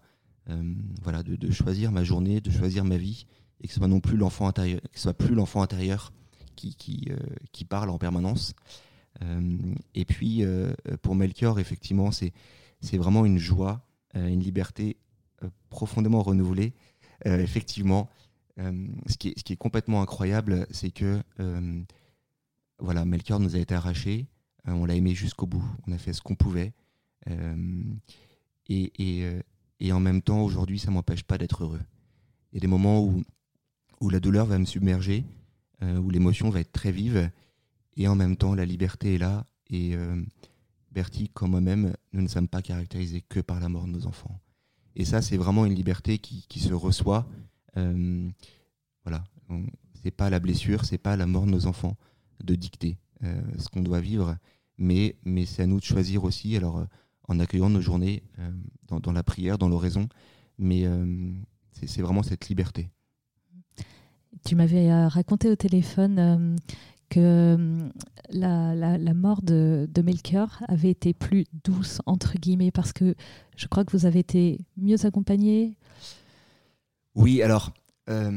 voilà, 1.04 1.24
de, 1.24 1.52
choisir 1.52 1.92
ma 1.92 2.04
journée, 2.04 2.42
de 2.42 2.52
choisir 2.52 2.84
ma 2.84 2.98
vie, 2.98 3.26
et 3.62 3.68
que 3.68 3.74
ce 3.74 3.80
soit 3.80 3.88
non 3.88 4.00
plus 4.00 4.18
l'enfant 4.18 4.48
intérieur, 4.48 4.82
que 4.82 4.98
ce 4.98 5.04
soit 5.04 5.14
plus 5.14 5.34
l'enfant 5.34 5.62
intérieur 5.62 6.12
qui, 6.56 6.76
qui, 6.76 7.10
qui 7.54 7.66
parle 7.66 7.90
en 7.90 7.98
permanence. 7.98 8.54
et 9.96 10.06
puis, 10.06 10.44
pour 11.02 11.16
Melchior, 11.16 11.60
effectivement, 11.60 12.12
c'est 12.12 12.98
vraiment 12.98 13.26
une 13.26 13.38
joie, 13.38 13.88
une 14.14 14.42
liberté 14.42 14.98
profondément 15.70 16.22
renouvelée. 16.22 16.74
effectivement, 17.26 18.10
ce, 18.58 19.18
qui 19.18 19.30
est, 19.30 19.40
ce 19.40 19.44
qui 19.44 19.54
est 19.54 19.58
complètement 19.58 20.02
incroyable, 20.02 20.68
c'est 20.72 20.92
que 20.92 21.22
voilà, 22.80 23.06
Melchior 23.06 23.40
nous 23.40 23.56
a 23.56 23.60
été 23.60 23.74
arraché, 23.74 24.28
on 24.68 24.86
l'a 24.86 24.96
aimé 24.96 25.16
jusqu'au 25.16 25.46
bout, 25.46 25.64
on 25.88 25.92
a 25.92 25.98
fait 25.98 26.14
ce 26.14 26.22
qu'on 26.22 26.36
pouvait. 26.36 26.74
et, 27.28 28.92
et, 28.98 29.42
et 29.80 29.92
en 29.92 30.00
même 30.00 30.22
temps, 30.22 30.42
aujourd'hui, 30.42 30.80
ça 30.80 30.92
m'empêche 30.92 31.24
pas 31.24 31.38
d'être 31.38 31.64
heureux. 31.64 31.82
Il 32.52 32.56
y 32.56 32.58
a 32.58 32.62
des 32.62 32.68
moments 32.68 33.04
où, 33.04 34.10
la 34.10 34.20
douleur 34.20 34.46
va 34.46 34.58
me 34.58 34.66
submerger, 34.66 35.26
euh, 35.84 35.98
où 35.98 36.10
l'émotion 36.10 36.50
va 36.50 36.60
être 36.60 36.72
très 36.72 36.92
vive, 36.92 37.30
et 37.96 38.08
en 38.08 38.16
même 38.16 38.38
temps, 38.38 38.56
la 38.56 38.66
liberté 38.66 39.16
est 39.16 39.18
là. 39.18 39.46
Et 39.70 39.96
euh, 39.96 40.22
Bertie, 40.92 41.30
comme 41.30 41.52
moi-même, 41.52 41.94
nous 42.14 42.22
ne 42.22 42.28
sommes 42.28 42.48
pas 42.48 42.62
caractérisés 42.62 43.22
que 43.22 43.40
par 43.40 43.60
la 43.60 43.70
mort 43.70 43.86
de 43.86 43.92
nos 43.92 44.08
enfants. 44.08 44.40
Et 44.96 45.06
ça, 45.06 45.22
c'est 45.22 45.38
vraiment 45.38 45.66
une 45.66 45.76
liberté 45.76 46.18
qui, 46.18 46.60
se 46.60 46.74
reçoit. 46.74 47.28
Euh, 47.76 48.30
voilà, 49.04 49.24
c'est 50.02 50.12
pas 50.12 50.30
la 50.30 50.40
blessure, 50.40 50.86
c'est 50.86 50.98
pas 50.98 51.16
la 51.16 51.28
mort 51.28 51.46
de 51.46 51.52
nos 51.52 51.68
enfants 51.68 51.98
de 52.44 52.56
dicter 52.56 52.98
euh, 52.98 53.07
ce 53.22 53.70
qu'on 53.70 53.82
doit 53.82 54.00
vivre, 54.00 54.38
mais, 54.78 55.16
mais 55.26 55.46
c'est 55.46 55.64
à 55.64 55.68
nous 55.68 55.80
de 55.80 55.86
choisir 55.86 56.24
aussi. 56.24 56.56
Alors 56.56 56.86
en 57.28 57.40
accueillant 57.40 57.70
nos 57.70 57.82
journées 57.82 58.24
euh, 58.40 58.50
dans, 58.88 59.12
la 59.12 59.24
prière, 59.24 59.58
dans 59.58 59.70
l'oraison. 59.70 60.08
Mais 60.58 60.86
euh, 60.86 61.34
c'est 61.72 62.02
vraiment 62.02 62.24
cette 62.24 62.50
liberté. 62.50 62.90
Tu 64.46 64.56
m'avais 64.56 64.90
euh, 64.90 65.08
raconté 65.08 65.50
au 65.50 65.56
téléphone 65.56 66.58
que 67.10 67.90
la, 68.30 68.76
la, 68.76 69.14
mort 69.14 69.42
de, 69.42 69.88
de, 69.92 70.02
Melchior 70.02 70.64
avait 70.68 70.90
été 70.90 71.14
plus 71.14 71.46
douce, 71.64 72.02
entre 72.06 72.38
guillemets, 72.38 72.72
parce 72.72 72.92
que 72.92 73.16
je 73.56 73.68
crois 73.68 73.86
que 73.86 73.96
vous 73.96 74.06
avez 74.06 74.20
été 74.20 74.60
mieux 74.78 75.06
accompagné. 75.06 75.76
Oui, 77.16 77.42
alors, 77.42 77.74
la, 78.08 78.32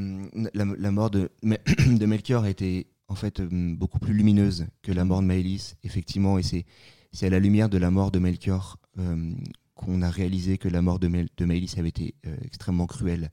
la, 0.54 0.90
mort 0.90 1.10
de, 1.10 1.30
de 1.42 2.06
Melchior 2.06 2.44
a 2.44 2.50
été 2.50 2.86
en 3.10 3.16
fait 3.16 3.42
beaucoup 3.42 3.98
plus 3.98 4.14
lumineuse 4.14 4.66
que 4.82 4.92
la 4.92 5.04
mort 5.04 5.20
de 5.20 5.26
Maëlys, 5.26 5.74
effectivement, 5.82 6.38
et 6.38 6.42
c'est 6.42 6.64
c'est 7.12 7.26
à 7.26 7.30
la 7.30 7.40
lumière 7.40 7.68
de 7.68 7.76
la 7.76 7.90
mort 7.90 8.12
de 8.12 8.20
Melchior 8.20 8.78
euh, 8.98 9.34
qu'on 9.74 10.00
a 10.00 10.08
réalisé 10.08 10.58
que 10.58 10.68
la 10.68 10.80
mort 10.80 11.00
de, 11.00 11.08
Mel 11.08 11.28
de 11.36 11.44
Maëlys 11.44 11.76
avait 11.76 11.88
été 11.88 12.14
euh, 12.24 12.36
extrêmement 12.44 12.86
cruelle. 12.86 13.32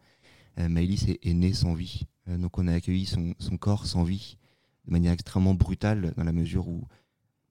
Euh, 0.57 0.67
Maëlys 0.67 1.07
est, 1.07 1.19
est 1.23 1.33
née 1.35 1.53
sans 1.53 1.75
vie, 1.75 2.07
donc 2.27 2.57
on 2.57 2.67
a 2.67 2.73
accueilli 2.73 3.05
son, 3.05 3.35
son, 3.37 3.57
corps 3.57 3.85
sans 3.85 4.03
vie 4.03 4.37
de 4.85 4.91
manière 4.91 5.13
extrêmement 5.13 5.53
brutale 5.53 6.13
dans 6.17 6.23
la 6.23 6.33
mesure 6.33 6.67
où 6.67 6.87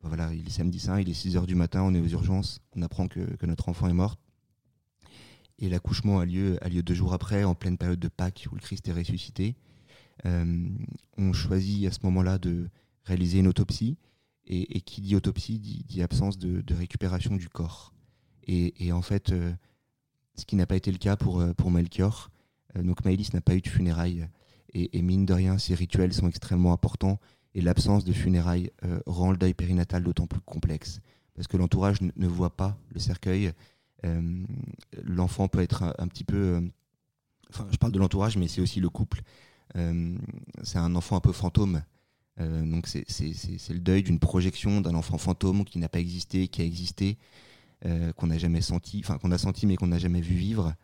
bah 0.03 0.09
voilà, 0.09 0.35
il 0.35 0.45
est 0.47 0.51
samedi 0.51 0.81
saint, 0.81 1.01
il 1.01 1.09
est 1.09 1.15
6 1.15 1.37
heures 1.37 1.47
du 1.47 1.55
matin, 1.55 1.83
on 1.83 1.95
est 1.95 2.01
aux 2.01 2.09
urgences, 2.09 2.61
on 2.75 2.83
apprend 2.83 3.07
que, 3.07 3.21
que 3.37 3.47
notre 3.47 3.69
enfant 3.69 3.87
est 3.89 3.95
mort. 3.95 4.17
Et 5.61 5.69
l'accouchement 5.69 6.19
a 6.19 6.27
lieu, 6.27 6.59
a 6.61 6.69
lieu 6.69 6.83
deux 6.83 6.95
jours 6.95 7.15
après, 7.15 7.45
en 7.45 7.55
pleine 7.55 7.79
période 7.79 8.01
de 8.01 8.09
Pâques, 8.09 8.49
où 8.51 8.57
le 8.57 8.61
Christ 8.61 8.89
est 8.89 8.93
ressuscité. 8.93 9.55
Euh, 10.25 10.69
on 11.19 11.33
choisit 11.33 11.87
à 11.87 11.91
ce 11.91 11.99
moment-là 12.05 12.39
de 12.39 12.69
réaliser 13.05 13.41
une 13.41 13.49
autopsie. 13.49 13.99
Et, 14.49 14.81
qui 14.83 15.01
dit 15.01 15.17
autopsie 15.17 15.59
dit, 15.59 16.03
absence 16.03 16.39
de, 16.39 16.63
récupération 16.73 17.35
du 17.35 17.49
corps. 17.49 17.93
Et, 18.47 18.93
en 18.93 19.03
fait, 19.03 19.33
euh, 19.33 19.53
ce 20.37 20.45
qui 20.45 20.55
n'a 20.55 20.67
pas 20.67 20.77
été 20.77 20.93
le 20.93 20.99
cas 20.99 21.17
pour, 21.17 21.41
euh, 21.41 21.53
Melchior. 21.69 22.31
Donc 22.77 23.05
Maëlys 23.05 23.33
n'a 23.33 23.41
pas 23.41 23.57
eu 23.57 23.61
de 23.61 23.69
funérailles. 23.69 24.29
Et, 24.73 25.03
mine 25.03 25.27
de 25.27 25.33
rien, 25.33 25.59
ces 25.59 25.75
rituels 25.75 26.13
sont 26.13 26.29
extrêmement 26.29 26.73
importants. 26.73 27.19
Et 27.55 27.61
l'absence 27.61 28.05
de 28.05 28.13
funérailles 28.13 28.71
rend 29.07 29.33
le 29.33 29.37
deuil 29.37 29.55
périnatal 29.55 30.05
d'autant 30.05 30.29
plus 30.29 30.41
complexe. 30.43 31.01
Parce 31.35 31.49
que 31.49 31.57
l'entourage 31.57 31.99
ne 32.01 32.29
voit 32.29 32.55
pas 32.57 32.79
le 32.93 33.01
cercueil. 33.01 33.53
L'enfant 35.03 35.49
peut 35.49 35.61
être 35.61 35.95
un, 35.99 36.07
petit 36.07 36.25
peu... 36.25 36.71
Enfin, 37.49 37.67
je 37.73 37.79
parle 37.79 37.93
de 37.93 37.99
l'entourage, 37.99 38.37
mais 38.37 38.47
c'est 38.47 38.61
aussi 38.61 38.79
le 38.79 38.91
couple. 38.91 39.23
C'est 39.75 40.79
un 40.79 40.95
enfant 40.95 41.17
un 41.17 41.21
peu 41.21 41.33
fantôme. 41.33 41.83
Euh, 42.41 42.65
donc 42.65 42.87
c'est 42.87 43.03
le 43.71 43.79
deuil 43.79 44.03
d'une 44.03 44.19
projection 44.19 44.81
d'un 44.81 44.95
enfant 44.95 45.19
fantôme 45.19 45.65
qui 45.65 45.79
n'a 45.79 45.89
pas 45.89 46.01
existé, 46.01 46.49
qui 46.49 46.61
a 46.61 46.65
existé, 46.65 47.17
euh, 47.85 48.13
qu'on 48.13 48.27
n'a 48.27 48.39
jamais 48.39 48.61
senti, 48.61 49.01
enfin 49.03 49.19
qu'on 49.19 49.33
a 49.33 49.39
senti 49.39 49.67
mais 49.67 49.77
qu'on 49.77 49.89
n'a 49.89 49.99
jamais 49.99 50.21
vu 50.21 50.35
vivre. 50.35 50.75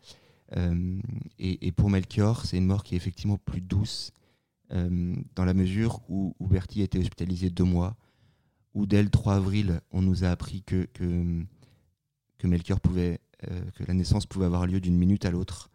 Euh, 0.57 0.99
et, 1.39 1.73
pour 1.73 1.89
Melchior, 1.89 2.45
c'est 2.45 2.59
une 2.59 2.67
mort 2.67 2.85
qui 2.85 2.95
est 2.95 2.97
effectivement 2.97 3.39
plus 3.39 3.61
douce 3.61 4.13
dans 5.35 5.45
la 5.45 5.53
mesure 5.53 6.01
où, 6.09 6.35
où 6.41 6.47
Bertie 6.47 6.81
a 6.81 6.85
été 6.85 6.99
hospitalisé 6.99 7.51
deux 7.51 7.65
mois, 7.65 7.95
où 8.73 8.87
dès 8.87 9.03
le 9.03 9.11
3 9.11 9.35
avril, 9.35 9.83
on 9.91 10.01
nous 10.01 10.25
a 10.25 10.29
appris 10.29 10.63
que, 10.63 10.89
que, 10.95 12.47
Melchior 12.47 12.81
pouvait, 12.81 13.21
que 13.43 13.85
la 13.87 13.93
naissance 13.93 14.25
pouvait 14.25 14.47
avoir 14.47 14.67
lieu 14.67 14.81
d'une 14.81 14.97
minute 14.97 15.27
à 15.27 15.31
l'autre, 15.31 15.69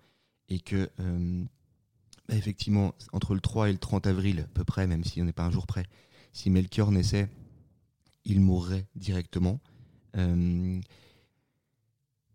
et 0.50 0.60
que 0.60 0.90
effectivement, 2.30 2.94
entre 3.14 3.34
le 3.34 3.40
3 3.40 3.70
et 3.70 3.72
le 3.72 3.78
30 3.78 4.08
avril, 4.08 4.42
à 4.42 4.54
peu 4.54 4.64
près, 4.64 4.88
même 4.88 5.04
si 5.04 5.22
on 5.22 5.26
n'est 5.26 5.34
pas 5.34 5.46
un 5.46 5.52
jour 5.52 5.68
près, 5.68 5.86
si 6.34 6.50
Melchior 6.50 6.92
naissait, 6.92 7.30
il 8.26 8.42
mourrait 8.42 8.86
directement. 8.96 9.60
Euh, 10.16 10.80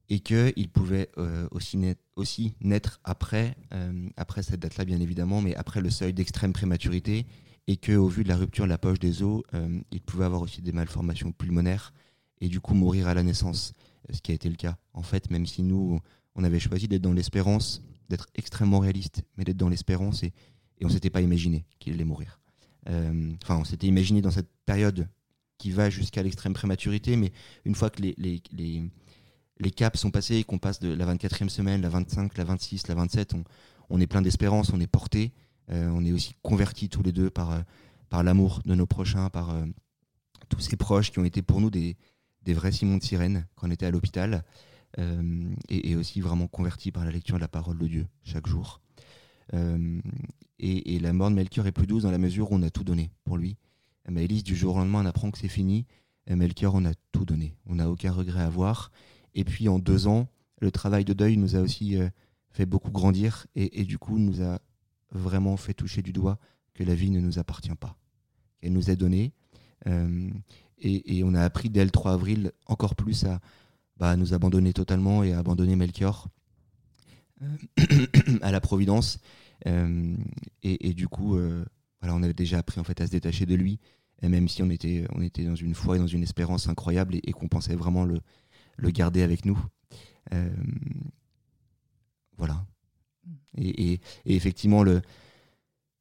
et 0.08 0.20
qu'il 0.20 0.68
pouvait 0.68 1.08
euh, 1.16 1.48
aussi, 1.50 2.54
naître 2.60 3.00
après, 3.04 3.56
euh, 3.72 4.08
après 4.16 4.42
cette 4.42 4.60
date-là, 4.60 4.84
bien 4.84 5.00
évidemment, 5.00 5.40
mais 5.40 5.54
après 5.54 5.80
le 5.80 5.88
seuil 5.88 6.12
d'extrême 6.12 6.52
prématurité, 6.52 7.26
et 7.66 7.76
qu'au 7.76 8.08
vu 8.08 8.24
de 8.24 8.28
la 8.28 8.36
rupture 8.36 8.64
de 8.64 8.70
la 8.70 8.78
poche 8.78 8.98
des 8.98 9.22
os, 9.22 9.42
il 9.92 10.00
pouvait 10.00 10.24
avoir 10.24 10.42
aussi 10.42 10.60
des 10.60 10.72
malformations 10.72 11.30
pulmonaires, 11.30 11.94
et 12.40 12.48
du 12.48 12.60
coup 12.60 12.74
mourir 12.74 13.06
à 13.06 13.14
la 13.14 13.22
naissance, 13.22 13.72
ce 14.12 14.20
qui 14.20 14.32
a 14.32 14.34
été 14.34 14.50
le 14.50 14.56
cas. 14.56 14.76
En 14.92 15.02
fait, 15.02 15.30
même 15.30 15.46
si 15.46 15.62
nous, 15.62 16.00
on 16.34 16.44
avait 16.44 16.58
choisi 16.58 16.88
d'être 16.88 17.02
dans 17.02 17.12
l'espérance 17.12 17.82
d'être 18.12 18.26
extrêmement 18.34 18.78
réaliste, 18.78 19.22
mais 19.36 19.44
d'être 19.44 19.56
dans 19.56 19.70
l'espérance 19.70 20.22
et, 20.22 20.32
et 20.78 20.84
on 20.84 20.90
s'était 20.90 21.10
pas 21.10 21.22
imaginé 21.22 21.64
qu'il 21.78 21.94
allait 21.94 22.04
mourir. 22.04 22.40
Euh, 22.88 23.32
enfin, 23.42 23.56
on 23.56 23.64
s'était 23.64 23.86
imaginé 23.86 24.20
dans 24.20 24.30
cette 24.30 24.50
période 24.66 25.08
qui 25.56 25.70
va 25.70 25.88
jusqu'à 25.88 26.22
l'extrême 26.22 26.52
prématurité, 26.52 27.16
mais 27.16 27.32
une 27.64 27.74
fois 27.74 27.88
que 27.88 28.02
les, 28.02 28.14
les, 28.18 28.42
les, 28.52 28.82
les 29.58 29.70
caps 29.70 29.98
sont 29.98 30.10
passés 30.10 30.44
qu'on 30.44 30.58
passe 30.58 30.78
de 30.78 30.92
la 30.92 31.06
24e 31.14 31.48
semaine, 31.48 31.80
la 31.80 31.88
25, 31.88 32.36
la 32.36 32.44
26, 32.44 32.88
la 32.88 32.96
27, 32.96 33.32
on, 33.32 33.44
on 33.88 34.00
est 34.00 34.06
plein 34.06 34.20
d'espérance, 34.20 34.70
on 34.74 34.80
est 34.80 34.86
porté, 34.86 35.32
euh, 35.70 35.88
on 35.94 36.04
est 36.04 36.12
aussi 36.12 36.34
convertis 36.42 36.90
tous 36.90 37.02
les 37.02 37.12
deux 37.12 37.30
par, 37.30 37.52
euh, 37.52 37.60
par 38.10 38.22
l'amour 38.22 38.60
de 38.66 38.74
nos 38.74 38.86
prochains, 38.86 39.30
par 39.30 39.56
tous 40.50 40.60
ces 40.60 40.76
proches 40.76 41.12
qui 41.12 41.18
ont 41.18 41.24
été 41.24 41.40
pour 41.40 41.62
nous 41.62 41.70
des, 41.70 41.96
des 42.42 42.52
vrais 42.52 42.72
Simons 42.72 42.98
de 42.98 43.02
sirène 43.02 43.46
quand 43.54 43.68
on 43.68 43.70
était 43.70 43.86
à 43.86 43.90
l'hôpital. 43.90 44.44
Euh, 44.98 45.54
et, 45.70 45.96
aussi 45.96 46.20
vraiment 46.20 46.48
converti 46.48 46.92
par 46.92 47.04
la 47.04 47.10
lecture 47.10 47.36
de 47.36 47.40
la 47.40 47.48
parole 47.48 47.78
de 47.78 47.86
Dieu 47.86 48.06
chaque 48.22 48.46
jour. 48.46 48.80
Euh, 49.54 50.00
et, 50.58 50.98
la 50.98 51.12
mort 51.12 51.30
de 51.30 51.34
Melchior 51.34 51.66
est 51.66 51.72
plus 51.72 51.86
douce 51.86 52.02
dans 52.02 52.10
la 52.10 52.18
mesure 52.18 52.52
où 52.52 52.56
on 52.56 52.62
a 52.62 52.70
tout 52.70 52.84
donné 52.84 53.10
pour 53.24 53.38
lui. 53.38 53.56
Maëlys, 54.08 54.42
du 54.42 54.54
jour 54.54 54.76
au 54.76 54.78
lendemain, 54.78 55.02
on 55.02 55.06
apprend 55.06 55.30
que 55.30 55.38
c'est 55.38 55.48
fini. 55.48 55.86
Melchior, 56.28 56.74
on 56.74 56.84
a 56.84 56.92
tout 57.10 57.24
donné. 57.24 57.54
On 57.66 57.76
n'a 57.76 57.90
aucun 57.90 58.12
regret 58.12 58.40
à 58.40 58.46
avoir. 58.46 58.90
Et 59.34 59.44
puis 59.44 59.68
en 59.68 59.78
deux 59.78 60.06
ans, 60.06 60.28
le 60.60 60.70
travail 60.70 61.04
de 61.04 61.12
deuil 61.14 61.36
nous 61.36 61.56
a 61.56 61.60
aussi 61.60 61.96
euh, 61.96 62.08
fait 62.50 62.66
beaucoup 62.66 62.90
grandir 62.90 63.46
et, 63.54 63.84
du 63.84 63.98
coup 63.98 64.18
nous 64.18 64.42
a 64.42 64.60
vraiment 65.10 65.56
fait 65.56 65.74
toucher 65.74 66.02
du 66.02 66.12
doigt 66.12 66.38
que 66.74 66.84
la 66.84 66.94
vie 66.94 67.10
ne 67.10 67.20
nous 67.20 67.38
appartient 67.38 67.74
pas. 67.74 67.96
Elle 68.60 68.72
nous 68.72 68.90
est 68.90 68.96
donnée. 68.96 69.32
et, 70.78 71.22
on 71.24 71.34
a 71.34 71.42
appris 71.42 71.70
dès 71.70 71.84
le 71.84 71.90
3 71.90 72.12
avril 72.12 72.52
encore 72.66 72.94
plus 72.94 73.24
à, 73.24 73.40
bah, 74.02 74.16
nous 74.16 74.34
abandonner 74.34 74.72
totalement 74.72 75.22
et 75.22 75.32
abandonner 75.32 75.76
Melchior 75.76 76.26
euh, 77.40 77.46
à 78.42 78.50
la 78.50 78.60
Providence. 78.60 79.20
Euh, 79.68 80.16
et, 80.64 80.92
du 80.92 81.06
coup, 81.06 81.36
euh, 81.36 81.64
voilà, 82.00 82.16
on 82.16 82.24
avait 82.24 82.34
déjà 82.34 82.58
appris 82.58 82.80
en 82.80 82.84
fait 82.84 83.00
à 83.00 83.06
se 83.06 83.12
détacher 83.12 83.46
de 83.46 83.54
lui, 83.54 83.78
et 84.20 84.28
même 84.28 84.48
si 84.48 84.60
on 84.60 84.70
était, 84.70 85.06
on 85.14 85.22
était 85.22 85.44
dans 85.44 85.54
une 85.54 85.76
foi 85.76 85.94
et 85.94 85.98
dans 86.00 86.08
une 86.08 86.24
espérance 86.24 86.66
incroyable 86.66 87.14
et, 87.14 87.30
qu'on 87.30 87.46
pensait 87.46 87.76
vraiment 87.76 88.04
le, 88.04 88.18
le 88.76 88.90
garder 88.90 89.22
avec 89.22 89.44
nous. 89.44 89.64
voilà. 92.36 92.66
Et, 93.56 94.00
effectivement, 94.26 94.82
le, 94.82 95.00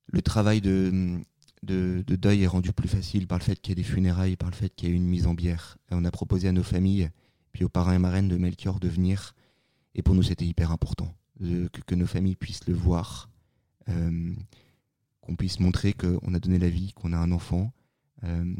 le 0.07 0.21
travail 0.23 0.59
de, 0.59 1.19
de, 1.61 2.03
de, 2.07 2.15
deuil 2.15 2.41
est 2.41 2.47
rendu 2.47 2.73
plus 2.73 2.89
facile 2.89 3.27
par 3.27 3.37
le 3.37 3.43
fait 3.43 3.61
qu'il 3.61 3.69
y 3.69 3.73
ait 3.73 3.83
des 3.83 3.87
funérailles, 3.87 4.37
par 4.37 4.49
le 4.49 4.55
fait 4.55 4.73
qu'il 4.73 4.89
y 4.89 4.91
ait 4.91 4.95
une 4.95 5.05
mise 5.05 5.27
en 5.27 5.35
bière. 5.35 5.77
On 5.91 6.03
a 6.03 6.09
proposé 6.09 6.47
à 6.47 6.51
nos 6.51 6.63
familles 6.63 7.11
puis 7.51 7.63
aux 7.63 7.69
parrains 7.69 7.95
et 7.95 7.99
marraines 7.99 8.27
de 8.27 8.37
Melchior 8.37 8.79
de 8.79 8.87
venir. 8.87 9.35
Et 9.95 10.01
pour 10.01 10.15
nous, 10.15 10.23
c'était 10.23 10.45
hyper 10.45 10.71
important 10.71 11.13
que, 11.85 11.95
nos 11.95 12.05
familles 12.05 12.35
puissent 12.35 12.67
le 12.67 12.73
voir, 12.73 13.29
euh, 13.89 14.33
qu'on 15.21 15.35
puisse 15.35 15.59
montrer 15.59 15.93
qu'on 15.93 16.33
a 16.33 16.39
donné 16.39 16.59
la 16.59 16.69
vie, 16.69 16.93
qu'on 16.93 17.13
a 17.13 17.17
un 17.17 17.31
enfant, 17.31 17.73
euh, 18.23 18.55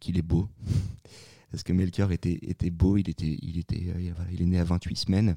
qu'il 0.00 0.18
est 0.18 0.22
beau. 0.22 0.48
Parce 1.50 1.62
que 1.62 1.72
Melchior 1.72 2.12
était, 2.12 2.38
était 2.42 2.70
beau, 2.70 2.96
il, 2.96 3.08
était, 3.08 3.38
il, 3.40 3.58
était, 3.58 3.92
euh, 3.94 4.12
il 4.32 4.42
est 4.42 4.46
né 4.46 4.58
à 4.58 4.64
28 4.64 4.96
semaines, 4.96 5.36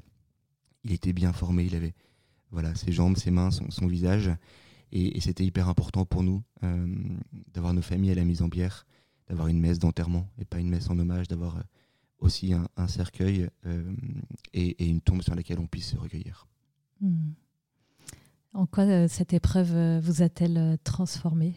il 0.84 0.92
était 0.92 1.12
bien 1.12 1.32
formé, 1.32 1.64
il 1.64 1.74
avait 1.74 1.94
voilà, 2.50 2.74
ses 2.74 2.92
jambes, 2.92 3.16
ses 3.16 3.30
mains, 3.30 3.50
son, 3.50 3.70
son 3.70 3.86
visage. 3.86 4.30
Et, 4.92 5.20
c'était 5.20 5.44
hyper 5.44 5.68
important 5.68 6.04
pour 6.04 6.24
nous 6.24 6.42
d'avoir 7.54 7.72
nos 7.72 7.82
familles 7.82 8.10
à 8.10 8.16
la 8.16 8.24
mise 8.24 8.42
en 8.42 8.48
bière, 8.48 8.86
d'avoir 9.28 9.46
une 9.46 9.60
messe 9.60 9.78
d'enterrement 9.78 10.28
et 10.36 10.44
pas 10.44 10.58
une 10.58 10.68
messe 10.68 10.90
en 10.90 10.98
hommage, 10.98 11.28
d'avoir 11.28 11.62
aussi 12.20 12.54
un, 12.54 12.88
cercueil 12.88 13.48
et, 14.52 14.88
une 14.88 15.00
tombe 15.00 15.22
sur 15.22 15.34
laquelle 15.34 15.58
on 15.58 15.66
puisse 15.66 15.90
se 15.90 15.96
recueillir. 15.96 16.46
Hmm. 17.00 17.32
En 18.52 18.66
quoi 18.66 19.08
cette 19.08 19.32
épreuve 19.32 20.00
vous 20.00 20.22
a-t-elle 20.22 20.78
transformé? 20.84 21.54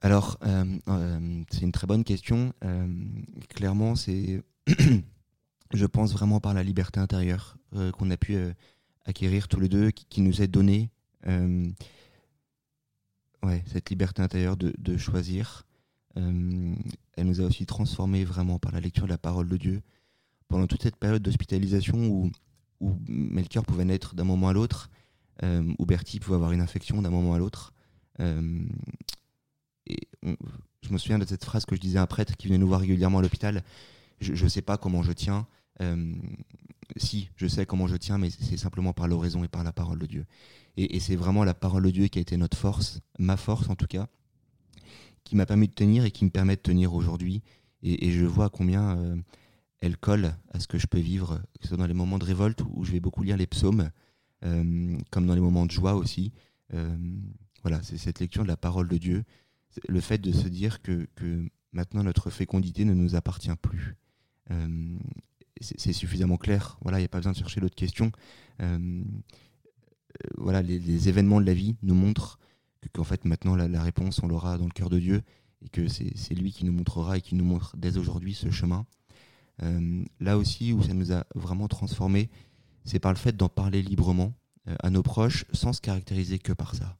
Alors, 0.00 0.38
euh, 0.44 0.78
euh, 0.88 1.42
c'est 1.50 1.62
une 1.62 1.72
très 1.72 1.86
bonne 1.86 2.04
question. 2.04 2.52
Euh, 2.64 2.86
clairement, 3.48 3.96
c'est, 3.96 4.42
je 5.74 5.86
pense 5.86 6.12
vraiment 6.12 6.40
par 6.40 6.54
la 6.54 6.62
liberté 6.62 7.00
intérieure 7.00 7.56
qu'on 7.92 8.10
a 8.10 8.16
pu 8.16 8.34
acquérir 9.04 9.46
tous 9.46 9.60
les 9.60 9.68
deux, 9.68 9.90
qui, 9.90 10.22
nous 10.22 10.40
est 10.40 10.48
donnée 10.48 10.90
ouais, 11.26 11.74
cette 13.66 13.90
liberté 13.90 14.22
intérieure 14.22 14.56
de, 14.56 14.96
choisir. 14.96 15.66
Elle 16.16 17.26
nous 17.26 17.40
a 17.40 17.44
aussi 17.44 17.66
transformés 17.66 18.24
vraiment 18.24 18.58
par 18.58 18.72
la 18.72 18.80
lecture 18.80 19.04
de 19.04 19.10
la 19.10 19.18
parole 19.18 19.48
de 19.48 19.56
Dieu. 19.56 19.82
Pendant 20.48 20.66
toute 20.66 20.82
cette 20.82 20.96
période 20.96 21.22
d'hospitalisation 21.22 22.06
où, 22.06 22.30
Melchior 23.08 23.64
pouvait 23.64 23.84
naître 23.84 24.14
d'un 24.14 24.24
moment 24.24 24.48
à 24.48 24.52
l'autre, 24.52 24.90
où 25.42 25.86
Bertie 25.86 26.18
pouvait 26.20 26.36
avoir 26.36 26.52
une 26.52 26.60
infection 26.60 27.02
d'un 27.02 27.10
moment 27.10 27.34
à 27.34 27.38
l'autre, 27.38 27.72
je 30.88 30.92
me 30.92 30.98
souviens 30.98 31.18
de 31.18 31.26
cette 31.26 31.44
phrase 31.44 31.66
que 31.66 31.76
je 31.76 31.80
disais 31.80 31.98
à 31.98 32.02
un 32.02 32.06
prêtre 32.06 32.36
qui 32.36 32.46
venait 32.46 32.58
nous 32.58 32.68
voir 32.68 32.80
régulièrement 32.80 33.18
à 33.18 33.22
l'hôpital. 33.22 33.62
Je 34.20 34.42
ne 34.42 34.48
sais 34.48 34.62
pas 34.62 34.78
comment 34.78 35.02
je 35.02 35.12
tiens. 35.12 35.46
Euh, 35.80 36.14
si, 36.96 37.30
je 37.36 37.46
sais 37.46 37.66
comment 37.66 37.86
je 37.86 37.96
tiens, 37.96 38.18
mais 38.18 38.30
c'est 38.30 38.56
simplement 38.56 38.92
par 38.92 39.06
l'oraison 39.08 39.44
et 39.44 39.48
par 39.48 39.62
la 39.62 39.72
parole 39.72 39.98
de 39.98 40.06
Dieu. 40.06 40.26
Et, 40.76 41.00
c'est 41.00 41.16
vraiment 41.16 41.44
la 41.44 41.54
parole 41.54 41.82
de 41.82 41.90
Dieu 41.90 42.06
qui 42.06 42.18
a 42.18 42.22
été 42.22 42.36
notre 42.36 42.56
force, 42.56 43.00
ma 43.18 43.36
force 43.36 43.68
en 43.68 43.74
tout 43.74 43.86
cas, 43.86 44.08
qui 45.28 45.36
m'a 45.36 45.46
permis 45.46 45.68
de 45.68 45.74
tenir 45.74 46.04
et 46.04 46.10
qui 46.10 46.24
me 46.24 46.30
permet 46.30 46.56
de 46.56 46.60
tenir 46.60 46.94
aujourd'hui. 46.94 47.42
Et, 47.82 48.10
je 48.10 48.24
vois 48.24 48.50
combien 48.50 48.98
euh, 48.98 49.16
elle 49.80 49.96
colle 49.96 50.34
à 50.52 50.58
ce 50.58 50.66
que 50.66 50.78
je 50.78 50.86
peux 50.86 50.98
vivre, 50.98 51.40
que 51.60 51.62
ce 51.62 51.68
soit 51.68 51.76
dans 51.76 51.86
les 51.86 51.94
moments 51.94 52.18
de 52.18 52.24
révolte 52.24 52.62
où 52.68 52.84
je 52.84 52.90
vais 52.92 53.00
beaucoup 53.00 53.22
lire 53.22 53.36
les 53.36 53.46
psaumes, 53.46 53.90
euh, 54.44 54.96
comme 55.10 55.26
dans 55.26 55.34
les 55.34 55.40
moments 55.40 55.66
de 55.66 55.70
joie 55.70 55.94
aussi. 55.94 56.32
voilà, 57.62 57.82
c'est 57.82 57.98
cette 57.98 58.20
lecture 58.20 58.42
de 58.42 58.48
la 58.48 58.56
parole 58.56 58.88
de 58.88 58.98
Dieu 58.98 59.24
le 59.88 60.00
fait 60.00 60.18
de 60.18 60.32
se 60.32 60.48
dire 60.48 60.82
que, 60.82 61.06
maintenant 61.72 62.02
notre 62.02 62.30
fécondité 62.30 62.84
ne 62.84 62.94
nous 62.94 63.14
appartient 63.14 63.54
plus. 63.60 63.94
Euh, 64.50 64.96
c'est 65.60 65.92
suffisamment 65.92 66.36
clair. 66.36 66.78
Voilà, 66.82 66.98
il 66.98 67.02
n'y 67.02 67.06
a 67.06 67.08
pas 67.08 67.18
besoin 67.18 67.32
de 67.32 67.36
chercher 67.36 67.60
d'autres 67.60 67.74
questions. 67.74 68.12
Euh, 68.62 68.78
euh, 68.78 70.28
voilà, 70.36 70.62
les, 70.62 71.08
événements 71.08 71.40
de 71.40 71.46
la 71.46 71.54
vie 71.54 71.76
nous 71.82 71.94
montrent 71.94 72.38
qu'en 72.92 73.04
fait 73.04 73.24
maintenant 73.24 73.56
la, 73.56 73.82
réponse 73.82 74.22
on 74.22 74.28
l'aura 74.28 74.58
dans 74.58 74.66
le 74.66 74.70
cœur 74.70 74.90
de 74.90 74.98
Dieu 74.98 75.22
et 75.62 75.68
que 75.68 75.88
c'est 75.88 76.34
lui 76.34 76.52
qui 76.52 76.64
nous 76.64 76.72
montrera 76.72 77.18
et 77.18 77.20
qui 77.20 77.34
nous 77.34 77.44
montre 77.44 77.76
dès 77.76 77.98
aujourd'hui 77.98 78.34
ce 78.34 78.50
chemin. 78.50 78.86
là 80.20 80.38
aussi 80.38 80.72
où 80.72 80.82
ça 80.82 80.94
nous 80.94 81.12
a 81.12 81.24
vraiment 81.34 81.66
transformé, 81.66 82.30
c'est 82.84 83.00
par 83.00 83.12
le 83.12 83.18
fait 83.18 83.36
d'en 83.36 83.48
parler 83.48 83.82
librement 83.82 84.32
à 84.80 84.90
nos 84.90 85.02
proches 85.02 85.44
sans 85.52 85.72
se 85.72 85.80
caractériser 85.80 86.38
que 86.38 86.52
par 86.52 86.76
ça. 86.76 86.96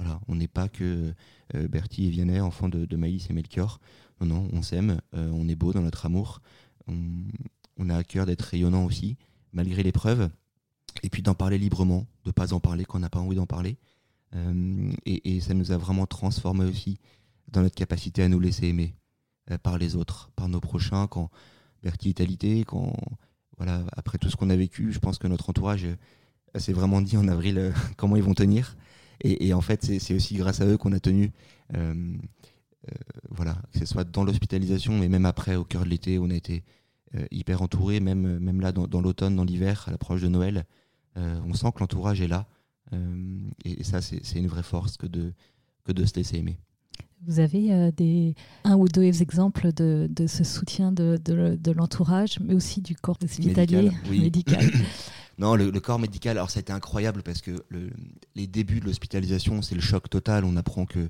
Voilà, 0.00 0.18
on 0.28 0.34
n'est 0.34 0.48
pas 0.48 0.70
que 0.70 1.12
euh, 1.54 1.68
Bertie 1.68 2.06
et 2.06 2.10
Vianney, 2.10 2.40
enfants 2.40 2.70
de, 2.70 2.96
Maïs 2.96 3.28
et 3.28 3.34
Melchior. 3.34 3.80
Non, 4.22 4.26
non, 4.28 4.48
on 4.54 4.62
s'aime, 4.62 5.02
euh, 5.14 5.30
on 5.30 5.46
est 5.46 5.54
beau 5.54 5.74
dans 5.74 5.82
notre 5.82 6.06
amour. 6.06 6.40
On, 6.88 7.90
a 7.90 7.96
à 7.96 8.02
cœur 8.02 8.24
d'être 8.24 8.40
rayonnant 8.40 8.86
aussi, 8.86 9.18
malgré 9.52 9.82
l'épreuve. 9.82 10.30
Et 11.02 11.10
puis 11.10 11.20
d'en 11.20 11.34
parler 11.34 11.58
librement, 11.58 12.06
de 12.24 12.30
pas 12.30 12.54
en 12.54 12.60
parler 12.60 12.86
quand 12.86 12.96
on 12.96 13.00
n'a 13.00 13.10
pas 13.10 13.18
envie 13.18 13.36
d'en 13.36 13.46
parler. 13.46 13.76
Euh, 14.34 14.92
et, 15.06 15.40
ça 15.40 15.54
nous 15.54 15.72
a 15.72 15.76
vraiment 15.76 16.06
transformé 16.06 16.64
aussi 16.64 16.98
dans 17.48 17.62
notre 17.62 17.74
capacité 17.74 18.22
à 18.22 18.28
nous 18.28 18.40
laisser 18.40 18.66
aimer 18.68 18.94
par 19.62 19.78
les 19.78 19.96
autres, 19.96 20.30
par 20.36 20.48
nos 20.48 20.60
prochains. 20.60 21.08
Quand 21.08 21.30
Bertie 21.82 22.10
est 22.10 22.20
alité, 22.20 22.64
quand 22.64 22.94
voilà, 23.56 23.84
après 23.92 24.18
tout 24.18 24.30
ce 24.30 24.36
qu'on 24.36 24.50
a 24.50 24.56
vécu, 24.56 24.92
je 24.92 25.00
pense 25.00 25.18
que 25.18 25.26
notre 25.26 25.50
entourage 25.50 25.86
s'est 26.56 26.72
vraiment 26.72 27.00
dit 27.00 27.16
en 27.16 27.26
avril 27.26 27.72
comment 27.96 28.16
ils 28.16 28.22
vont 28.22 28.34
tenir. 28.34 28.76
Et, 29.22 29.52
en 29.52 29.60
fait, 29.60 29.84
c'est 29.84 30.14
aussi 30.14 30.36
grâce 30.36 30.60
à 30.60 30.66
eux 30.66 30.78
qu'on 30.78 30.92
a 30.92 31.00
tenu. 31.00 31.30
Euh, 31.76 31.94
euh, 32.88 32.94
voilà, 33.28 33.56
que 33.72 33.78
ce 33.78 33.84
soit 33.84 34.04
dans 34.04 34.24
l'hospitalisation, 34.24 34.98
mais 34.98 35.08
même 35.08 35.26
après, 35.26 35.56
au 35.56 35.64
cœur 35.64 35.84
de 35.84 35.90
l'été, 35.90 36.18
on 36.18 36.30
a 36.30 36.34
été 36.34 36.64
euh, 37.14 37.26
hyper 37.30 37.60
entouré, 37.60 38.00
même, 38.00 38.38
même 38.38 38.62
là, 38.62 38.72
dans, 38.72 39.00
l'automne, 39.00 39.36
dans 39.36 39.44
l'hiver, 39.44 39.84
à 39.86 39.90
l'approche 39.90 40.22
de 40.22 40.28
Noël. 40.28 40.64
on 41.16 41.52
sent 41.52 41.70
que 41.74 41.80
l'entourage 41.80 42.22
est 42.22 42.28
là. 42.28 42.46
Et, 43.64 43.84
ça, 43.84 44.00
c'est 44.00 44.38
une 44.38 44.48
vraie 44.48 44.62
force 44.62 44.96
que 44.96 45.06
de, 45.06 45.32
que 45.84 45.92
de 45.92 46.04
se 46.04 46.14
laisser 46.14 46.38
aimer. 46.38 46.58
Vous 47.26 47.38
avez 47.38 47.92
des, 47.92 48.34
un 48.64 48.76
ou 48.76 48.88
deux 48.88 49.22
exemples 49.22 49.72
de, 49.72 50.08
de 50.10 50.26
ce 50.26 50.42
soutien 50.42 50.90
de, 50.90 51.18
de, 51.22 51.72
l'entourage, 51.72 52.40
mais 52.40 52.54
aussi 52.54 52.80
du 52.80 52.96
corps 52.96 53.18
hospitalier 53.22 53.90
médical. 54.10 54.64
Non, 55.40 55.54
le, 55.54 55.70
corps 55.80 55.98
médical, 55.98 56.36
alors 56.36 56.50
ça 56.50 56.58
a 56.58 56.60
été 56.60 56.70
incroyable 56.70 57.22
parce 57.22 57.40
que 57.40 57.64
les 58.34 58.46
débuts 58.46 58.80
de 58.80 58.84
l'hospitalisation, 58.84 59.62
c'est 59.62 59.74
le 59.74 59.80
choc 59.80 60.10
total. 60.10 60.44
On 60.44 60.54
apprend 60.54 60.84
que, 60.84 61.08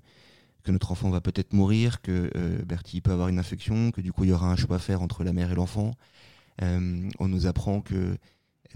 que 0.62 0.70
notre 0.70 0.92
enfant 0.92 1.11
va 1.11 1.20
peut-être 1.20 1.52
mourir, 1.52 2.00
que 2.00 2.30
euh, 2.37 2.62
Bertie 2.64 3.00
peut 3.00 3.11
avoir 3.11 3.26
une 3.26 3.40
infection, 3.40 3.90
que 3.90 4.00
du 4.00 4.12
coup 4.12 4.22
il 4.22 4.30
y 4.30 4.33
aura 4.33 4.48
un 4.48 4.54
choix 4.54 4.76
à 4.76 4.78
faire 4.78 5.02
entre 5.02 5.24
la 5.24 5.33
mère 5.33 5.50
et 5.50 5.56
l'enfant. 5.56 5.94
Euh, 6.62 7.09
on 7.18 7.26
nous 7.26 7.46
apprend 7.46 7.80
que, 7.80 8.16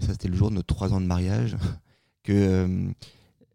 ça 0.01 0.11
c'était 0.11 0.27
le 0.27 0.35
jour 0.35 0.49
de 0.49 0.55
notre 0.55 0.67
3 0.67 0.93
ans 0.93 0.99
de 0.99 1.05
mariage, 1.05 1.55
que, 2.25 2.33
euh, 2.33 2.87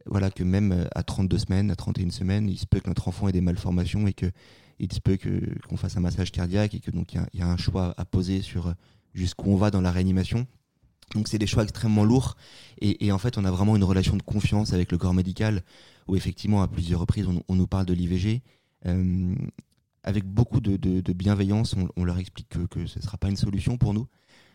voilà, 0.07 0.31
que 0.31 0.43
même 0.43 0.89
à 0.95 1.03
32 1.03 1.39
semaines, 1.39 1.71
à 1.71 1.77
31 1.77 2.11
semaines, 2.11 2.49
il 2.49 2.59
se 2.59 2.67
peut 2.67 2.81
que 2.81 2.89
notre 2.89 3.09
enfant 3.09 3.29
ait 3.29 3.33
des 3.33 3.41
malformations 3.41 4.07
et 4.07 4.13
que 4.13 4.31
il 4.79 4.91
se 4.93 5.01
peut 5.01 5.19
qu'on 5.69 5.77
fasse 5.77 5.97
un 5.99 6.01
massage 6.01 6.33
cardiaque 6.33 6.75
et 6.75 6.81
que 6.81 6.91
donc 6.91 7.13
il 7.13 7.21
y, 7.35 7.43
a 7.43 7.47
un 7.47 7.59
choix 7.59 7.95
à 7.99 8.07
poser 8.07 8.41
sur 8.41 8.75
jusqu'où 9.13 9.51
on 9.51 9.57
va 9.57 9.71
dans 9.71 9.83
la 9.83 9.93
réanimation. 9.93 10.47
Donc 11.15 11.29
c'est 11.29 11.39
des 11.39 11.47
choix 11.47 11.65
extrêmement 11.65 12.05
lourds 12.05 12.37
et, 12.81 13.13
en 13.13 13.19
fait 13.19 13.37
on 13.37 13.45
a 13.45 13.51
vraiment 13.51 13.77
une 13.77 13.85
relation 13.85 14.17
de 14.17 14.23
confiance 14.23 14.73
avec 14.73 14.91
le 14.91 14.97
corps 14.97 15.13
médical 15.13 15.63
où 16.09 16.17
effectivement 16.17 16.63
à 16.63 16.69
plusieurs 16.69 17.01
reprises 17.01 17.27
on, 17.49 17.55
nous 17.55 17.67
parle 17.67 17.85
de 17.85 17.93
l'IVG. 17.93 18.41
Euh, 18.87 19.35
avec 20.03 20.25
beaucoup 20.25 20.61
de, 20.61 21.13
bienveillance, 21.13 21.77
on, 21.97 22.05
leur 22.05 22.19
explique 22.19 22.49
que, 22.49 22.87
ce 22.87 22.99
ne 22.99 23.03
sera 23.03 23.19
pas 23.19 23.29
une 23.29 23.37
solution 23.37 23.77
pour 23.77 23.93
nous, 23.93 24.07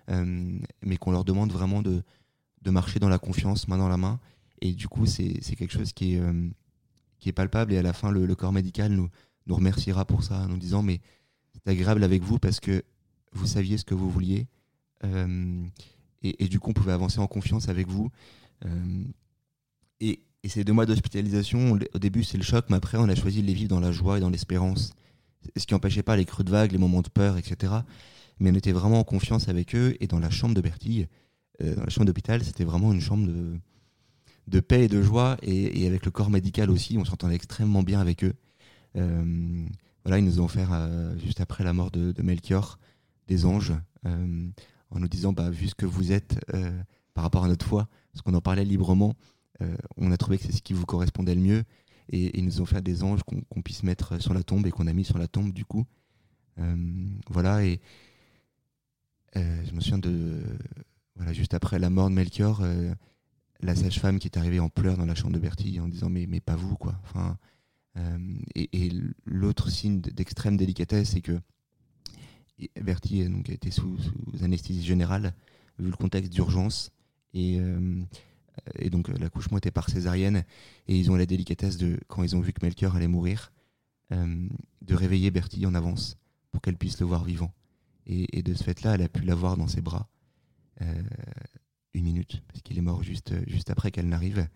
euh, 0.09 0.59
mais 0.81 0.97
qu'on 0.97 1.11
leur 1.11 1.23
demande 1.23 1.51
vraiment 1.51 1.83
de, 1.83 2.01
marcher 2.71 2.99
dans 2.99 3.09
la 3.09 3.19
confiance, 3.19 3.67
main 3.67 3.77
dans 3.77 3.89
la 3.89 3.97
main. 3.97 4.19
Et 4.61 4.73
du 4.73 4.87
coup, 4.87 5.05
c'est 5.05 5.39
quelque 5.57 5.73
chose 5.73 5.93
qui 5.93 6.15
est, 6.15 6.19
euh, 6.19 6.49
qui 7.19 7.29
est 7.29 7.33
palpable. 7.33 7.73
Et 7.73 7.77
à 7.77 7.81
la 7.81 7.93
fin, 7.93 8.11
le, 8.11 8.35
corps 8.35 8.53
médical 8.53 8.91
nous, 8.91 9.09
nous 9.47 9.55
remerciera 9.55 10.05
pour 10.05 10.23
ça, 10.23 10.41
en 10.41 10.47
nous 10.47 10.57
disant 10.57 10.81
Mais 10.81 11.01
c'est 11.53 11.69
agréable 11.69 12.03
avec 12.03 12.23
vous 12.23 12.39
parce 12.39 12.59
que 12.59 12.83
vous 13.33 13.47
saviez 13.47 13.77
ce 13.77 13.85
que 13.85 13.93
vous 13.93 14.09
vouliez 14.09 14.47
et, 16.39 16.47
du 16.47 16.59
coup 16.59 16.71
on 16.71 16.73
pouvait 16.73 16.91
avancer 16.91 17.19
en 17.19 17.27
confiance 17.27 17.69
avec 17.69 17.87
vous. 17.87 18.09
Euh, 18.65 19.03
et, 19.99 20.21
ces 20.47 20.63
deux 20.63 20.73
mois 20.73 20.85
d'hospitalisation, 20.85 21.79
au 21.93 21.97
début 21.97 22.23
c'est 22.23 22.37
le 22.37 22.43
choc, 22.43 22.65
mais 22.69 22.75
après 22.75 22.99
on 22.99 23.09
a 23.09 23.15
choisi 23.15 23.41
de 23.41 23.47
les 23.47 23.53
vivre 23.55 23.69
dans 23.69 23.79
la 23.79 23.91
joie 23.91 24.19
et 24.19 24.21
dans 24.21 24.29
l'espérance. 24.29 24.93
Ce 25.57 25.65
qui 25.65 25.73
n'empêchait 25.73 26.03
pas 26.03 26.15
les 26.15 26.25
creux 26.25 26.43
de 26.43 26.51
vague, 26.51 26.71
les 26.71 26.77
moments 26.77 27.01
de 27.01 27.09
peur, 27.09 27.37
etc. 27.37 27.73
Mais 28.39 28.51
on 28.51 28.53
était 28.53 28.71
vraiment 28.71 28.99
en 28.99 29.03
confiance 29.03 29.49
avec 29.49 29.73
eux 29.73 29.97
et 29.99 30.05
dans 30.05 30.19
la 30.19 30.29
chambre 30.29 30.53
de 30.53 30.61
Bertille, 30.61 31.03
euh, 31.03 31.07
dans 31.59 31.83
la 31.83 31.89
chambre 31.89 32.05
d'hôpital, 32.05 32.43
c'était 32.43 32.63
vraiment 32.63 32.91
une 32.91 33.01
chambre 33.01 33.27
de, 33.27 33.57
de 34.47 34.59
paix 34.59 34.85
et 34.85 34.87
de 34.87 35.01
joie 35.01 35.37
et, 35.41 35.87
avec 35.87 36.05
le 36.05 36.11
corps 36.11 36.29
médical 36.29 36.69
aussi, 36.69 36.97
on 36.97 37.05
s'entendait 37.05 37.35
extrêmement 37.35 37.83
bien 37.83 37.99
avec 37.99 38.23
eux. 38.23 38.33
Euh, 38.97 39.65
voilà, 40.03 40.19
ils 40.19 40.25
nous 40.25 40.39
ont 40.39 40.45
offert 40.45 40.71
juste 41.17 41.41
après 41.41 41.63
la 41.63 41.73
mort 41.73 41.91
de, 41.91 42.13
Melchior 42.21 42.77
des 43.27 43.45
anges 43.45 43.73
en 44.91 44.99
nous 44.99 45.07
disant, 45.07 45.33
bah, 45.33 45.49
vu 45.49 45.67
ce 45.67 45.75
que 45.75 45.85
vous 45.85 46.11
êtes 46.11 46.39
euh, 46.53 46.71
par 47.13 47.23
rapport 47.23 47.43
à 47.43 47.47
notre 47.47 47.65
foi, 47.65 47.87
parce 48.11 48.21
qu'on 48.21 48.33
en 48.33 48.41
parlait 48.41 48.65
librement, 48.65 49.15
euh, 49.61 49.75
on 49.97 50.11
a 50.11 50.17
trouvé 50.17 50.37
que 50.37 50.45
c'est 50.45 50.51
ce 50.51 50.61
qui 50.61 50.73
vous 50.73 50.85
correspondait 50.85 51.35
le 51.35 51.41
mieux. 51.41 51.63
Et, 52.09 52.37
ils 52.37 52.45
nous 52.45 52.61
ont 52.61 52.65
fait 52.65 52.81
des 52.81 53.03
anges 53.03 53.21
qu'on 53.23 53.61
puisse 53.61 53.83
mettre 53.83 54.21
sur 54.21 54.33
la 54.33 54.43
tombe 54.43 54.65
et 54.67 54.71
qu'on 54.71 54.87
a 54.87 54.93
mis 54.93 55.05
sur 55.05 55.17
la 55.17 55.27
tombe 55.27 55.51
du 55.51 55.65
coup. 55.65 55.85
Euh, 56.59 57.07
voilà, 57.29 57.65
et 57.65 57.81
je 59.35 59.71
me 59.73 59.81
souviens 59.81 59.97
de. 59.97 60.41
Voilà, 61.15 61.33
juste 61.33 61.53
après 61.53 61.79
la 61.79 61.89
mort 61.89 62.09
de 62.09 62.15
Melchior, 62.15 62.63
la 63.61 63.75
sage-femme 63.75 64.19
qui 64.19 64.27
est 64.27 64.37
arrivée 64.37 64.59
en 64.59 64.69
pleurs 64.69 64.97
dans 64.97 65.05
la 65.05 65.15
chambre 65.15 65.33
de 65.33 65.39
Bertie 65.39 65.79
en 65.79 65.87
disant 65.87 66.09
Mais, 66.09 66.27
mais 66.27 66.41
pas 66.41 66.55
vous, 66.55 66.75
quoi. 66.75 66.99
Enfin, 67.03 67.37
et, 68.53 68.85
et 68.85 68.91
l'autre 69.25 69.69
signe 69.69 70.01
d'extrême 70.01 70.57
délicatesse, 70.57 71.11
c'est 71.11 71.21
que 71.21 71.39
Bertie 72.81 73.27
donc, 73.29 73.49
a 73.49 73.53
été 73.53 73.71
sous, 73.71 73.97
anesthésie 74.41 74.83
générale, 74.83 75.33
vu 75.79 75.89
le 75.89 75.97
contexte 75.97 76.31
d'urgence. 76.31 76.91
Et, 77.33 77.59
euh, 77.59 78.01
et 78.79 78.89
donc 78.89 79.09
l'accouchement 79.09 79.57
était 79.57 79.71
par 79.71 79.89
césarienne. 79.89 80.43
Et 80.87 80.97
ils 80.97 81.11
ont 81.11 81.15
la 81.15 81.25
délicatesse, 81.25 81.77
de, 81.77 81.99
quand 82.07 82.23
ils 82.23 82.35
ont 82.35 82.41
vu 82.41 82.53
que 82.53 82.65
Melchior 82.65 82.95
allait 82.95 83.07
mourir, 83.07 83.51
euh, 84.11 84.47
de 84.81 84.95
réveiller 84.95 85.31
Bertie 85.31 85.65
en 85.65 85.75
avance 85.75 86.17
pour 86.51 86.61
qu'elle 86.61 86.77
puisse 86.77 86.99
le 86.99 87.05
voir 87.05 87.23
vivant. 87.23 87.51
Et, 88.07 88.43
de 88.43 88.53
ce 88.53 88.63
fait-là, 88.63 88.93
elle 88.93 89.01
a 89.01 89.09
pu 89.09 89.23
l'avoir 89.23 89.57
dans 89.57 89.67
ses 89.67 89.81
bras 89.81 90.07
euh, 90.07 90.14
une 90.81 92.03
minute, 92.03 92.41
parce 92.47 92.61
qu'il 92.61 92.77
est 92.77 92.81
mort 92.81 93.03
juste, 93.03 93.33
juste 93.47 93.69
après 93.69 93.91
qu'elle 93.91 94.07
n'arrive. 94.07 94.47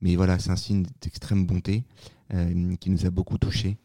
mais 0.00 0.16
voilà, 0.16 0.38
c'est 0.38 0.50
un 0.50 0.56
signe 0.56 0.84
d'extrême 1.00 1.46
bonté 1.46 1.84
qui 2.80 2.90
nous 2.90 3.06
a 3.06 3.10
beaucoup 3.10 3.38
touchés. 3.38 3.78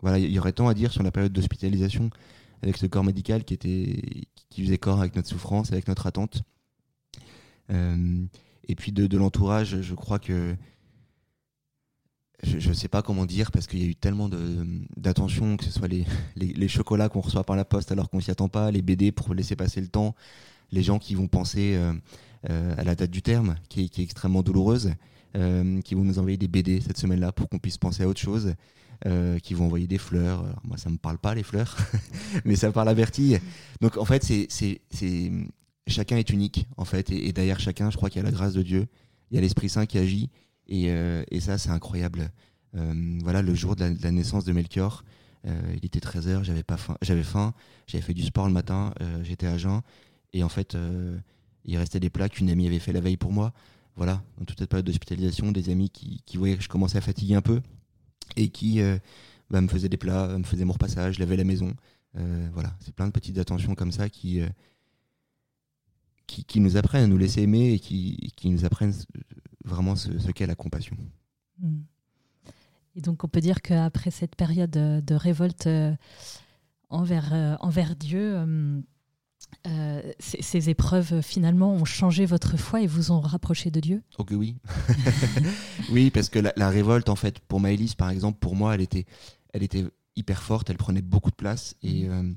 voilà, 0.00 0.18
il 0.18 0.30
y 0.30 0.38
aurait 0.38 0.52
tant 0.52 0.68
à 0.68 0.74
dire 0.74 0.92
sur 0.92 1.02
la 1.02 1.10
période 1.10 1.32
d'hospitalisation 1.32 2.10
avec 2.62 2.76
ce 2.76 2.86
corps 2.86 3.04
médical 3.04 3.44
qui 3.44 3.54
était 3.54 4.28
qui 4.50 4.62
faisait 4.62 4.78
corps 4.78 5.00
avec 5.00 5.14
notre 5.16 5.28
souffrance, 5.28 5.72
avec 5.72 5.88
notre 5.88 6.06
attente? 6.06 6.42
et 8.68 8.74
puis 8.74 8.92
de 8.92 9.16
l'entourage, 9.16 9.80
je 9.80 9.94
crois 9.94 10.18
que 10.18 10.56
je 12.42 12.68
ne 12.68 12.74
sais 12.74 12.88
pas 12.88 13.02
comment 13.02 13.26
dire 13.26 13.50
parce 13.50 13.66
qu'il 13.66 13.82
y 13.82 13.86
a 13.86 13.88
eu 13.88 13.94
tellement 13.94 14.28
d'attention, 14.96 15.56
que 15.56 15.64
ce 15.64 15.70
soit 15.70 15.88
les, 15.88 16.04
les, 16.36 16.68
chocolats 16.68 17.08
qu'on 17.08 17.20
reçoit 17.20 17.44
par 17.44 17.56
la 17.56 17.64
poste 17.64 17.92
alors 17.92 18.10
qu'on 18.10 18.20
s'y 18.20 18.30
attend 18.30 18.48
pas, 18.48 18.70
les 18.70 18.82
BD 18.82 19.10
pour 19.10 19.32
laisser 19.34 19.56
passer 19.56 19.80
le 19.80 19.88
temps, 19.88 20.14
les 20.70 20.82
gens 20.82 20.98
qui 20.98 21.14
vont 21.14 21.28
penser 21.28 21.74
euh, 21.74 21.92
euh, 22.50 22.74
à 22.76 22.84
la 22.84 22.94
date 22.94 23.10
du 23.10 23.22
terme, 23.22 23.56
qui 23.68 23.82
est, 23.82 23.98
extrêmement 23.98 24.42
douloureuse, 24.42 24.92
euh, 25.36 25.80
qui 25.80 25.94
vont 25.94 26.04
nous 26.04 26.18
envoyer 26.18 26.36
des 26.36 26.48
BD 26.48 26.80
cette 26.80 26.98
semaine-là 26.98 27.32
pour 27.32 27.48
qu'on 27.48 27.58
puisse 27.58 27.78
penser 27.78 28.02
à 28.02 28.08
autre 28.08 28.20
chose, 28.20 28.54
qui 29.42 29.52
vont 29.52 29.66
envoyer 29.66 29.86
des 29.86 29.98
fleurs. 29.98 30.42
moi, 30.64 30.78
ça 30.78 30.88
me 30.88 30.96
parle 30.96 31.18
pas 31.18 31.34
les 31.34 31.42
fleurs, 31.42 31.76
mais 32.46 32.56
ça 32.56 32.72
parle 32.72 32.88
à 32.88 32.94
Bertille. 32.94 33.38
Donc 33.82 33.98
en 33.98 34.06
fait, 34.06 34.24
c'est 34.24 34.80
chacun 35.86 36.16
est 36.16 36.30
unique 36.30 36.66
en 36.78 36.86
fait, 36.86 37.10
et 37.10 37.30
derrière 37.34 37.60
chacun, 37.60 37.90
je 37.90 37.96
crois 37.98 38.08
qu'il 38.08 38.22
y 38.22 38.24
a 38.24 38.24
la 38.24 38.34
grâce 38.34 38.54
de 38.54 38.62
Dieu, 38.62 38.86
il 39.30 39.34
y 39.34 39.38
a 39.38 39.42
l'Esprit 39.42 39.68
Saint 39.68 39.84
qui 39.84 39.98
agit. 39.98 40.30
Euh, 40.72 41.24
et, 41.30 41.40
ça, 41.40 41.58
c'est 41.58 41.70
incroyable. 41.70 42.30
Euh, 42.76 43.18
voilà, 43.22 43.42
le 43.42 43.54
jour 43.54 43.76
de 43.76 43.94
la, 44.02 44.10
naissance 44.10 44.44
de 44.44 44.52
Melchior, 44.52 45.04
euh, 45.46 45.60
il 45.76 45.84
était 45.86 46.00
13h, 46.00 46.42
j'avais 46.42 46.64
faim, 46.76 46.96
j'avais 47.02 47.22
faim, 47.22 47.54
j'avais 47.86 48.02
fait 48.02 48.14
du 48.14 48.22
sport 48.22 48.46
le 48.46 48.52
matin, 48.52 48.92
j'étais 49.22 49.46
à 49.46 49.56
jeun, 49.56 49.80
et 50.32 50.42
en 50.42 50.48
fait, 50.48 50.76
il 51.64 51.78
restait 51.78 52.00
des 52.00 52.10
plats 52.10 52.28
qu'une 52.28 52.50
amie 52.50 52.66
avait 52.66 52.78
fait 52.78 52.92
la 52.92 53.00
veille 53.00 53.16
pour 53.16 53.32
moi. 53.32 53.52
Voilà, 53.94 54.22
dans 54.36 54.44
toute 54.44 54.58
cette 54.58 54.68
période 54.68 54.84
d'hospitalisation, 54.84 55.52
des 55.52 55.70
amis 55.70 55.88
qui, 55.88 56.36
voyaient 56.36 56.56
que 56.56 56.62
je 56.62 56.68
commençais 56.68 56.98
à 56.98 57.00
fatiguer 57.00 57.34
un 57.34 57.40
peu 57.42 57.62
et 58.36 58.48
qui 58.48 58.80
bah, 59.48 59.60
me 59.60 59.68
faisaient 59.68 59.88
des 59.88 59.96
plats, 59.96 60.36
me 60.36 60.44
faisaient 60.44 60.66
mon 60.66 60.74
repassage, 60.74 61.18
lavaient 61.18 61.36
la 61.36 61.44
maison. 61.44 61.74
voilà, 62.52 62.74
c'est 62.80 62.94
plein 62.94 63.06
de 63.06 63.12
petites 63.12 63.38
attentions 63.38 63.74
comme 63.74 63.92
ça 63.92 64.10
qui, 64.10 64.42
qui, 66.26 66.60
nous 66.60 66.76
apprennent 66.76 67.04
à 67.04 67.06
nous 67.06 67.18
laisser 67.18 67.42
aimer 67.42 67.72
et 67.72 67.78
qui, 67.78 68.32
qui 68.36 68.50
nous 68.50 68.64
apprennent 68.66 68.92
vraiment 69.66 69.96
ce, 69.96 70.30
qu'est 70.30 70.46
la 70.46 70.54
compassion. 70.54 70.96
Hmm. 71.60 71.82
Et 72.94 73.00
donc 73.00 73.24
on 73.24 73.28
peut 73.28 73.40
dire 73.40 73.60
qu'après 73.60 74.10
cette 74.10 74.36
période 74.36 74.70
de, 74.70 75.14
révolte 75.14 75.66
euh, 75.66 75.94
envers, 76.88 77.34
euh, 77.34 77.56
envers 77.60 77.94
Dieu, 77.94 78.36
euh, 79.66 80.12
ces, 80.18 80.70
épreuves 80.70 81.20
finalement 81.20 81.74
ont 81.74 81.84
changé 81.84 82.24
votre 82.24 82.56
foi 82.56 82.80
et 82.80 82.86
vous 82.86 83.12
ont 83.12 83.20
rapproché 83.20 83.70
de 83.70 83.80
Dieu? 83.80 84.02
Ok 84.18 84.30
oh 84.32 84.36
oui. 84.36 84.56
oui, 85.90 86.10
parce 86.10 86.30
que 86.30 86.38
la, 86.38 86.70
révolte, 86.70 87.08
en 87.10 87.16
fait, 87.16 87.40
pour 87.40 87.60
Maëlys, 87.60 87.94
par 87.94 88.10
exemple, 88.10 88.38
pour 88.38 88.56
moi, 88.56 88.74
elle 88.74 88.80
était, 88.80 89.04
elle 89.52 89.62
était 89.62 89.84
hyper 90.14 90.42
forte, 90.42 90.70
elle 90.70 90.78
prenait 90.78 91.02
beaucoup 91.02 91.30
de 91.30 91.36
place 91.36 91.76
et, 91.82 92.08
hmm. 92.08 92.36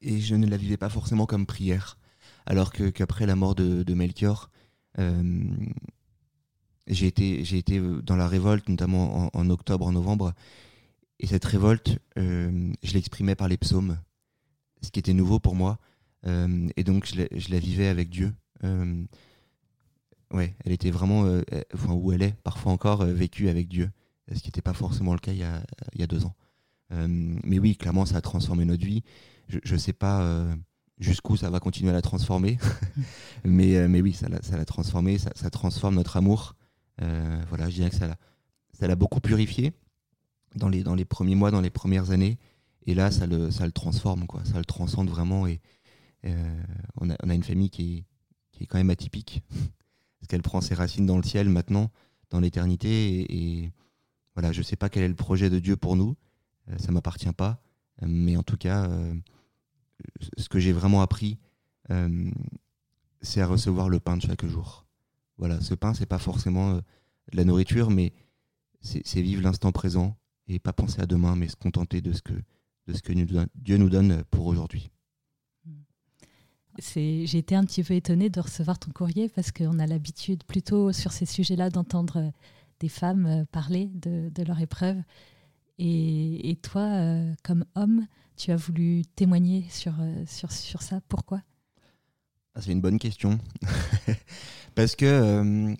et 0.00 0.20
je 0.20 0.34
ne 0.36 0.46
la 0.46 0.56
vivais 0.56 0.78
pas 0.78 0.88
forcément 0.88 1.26
comme 1.26 1.44
prière. 1.46 1.98
Alors 2.46 2.72
qu'après 2.72 3.26
la 3.26 3.36
mort 3.36 3.54
de, 3.54 3.82
de 3.82 3.94
Melchior, 3.94 4.50
j'ai 6.90 7.06
été, 7.06 7.44
j'ai 7.44 7.58
été 7.58 7.78
euh, 7.78 8.02
dans 8.02 8.16
la 8.16 8.28
révolte, 8.28 8.68
notamment 8.68 9.30
en, 9.34 9.50
octobre, 9.50 9.86
en 9.86 9.92
novembre. 9.92 10.34
Et 11.20 11.26
cette 11.26 11.44
révolte, 11.44 11.98
euh, 12.18 12.72
je 12.82 12.92
l'exprimais 12.92 13.34
par 13.34 13.48
les 13.48 13.56
psaumes, 13.56 13.98
ce 14.82 14.90
qui 14.90 14.98
était 14.98 15.12
nouveau 15.14 15.38
pour 15.38 15.54
moi. 15.54 15.78
Euh, 16.26 16.68
et 16.76 16.84
donc, 16.84 17.06
je 17.06 17.50
la, 17.50 17.58
vivais 17.58 17.88
avec 17.88 18.10
Dieu. 18.10 18.34
ouais, 20.32 20.54
elle 20.64 20.72
était 20.72 20.90
vraiment, 20.90 21.40
enfin, 21.74 21.92
où 21.92 22.12
elle 22.12 22.22
est, 22.22 22.34
parfois 22.42 22.72
encore, 22.72 23.04
vécue 23.04 23.48
avec 23.48 23.68
Dieu, 23.68 23.90
ce 24.32 24.40
qui 24.40 24.48
n'était 24.48 24.62
pas 24.62 24.74
forcément 24.74 25.12
le 25.12 25.18
cas 25.18 25.32
il 25.32 25.38
y 25.38 25.44
a, 25.44 25.62
il 25.94 26.00
y 26.00 26.04
a 26.04 26.06
deux 26.06 26.24
ans. 26.24 26.34
mais 26.90 27.58
oui, 27.58 27.76
clairement, 27.76 28.06
ça 28.06 28.16
a 28.16 28.20
transformé 28.20 28.64
notre 28.64 28.84
vie. 28.84 29.02
Je 29.48 29.72
ne 29.72 29.78
sais 29.78 29.92
pas 29.92 30.46
jusqu'où 30.98 31.36
ça 31.36 31.50
va 31.50 31.60
continuer 31.60 31.90
à 31.90 31.94
la 31.94 32.02
transformer. 32.02 32.58
mais, 33.44 33.88
mais 33.88 34.00
oui, 34.00 34.14
ça 34.14 34.28
l'a 34.28 34.64
transformé, 34.64 35.18
ça, 35.18 35.30
ça, 35.34 35.50
transforme 35.50 35.96
notre 35.96 36.16
amour. 36.16 36.54
Euh, 37.00 37.42
voilà, 37.48 37.68
je 37.68 37.74
dirais 37.76 37.90
que 37.90 37.96
ça 37.96 38.06
l'a, 38.06 38.16
ça 38.72 38.86
l'a 38.86 38.96
beaucoup 38.96 39.20
purifié 39.20 39.72
dans 40.54 40.68
les, 40.68 40.82
dans 40.82 40.94
les 40.94 41.04
premiers 41.04 41.34
mois, 41.34 41.50
dans 41.50 41.60
les 41.60 41.70
premières 41.70 42.10
années. 42.10 42.38
Et 42.86 42.94
là, 42.94 43.10
ça 43.10 43.26
le, 43.26 43.50
ça 43.50 43.66
le 43.66 43.72
transforme, 43.72 44.26
quoi. 44.26 44.44
Ça 44.44 44.58
le 44.58 44.64
transcende 44.64 45.08
vraiment. 45.08 45.46
Et 45.46 45.60
euh, 46.24 46.62
on, 47.00 47.10
a, 47.10 47.16
on, 47.22 47.30
a, 47.30 47.34
une 47.34 47.42
famille 47.42 47.70
qui 47.70 47.98
est, 47.98 48.04
qui 48.52 48.64
est 48.64 48.66
quand 48.66 48.78
même 48.78 48.90
atypique. 48.90 49.42
parce 49.50 50.28
qu'elle 50.28 50.42
prend 50.42 50.60
ses 50.60 50.74
racines 50.74 51.06
dans 51.06 51.16
le 51.16 51.22
ciel 51.22 51.48
maintenant, 51.48 51.90
dans 52.30 52.40
l'éternité. 52.40 53.26
Et, 53.34 53.72
voilà, 54.34 54.52
je 54.52 54.62
sais 54.62 54.76
pas 54.76 54.88
quel 54.88 55.02
est 55.02 55.08
le 55.08 55.14
projet 55.14 55.50
de 55.50 55.58
Dieu 55.58 55.76
pour 55.76 55.96
nous. 55.96 56.16
Euh, 56.68 56.78
ça 56.78 56.92
m'appartient 56.92 57.32
pas. 57.32 57.62
Mais 58.02 58.36
en 58.38 58.42
tout 58.42 58.56
cas, 58.56 58.88
ce 60.38 60.48
que 60.48 60.58
j'ai 60.58 60.72
vraiment 60.72 61.02
appris, 61.02 61.38
c'est 63.20 63.42
à 63.42 63.46
recevoir 63.46 63.90
le 63.90 64.00
pain 64.00 64.16
de 64.16 64.22
chaque 64.22 64.46
jour. 64.46 64.86
Voilà, 65.40 65.58
ce 65.62 65.72
pain, 65.74 65.94
c'est 65.94 66.04
pas 66.04 66.18
forcément 66.18 66.72
euh, 66.72 66.80
de 67.32 67.36
la 67.38 67.44
nourriture, 67.44 67.90
mais 67.90 68.12
c'est 68.82 69.22
vivre 69.22 69.42
l'instant 69.42 69.72
présent 69.72 70.16
et 70.48 70.58
pas 70.58 70.74
penser 70.74 71.00
à 71.00 71.06
demain, 71.06 71.34
mais 71.34 71.48
se 71.48 71.56
contenter 71.56 72.02
de 72.02 72.12
ce 72.12 72.20
que, 72.20 72.34
de 72.86 72.92
ce 72.92 73.00
que 73.00 73.12
Dieu 73.54 73.76
nous 73.78 73.88
donne 73.88 74.22
pour 74.30 74.46
aujourd'hui. 74.46 74.90
J'ai 76.78 77.38
été 77.38 77.54
un 77.54 77.64
petit 77.64 77.82
peu 77.82 77.94
étonnée 77.94 78.28
de 78.28 78.40
recevoir 78.40 78.78
ton 78.78 78.90
courrier 78.90 79.28
parce 79.30 79.50
qu'on 79.50 79.78
a 79.78 79.86
l'habitude 79.86 80.44
plutôt 80.44 80.92
sur 80.92 81.12
ces 81.12 81.26
sujets-là 81.26 81.70
d'entendre 81.70 82.18
euh, 82.18 82.30
des 82.78 82.88
femmes 82.88 83.26
euh, 83.26 83.44
parler 83.50 83.90
de, 83.94 84.42
leur 84.42 84.60
épreuve. 84.60 84.98
Et, 85.78 86.58
toi, 86.62 87.02
comme 87.42 87.64
homme, 87.74 88.06
tu 88.36 88.50
as 88.50 88.56
voulu 88.56 89.02
témoigner 89.16 89.64
sur, 89.70 89.94
sur, 90.26 90.52
sur 90.52 90.82
ça. 90.82 91.00
Pourquoi? 91.08 91.40
Ah, 92.60 92.62
C'est 92.62 92.72
une 92.72 92.80
bonne 92.80 92.98
question. 92.98 93.38
Parce 94.74 94.94
que, 94.94 95.06
euh, 95.06 95.74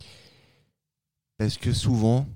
parce 1.39 1.57
que 1.57 1.73
souvent, 1.73 2.27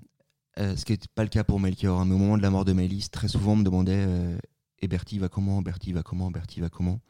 euh, 0.59 0.76
ce 0.76 0.85
qui 0.85 0.92
n'était 0.92 1.09
pas 1.14 1.24
le 1.24 1.28
cas 1.28 1.42
pour 1.42 1.59
Melchior, 1.59 2.00
hein, 2.00 2.04
mais 2.04 2.14
au 2.14 2.18
moment 2.18 2.37
de 2.38 2.42
la 2.42 2.50
mort 2.50 2.64
de 2.64 2.72
Maëlys, 2.72 3.11
très 3.11 3.26
souvent 3.26 3.52
on 3.52 3.57
me 3.57 3.64
demandait 3.64 4.04
euh, 4.07 4.38
Et 4.80 4.87
Bertie 4.87 5.18
va 5.18 5.28
comment 5.28 5.61
Bertie 5.62 5.92
va 5.92 6.02
comment 6.02 6.30
Bertie 6.30 6.61
va 6.61 6.70
comment 6.70 7.00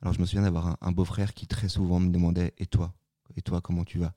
Alors 0.00 0.14
je 0.14 0.20
me 0.20 0.26
souviens 0.26 0.42
d'avoir 0.42 0.78
un, 0.80 0.92
beau-frère 0.92 1.34
qui 1.34 1.48
très 1.48 1.68
souvent 1.68 1.98
me 1.98 2.10
demandait 2.10 2.54
Et 2.58 2.66
toi? 2.66 2.94
Et 3.36 3.42
toi, 3.42 3.60
comment 3.60 3.84
tu 3.84 3.98
vas? 3.98 4.14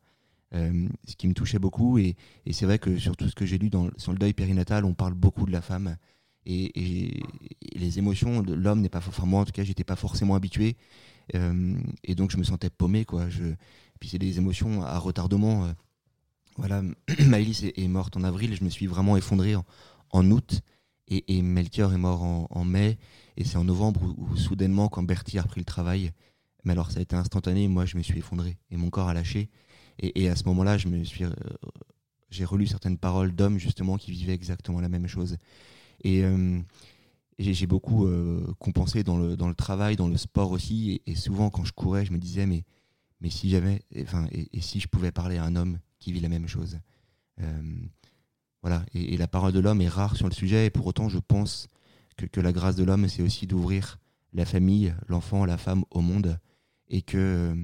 Ce 0.53 1.15
qui 1.17 1.27
me 1.27 1.33
touchait 1.33 1.59
beaucoup. 1.59 1.97
Et, 1.97 2.15
et 2.45 2.53
c'est 2.53 2.65
vrai 2.65 2.77
que 2.77 2.97
sur 2.97 3.17
tout 3.17 3.27
ce 3.27 3.35
que 3.35 3.45
j'ai 3.45 3.57
lu 3.57 3.69
dans, 3.69 3.89
sur 3.97 4.11
le 4.11 4.19
deuil 4.19 4.33
périnatal, 4.33 4.85
on 4.85 4.93
parle 4.93 5.15
beaucoup 5.15 5.45
de 5.47 5.51
la 5.51 5.61
femme. 5.61 5.97
Et, 6.45 7.23
les 7.75 7.99
émotions 7.99 8.41
l'homme 8.41 8.81
n'est 8.81 8.89
pas 8.89 8.99
enfin 8.99 9.25
moi 9.25 9.41
en 9.41 9.45
tout 9.45 9.51
cas 9.51 9.63
j'étais 9.63 9.83
pas 9.83 9.95
forcément 9.95 10.35
habitué 10.35 10.77
et 11.33 12.15
donc 12.15 12.31
je 12.31 12.37
me 12.37 12.43
sentais 12.43 12.69
paumé 12.69 13.05
quoi 13.05 13.27
puis 13.97 14.09
c'est 14.09 14.19
des 14.19 14.37
émotions 14.37 14.83
à 14.83 14.97
retardement. 14.97 15.65
Euh. 15.65 15.71
voilà, 16.57 16.81
Maëlys 17.25 17.63
est, 17.63 17.87
morte 17.87 18.17
en 18.17 18.23
avril, 18.23 18.55
je 18.55 18.63
me 18.63 18.69
suis 18.69 18.87
vraiment 18.87 19.17
effondré 19.17 19.55
en, 20.11 20.31
août, 20.31 20.61
et, 21.09 21.41
Melchior 21.41 21.93
est 21.93 21.97
mort 21.97 22.21
en, 22.23 22.65
mai, 22.65 22.97
et 23.37 23.43
c'est 23.43 23.57
en 23.57 23.63
novembre 23.63 24.13
où, 24.17 24.35
soudainement, 24.35 24.89
quand 24.89 25.03
Bertie 25.03 25.39
a 25.39 25.41
repris 25.41 25.61
le 25.61 25.65
travail, 25.65 26.11
mais 26.63 26.73
alors 26.73 26.91
ça 26.91 26.99
a 26.99 27.01
été 27.01 27.15
instantané, 27.15 27.67
moi 27.67 27.85
je 27.85 27.97
me 27.97 28.03
suis 28.03 28.19
effondré, 28.19 28.57
et 28.71 28.77
mon 28.77 28.89
corps 28.89 29.09
a 29.09 29.13
lâché. 29.13 29.49
Et, 29.99 30.29
à 30.29 30.35
ce 30.35 30.43
moment-là, 30.45 30.77
je 30.77 30.87
me 30.89 31.03
suis, 31.03 31.23
euh, 31.23 31.31
j'ai 32.29 32.45
relu 32.45 32.67
certaines 32.67 32.99
paroles 32.99 33.31
d'hommes 33.33 33.57
justement 33.57 33.97
qui 33.97 34.11
vivaient 34.11 34.33
exactement 34.33 34.79
la 34.79 34.89
même 34.89 35.07
chose. 35.07 35.37
Et 36.03 36.23
euh, 36.23 36.59
j'ai 37.39 37.67
beaucoup 37.67 38.07
compensé 38.59 39.03
dans 39.03 39.17
le, 39.17 39.37
dans 39.37 39.47
le 39.47 39.55
travail, 39.55 39.95
dans 39.95 40.07
le 40.07 40.17
sport 40.17 40.51
aussi. 40.51 41.01
Et, 41.05 41.11
et, 41.11 41.15
souvent, 41.15 41.49
quand 41.49 41.65
je 41.65 41.73
courais, 41.73 42.05
je 42.05 42.11
me 42.11 42.17
disais, 42.17 42.45
mais 42.45 42.63
mais 43.21 43.29
si 43.29 43.49
jamais, 43.49 43.81
enfin, 44.01 44.27
et, 44.31 44.61
si 44.61 44.79
je 44.79 44.87
pouvais 44.87 45.11
parler 45.11 45.37
à 45.37 45.43
un 45.43 45.55
homme 45.55 45.79
qui 45.99 46.11
vit 46.11 46.19
la 46.19 46.29
même 46.29 46.47
chose. 46.47 46.79
Euh, 47.41 47.61
voilà, 48.61 48.85
et, 48.93 49.17
la 49.17 49.27
parole 49.27 49.53
de 49.53 49.59
l'homme 49.59 49.81
est 49.81 49.87
rare 49.87 50.15
sur 50.15 50.27
le 50.27 50.33
sujet, 50.33 50.67
et 50.67 50.69
pour 50.69 50.85
autant, 50.85 51.09
je 51.09 51.19
pense 51.19 51.67
que, 52.15 52.39
la 52.39 52.51
grâce 52.51 52.75
de 52.75 52.83
l'homme, 52.83 53.07
c'est 53.07 53.23
aussi 53.23 53.47
d'ouvrir 53.47 53.99
la 54.33 54.45
famille, 54.45 54.93
l'enfant, 55.07 55.45
la 55.45 55.57
femme 55.57 55.83
au 55.91 56.01
monde, 56.01 56.39
et 56.89 57.01
que, 57.01 57.55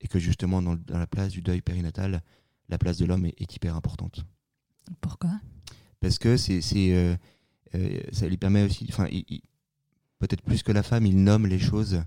et 0.00 0.08
que 0.08 0.18
justement, 0.18 0.60
dans, 0.62 0.78
la 0.88 1.06
place 1.06 1.32
du 1.32 1.42
deuil 1.42 1.62
périnatal, 1.62 2.22
la 2.68 2.78
place 2.78 2.98
de 2.98 3.06
l'homme 3.06 3.26
est, 3.26 3.54
hyper 3.54 3.76
importante. 3.76 4.24
Pourquoi? 5.00 5.40
Parce 6.00 6.18
que 6.18 6.36
c'est, 6.36 6.60
euh, 6.92 7.14
euh, 7.14 7.16
ça 8.12 8.28
lui 8.28 8.36
permet 8.36 8.64
aussi, 8.64 8.86
enfin, 8.88 9.06
peut-être 10.18 10.42
plus 10.42 10.62
que 10.62 10.72
la 10.72 10.82
femme, 10.82 11.06
il 11.06 11.22
nomme 11.22 11.46
les 11.46 11.58
choses 11.58 12.02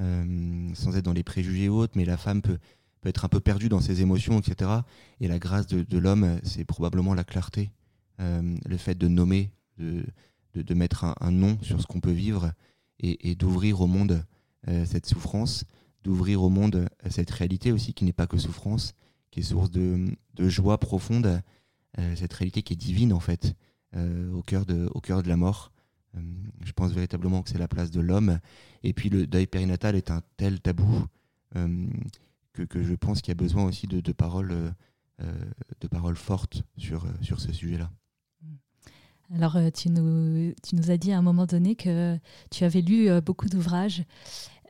euh, 0.00 0.70
sans 0.74 0.96
être 0.96 1.04
dans 1.04 1.12
les 1.12 1.22
préjugés 1.22 1.68
hautes, 1.68 1.94
mais 1.94 2.04
la 2.04 2.16
femme 2.16 2.42
peut, 2.42 2.58
peut 3.00 3.08
être 3.08 3.24
un 3.24 3.28
peu 3.28 3.38
perdue 3.38 3.68
dans 3.68 3.80
ses 3.80 4.02
émotions, 4.02 4.40
etc. 4.40 4.70
Et 5.20 5.28
la 5.28 5.38
grâce 5.38 5.66
de, 5.66 5.98
l'homme, 5.98 6.40
c'est 6.42 6.64
probablement 6.64 7.14
la 7.14 7.22
clarté, 7.22 7.70
euh, 8.20 8.56
le 8.66 8.76
fait 8.76 8.96
de 8.96 9.06
nommer, 9.06 9.52
de, 9.78 10.04
de, 10.54 10.74
mettre 10.74 11.04
un, 11.20 11.30
nom 11.30 11.58
sur 11.62 11.80
ce 11.80 11.86
qu'on 11.86 12.00
peut 12.00 12.10
vivre 12.10 12.52
et, 12.98 13.34
d'ouvrir 13.36 13.80
au 13.80 13.86
monde 13.86 14.24
euh, 14.68 14.84
cette 14.84 15.06
souffrance, 15.06 15.64
d'ouvrir 16.02 16.42
au 16.42 16.48
monde 16.48 16.88
cette 17.08 17.30
réalité 17.30 17.70
aussi 17.70 17.94
qui 17.94 18.04
n'est 18.04 18.12
pas 18.12 18.26
que 18.26 18.38
souffrance, 18.38 18.94
qui 19.30 19.40
est 19.40 19.44
source 19.44 19.70
de, 19.70 20.16
joie 20.38 20.78
profonde, 20.78 21.40
cette 22.16 22.32
réalité 22.32 22.62
qui 22.62 22.72
est 22.72 22.76
divine 22.76 23.12
en 23.12 23.20
fait, 23.20 23.54
au, 23.94 24.42
cœur 24.42 24.66
de, 24.66 24.90
au 24.94 25.00
cœur 25.00 25.22
de 25.22 25.28
la 25.28 25.36
mort. 25.36 25.72
je 26.14 26.72
pense 26.72 26.92
véritablement 26.92 27.42
que 27.42 27.50
c'est 27.50 27.58
la 27.58 27.68
place 27.68 27.90
de 27.90 28.00
l'homme. 28.00 28.38
Et 28.82 28.92
puis 28.92 29.08
le 29.08 29.26
deuil 29.26 29.46
périnatal 29.46 29.94
est 29.96 30.10
un 30.10 30.22
tel 30.36 30.60
tabou 30.60 31.06
que, 31.54 32.62
que, 32.62 32.82
je 32.82 32.94
pense 32.94 33.20
qu'il 33.22 33.30
y 33.30 33.36
a 33.36 33.42
besoin 33.42 33.64
aussi 33.64 33.86
de, 33.86 34.00
de 34.00 34.12
paroles, 34.12 34.74
de 35.18 35.88
paroles 35.88 36.16
fortes 36.16 36.62
sur, 36.76 37.06
sur 37.22 37.40
ce 37.40 37.52
sujet-là. 37.52 37.90
Alors, 39.32 39.56
euh, 39.56 39.70
tu 39.70 39.90
nous, 39.90 40.52
tu 40.62 40.76
nous 40.76 40.90
as 40.90 40.96
dit 40.96 41.12
à 41.12 41.18
un 41.18 41.22
moment 41.22 41.46
donné 41.46 41.74
que 41.76 42.18
tu 42.50 42.64
avais 42.64 42.82
lu 42.82 43.08
euh, 43.08 43.20
beaucoup 43.20 43.48
d'ouvrages 43.48 44.04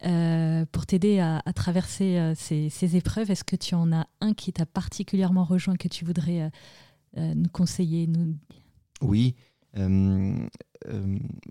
euh, 0.05 0.65
pour 0.71 0.87
t'aider 0.87 1.19
à, 1.19 1.43
traverser 1.55 2.33
ces, 2.37 2.97
épreuves. 2.97 3.31
Est-ce 3.31 3.45
que 3.45 3.57
tu 3.57 3.75
en 3.75 3.93
as 3.93 4.07
un 4.21 4.33
qui 4.35 4.53
t'a 4.53 4.67
particulièrement 4.67 5.45
rejoint, 5.45 5.77
que 5.77 5.89
tu 5.89 6.05
voudrais 6.05 6.51
nous 7.17 7.49
conseiller. 7.49 8.09
Oui. 9.01 9.35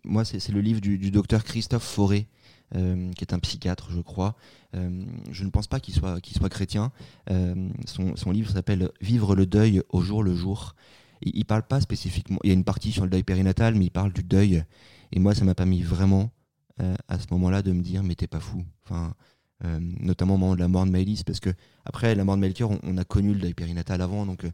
moi, 0.04 0.26
c'est 0.26 0.50
le 0.50 0.62
livre 0.62 0.82
du, 0.82 1.12
docteur 1.12 1.44
Christophe 1.44 1.84
Fauré. 1.84 2.28
qui 2.74 3.24
est 3.24 3.34
un 3.34 3.40
psychiatre, 3.40 3.92
je 3.92 4.02
crois. 4.02 4.36
je 4.74 5.44
ne 5.44 5.50
pense 5.50 5.68
pas 5.68 5.80
qu'il 5.80 5.94
soit, 5.94 6.50
chrétien. 6.50 6.92
son, 7.86 8.32
livre 8.32 8.52
s'appelle 8.52 8.90
Vivre 9.02 9.36
le 9.36 9.46
deuil 9.46 9.82
au 9.90 10.02
jour 10.02 10.24
le 10.24 10.36
jour 10.36 10.76
il, 11.26 11.46
parle 11.46 11.64
pas 11.64 11.82
spécifiquement. 11.82 12.40
Il 12.44 12.48
y 12.48 12.52
a 12.52 12.54
une 12.54 12.64
partie 12.64 12.92
sur 12.92 13.04
le 13.04 13.10
deuil 13.10 13.24
périnatal, 13.24 13.76
mais 13.76 13.86
il 13.86 13.92
parle 13.92 14.14
du 14.14 14.24
deuil. 14.24 14.64
Et 15.12 15.20
moi, 15.20 15.34
ça 15.36 15.46
m'a 15.46 15.56
pas 15.56 15.66
mis 15.66 15.82
vraiment 15.82 16.32
euh, 16.82 16.96
à 17.08 17.20
ce 17.20 17.26
moment-là 17.32 17.62
de 17.62 17.72
me 17.72 17.82
dire, 17.82 18.04
mais 18.04 18.16
t'es 18.16 18.28
pas 18.28 18.40
fou. 18.40 18.64
Enfin, 18.84 19.14
euh, 19.66 19.80
notamment 19.80 20.36
au 20.36 20.38
moment 20.38 20.56
de 20.56 20.60
la 20.60 20.68
mort 20.68 20.86
de 20.86 20.92
Maëlys, 20.92 21.24
parce 21.24 21.40
que 21.40 21.52
après 21.86 22.16
la 22.16 22.24
mort 22.24 22.36
de 22.36 22.42
Melchior, 22.42 22.72
on, 22.84 22.98
a 22.98 23.04
connu 23.04 23.34
le 23.34 23.40
deuil 23.40 23.54
périnatal 23.54 24.02
avant, 24.02 24.26
donc 24.26 24.46
euh, 24.46 24.52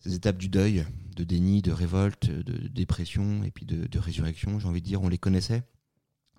ces 0.00 0.14
étapes 0.14 0.38
du 0.38 0.48
deuil, 0.48 0.84
de 1.16 1.24
déni, 1.24 1.62
de 1.62 1.72
révolte, 1.72 2.30
de, 2.30 2.68
dépression 2.68 3.42
et 3.42 3.50
puis 3.50 3.66
de, 3.66 3.98
résurrection, 3.98 4.58
j'ai 4.58 4.68
envie 4.68 4.80
de 4.80 4.86
dire, 4.86 5.02
on 5.02 5.08
les 5.08 5.18
connaissait. 5.18 5.62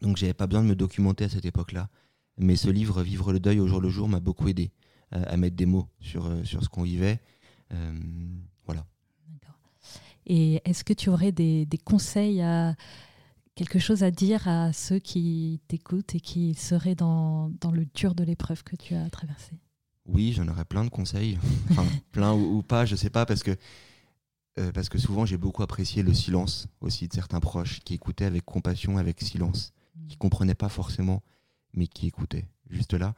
Donc 0.02 0.17
j'avais 0.17 0.34
pas 0.34 0.48
besoin 0.48 0.63
de 0.63 0.69
me 0.69 0.76
documenter 0.76 1.26
à 1.26 1.30
cette 1.30 1.45
époque-là. 1.45 1.89
Mais 2.38 2.56
ce 2.56 2.69
livre, 2.69 3.04
Vivre 3.04 3.34
le 3.34 3.39
deuil 3.39 3.60
au 3.60 3.67
jour 3.67 3.82
le 3.82 3.89
jour, 3.89 4.08
m'a 4.08 4.22
beaucoup 4.22 4.48
aidé 4.48 4.72
à 5.12 5.36
mettre 5.36 5.58
des 5.58 5.65
mots 5.65 5.89
sur, 6.00 6.32
sur 6.45 6.63
ce 6.63 6.69
qu'on 6.69 6.84
vivait. 6.84 7.19
voilà. 8.65 8.86
Et 10.26 10.62
est-ce 10.63 10.84
que 10.84 10.93
tu 10.93 11.10
aurais 11.10 11.34
des, 11.34 11.67
conseils 11.84 12.41
quelque 13.56 13.80
chose 13.80 14.04
à 14.04 14.12
dire 14.12 14.48
à 14.48 14.72
ceux 14.72 15.00
qui 15.00 15.60
t'écoutent 15.67 16.15
et 16.15 16.22
qui 16.22 16.54
seraient 16.54 16.95
dans, 16.95 17.50
dans 17.60 17.72
le 17.72 17.86
dur 17.93 18.15
de 18.15 18.24
l'épreuve 18.24 18.63
que 18.63 18.78
tu 18.78 18.95
as 18.95 19.10
traversée? 19.10 19.60
Oui, 20.12 20.34
j'en 20.34 20.48
aurais 20.48 20.65
plein 20.65 20.84
de 20.84 20.89
conseils. 20.89 21.38
Enfin, 21.72 21.86
plein 22.12 22.34
ou, 22.34 22.62
pas, 22.62 22.86
je 22.86 22.95
sais 22.95 23.10
pas, 23.10 23.26
parce 23.26 23.43
que, 23.43 23.56
euh, 24.60 24.72
parce 24.72 24.89
que 24.89 24.98
souvent 24.98 25.26
j'ai 25.26 25.38
beaucoup 25.38 25.63
apprécié 25.63 26.04
le 26.04 26.13
silence 26.13 26.67
aussi 26.82 27.08
de 27.08 27.13
certains 27.13 27.39
proches 27.39 27.80
qui 27.82 27.93
écoutaient 27.93 28.26
avec 28.26 28.43
compassion, 28.43 28.98
avec 28.98 29.22
silence, 29.22 29.74
qui 30.08 30.15
mm. 30.15 30.19
comprenaient 30.19 30.56
pas 30.56 30.69
forcément, 30.69 31.22
mais 31.74 31.88
qui 31.88 32.08
écoutaient 32.08 32.48
juste 32.69 32.93
là. 32.93 33.13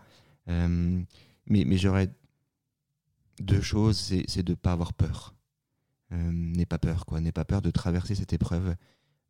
Euh, 0.50 1.02
mais 1.48 1.64
mais 1.66 1.78
j'aurais 1.78 2.10
deux 3.40 3.62
choses, 3.62 3.98
c'est 3.98 4.44
de 4.44 4.52
ne 4.52 4.56
pas 4.56 4.74
avoir 4.74 4.94
peur. 4.94 5.34
Euh, 6.12 6.32
n'aie 6.32 6.66
pas 6.66 6.78
peur, 6.78 7.06
quoi. 7.06 7.22
N'aie 7.22 7.32
pas 7.32 7.46
peur 7.46 7.62
de 7.62 7.72
traverser 7.72 8.16
cette 8.16 8.34
épreuve. 8.34 8.76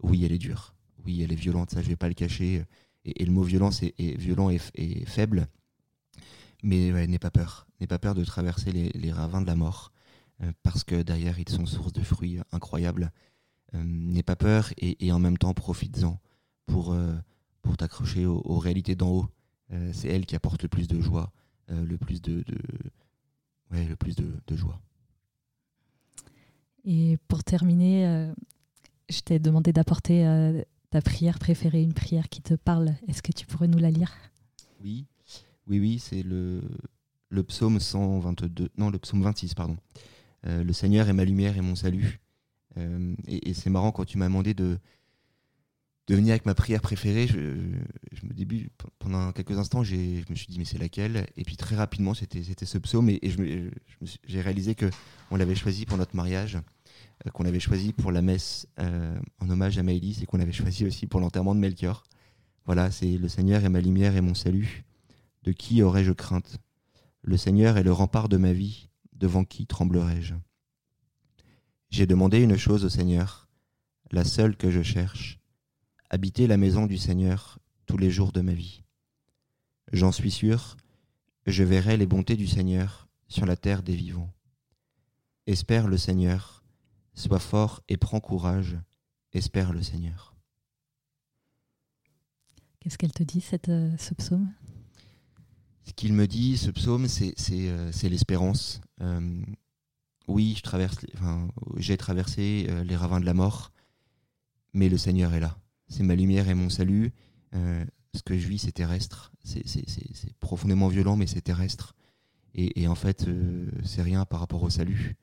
Oui, 0.01 0.25
elle 0.25 0.31
est 0.31 0.37
dure. 0.37 0.73
Oui, 1.05 1.21
elle 1.21 1.31
est 1.31 1.35
violente, 1.35 1.71
ça 1.71 1.81
je 1.81 1.87
vais 1.87 1.95
pas 1.95 2.07
le 2.07 2.13
cacher. 2.13 2.63
Et, 3.05 3.25
le 3.25 3.31
mot 3.31 3.43
violence 3.43 3.81
est, 3.83 4.17
violent 4.17 4.49
et, 4.49 5.05
faible. 5.05 5.47
Mais 6.63 7.07
n'aie 7.07 7.19
pas 7.19 7.31
peur. 7.31 7.67
N'aie 7.79 7.87
pas 7.87 7.99
peur 7.99 8.15
de 8.15 8.23
traverser 8.23 8.71
les, 8.71 9.11
ravins 9.11 9.41
de 9.41 9.47
la 9.47 9.55
mort. 9.55 9.91
Euh, 10.41 10.51
parce 10.63 10.83
que 10.83 11.01
derrière, 11.01 11.39
ils 11.39 11.49
sont 11.49 11.65
source 11.65 11.93
de 11.93 12.01
fruits 12.01 12.39
incroyables. 12.51 13.11
Euh, 13.73 13.83
n'aie 13.83 14.23
pas 14.23 14.35
peur 14.35 14.71
et, 14.77 15.11
en 15.11 15.19
même 15.19 15.37
temps, 15.37 15.53
profites-en 15.53 16.19
pour, 16.65 16.95
pour 17.61 17.77
t'accrocher 17.77 18.25
aux, 18.25 18.59
réalités 18.59 18.95
d'en 18.95 19.09
haut. 19.09 19.27
c'est 19.91 20.07
elle 20.07 20.25
qui 20.25 20.35
apporte 20.35 20.63
le 20.63 20.69
plus 20.69 20.87
de 20.87 21.01
joie, 21.01 21.31
le 21.67 21.97
plus 21.97 22.21
de, 22.21 22.45
ouais, 23.71 23.85
le 23.85 23.95
plus 23.95 24.15
de 24.15 24.55
joie. 24.55 24.79
Et 26.85 27.17
pour 27.27 27.43
terminer, 27.43 28.07
euh, 28.07 28.33
je 29.09 29.19
t'ai 29.21 29.39
demandé 29.39 29.71
d'apporter 29.73 30.25
euh, 30.25 30.61
ta 30.89 31.01
prière 31.01 31.39
préférée, 31.39 31.81
une 31.81 31.93
prière 31.93 32.29
qui 32.29 32.41
te 32.41 32.53
parle. 32.53 32.95
Est-ce 33.07 33.21
que 33.21 33.31
tu 33.31 33.45
pourrais 33.45 33.67
nous 33.67 33.77
la 33.77 33.91
lire? 33.91 34.11
Oui, 34.83 35.05
oui, 35.67 35.79
oui, 35.79 35.99
c'est 35.99 36.23
le, 36.23 36.61
psaume 37.47 37.79
122, 37.79 38.69
non, 38.77 38.89
le 38.89 38.99
psaume 38.99 39.21
26, 39.21 39.53
pardon. 39.53 39.77
Euh, 40.45 40.63
le 40.63 40.73
Seigneur 40.73 41.07
est 41.09 41.13
ma 41.13 41.25
lumière 41.25 41.57
et 41.57 41.61
mon 41.61 41.75
salut. 41.75 42.19
et, 43.27 43.53
c'est 43.53 43.69
marrant 43.69 43.91
quand 43.91 44.05
tu 44.05 44.17
m'as 44.17 44.27
demandé 44.27 44.53
de, 44.53 44.77
de 46.07 46.15
venir 46.15 46.31
avec 46.31 46.45
ma 46.45 46.53
prière 46.53 46.81
préférée. 46.81 47.27
Je, 47.27 47.37
me 47.37 48.33
début, 48.33 48.69
pendant 48.99 49.31
quelques 49.31 49.57
instants, 49.57 49.83
je 49.83 49.95
me 49.95 50.35
suis 50.35 50.47
dit 50.47 50.59
mais 50.59 50.65
c'est 50.65 50.77
laquelle? 50.77 51.25
Et 51.37 51.43
puis 51.43 51.55
très 51.55 51.75
rapidement, 51.75 52.13
c'était 52.13 52.65
ce 52.65 52.77
psaume 52.77 53.09
et, 53.09 53.19
j'ai 54.25 54.41
réalisé 54.41 54.75
que 54.75 54.89
on 55.31 55.37
l'avait 55.37 55.55
choisi 55.55 55.85
pour 55.85 55.97
notre 55.97 56.15
mariage, 56.15 56.57
euh, 57.25 57.29
qu'on 57.31 57.43
l'avait 57.43 57.59
choisi 57.59 57.93
pour 57.93 58.11
la 58.11 58.21
messe 58.21 58.67
euh, 58.79 59.17
en 59.39 59.49
hommage 59.49 59.77
à 59.77 59.83
Maëlys 59.83 60.21
et 60.21 60.25
qu'on 60.25 60.39
avait 60.39 60.51
choisi 60.51 60.85
aussi 60.85 61.07
pour 61.07 61.21
l'enterrement 61.21 61.55
de 61.55 61.59
Melchior. 61.59 62.03
Voilà, 62.65 62.91
c'est 62.91 63.17
le 63.17 63.27
Seigneur 63.27 63.63
est 63.63 63.69
ma 63.69 63.81
lumière 63.81 64.15
et 64.15 64.21
mon 64.21 64.33
salut. 64.33 64.83
De 65.43 65.51
qui 65.51 65.81
aurais-je 65.81 66.11
crainte? 66.11 66.59
Le 67.21 67.37
Seigneur 67.37 67.77
est 67.77 67.83
le 67.83 67.91
rempart 67.91 68.29
de 68.29 68.37
ma 68.37 68.53
vie. 68.53 68.89
Devant 69.13 69.43
qui 69.43 69.67
tremblerais-je 69.67 70.33
J'ai 71.89 72.07
demandé 72.07 72.41
une 72.41 72.57
chose 72.57 72.85
au 72.85 72.89
Seigneur, 72.89 73.47
la 74.11 74.23
seule 74.23 74.57
que 74.57 74.71
je 74.71 74.81
cherche 74.81 75.41
habiter 76.11 76.45
la 76.45 76.57
maison 76.57 76.87
du 76.87 76.97
Seigneur 76.97 77.57
tous 77.85 77.97
les 77.97 78.11
jours 78.11 78.33
de 78.33 78.41
ma 78.41 78.51
vie. 78.51 78.83
J'en 79.93 80.11
suis 80.11 80.29
sûr, 80.29 80.75
je 81.45 81.63
verrai 81.63 81.95
les 81.95 82.05
bontés 82.05 82.35
du 82.35 82.47
Seigneur 82.47 83.07
sur 83.29 83.45
la 83.45 83.55
terre 83.55 83.81
des 83.81 83.95
vivants. 83.95 84.33
Espère 85.47 85.87
le 85.87 85.97
Seigneur, 85.97 86.65
sois 87.13 87.39
fort 87.39 87.81
et 87.87 87.95
prends 87.95 88.19
courage, 88.19 88.77
espère 89.31 89.71
le 89.71 89.81
Seigneur. 89.81 90.35
Qu'est-ce 92.81 92.97
qu'elle 92.97 93.13
te 93.13 93.23
dit, 93.23 93.39
cette, 93.39 93.69
euh, 93.69 93.95
Ce 95.83 95.93
qu'il 95.93 96.13
me 96.13 96.27
dit, 96.27 96.57
ce 96.57 96.71
psaume, 96.71 97.07
c'est 97.07 97.35
euh, 97.51 97.91
l'espérance. 98.03 98.81
Euh, 99.01 99.41
oui, 100.27 100.59
j'ai 101.77 101.97
traversé 101.97 102.67
les 102.85 102.95
ravins 102.95 103.19
de 103.19 103.25
la 103.25 103.33
mort, 103.33 103.71
mais 104.73 104.87
le 104.89 104.97
Seigneur 104.97 105.33
est 105.33 105.39
là 105.39 105.57
c'est 105.91 106.03
ma 106.03 106.15
lumière 106.15 106.49
et 106.49 106.55
mon 106.55 106.69
salut. 106.69 107.11
Euh, 107.53 107.85
ce 108.15 108.23
que 108.23 108.37
je 108.37 108.47
vis, 108.47 108.59
c'est 108.59 108.71
terrestre. 108.71 109.31
C'est 109.43 110.33
profondément 110.39 110.87
violent, 110.87 111.15
mais 111.15 111.27
c'est 111.27 111.41
terrestre. 111.41 111.93
Et, 112.53 112.87
en 112.87 112.95
fait, 112.95 113.27
euh, 113.27 113.69
c'est 113.83 114.01
rien 114.01 114.25
par 114.25 114.39
rapport 114.41 114.63
au 114.63 114.69
salut. 114.69 115.15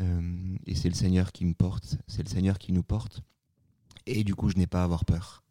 Euh, 0.00 0.56
et 0.66 0.74
c'est 0.74 0.88
le 0.88 0.94
Seigneur 0.94 1.32
qui 1.32 1.44
me 1.44 1.54
porte, 1.54 1.96
c'est 2.06 2.22
le 2.22 2.28
Seigneur 2.28 2.58
qui 2.58 2.72
nous 2.72 2.82
porte. 2.82 3.22
Et 4.06 4.24
du 4.24 4.34
coup, 4.34 4.48
je 4.48 4.56
n'ai 4.56 4.66
pas 4.66 4.80
à 4.80 4.84
avoir 4.84 5.04
peur. 5.04 5.44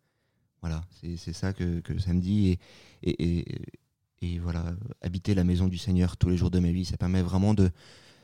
Voilà, 0.61 0.83
c'est 1.01 1.33
ça 1.33 1.53
que, 1.53 1.81
ça 1.99 2.13
me 2.13 2.19
dit. 2.19 2.57
Et, 3.03 3.45
voilà, 4.41 4.75
habiter 5.01 5.35
la 5.35 5.43
maison 5.43 5.67
du 5.67 5.77
Seigneur 5.77 6.17
tous 6.17 6.29
les 6.29 6.37
jours 6.37 6.51
de 6.51 6.59
ma 6.59 6.71
vie, 6.71 6.85
ça 6.85 6.97
permet 6.97 7.21
vraiment 7.21 7.53
de, 7.53 7.69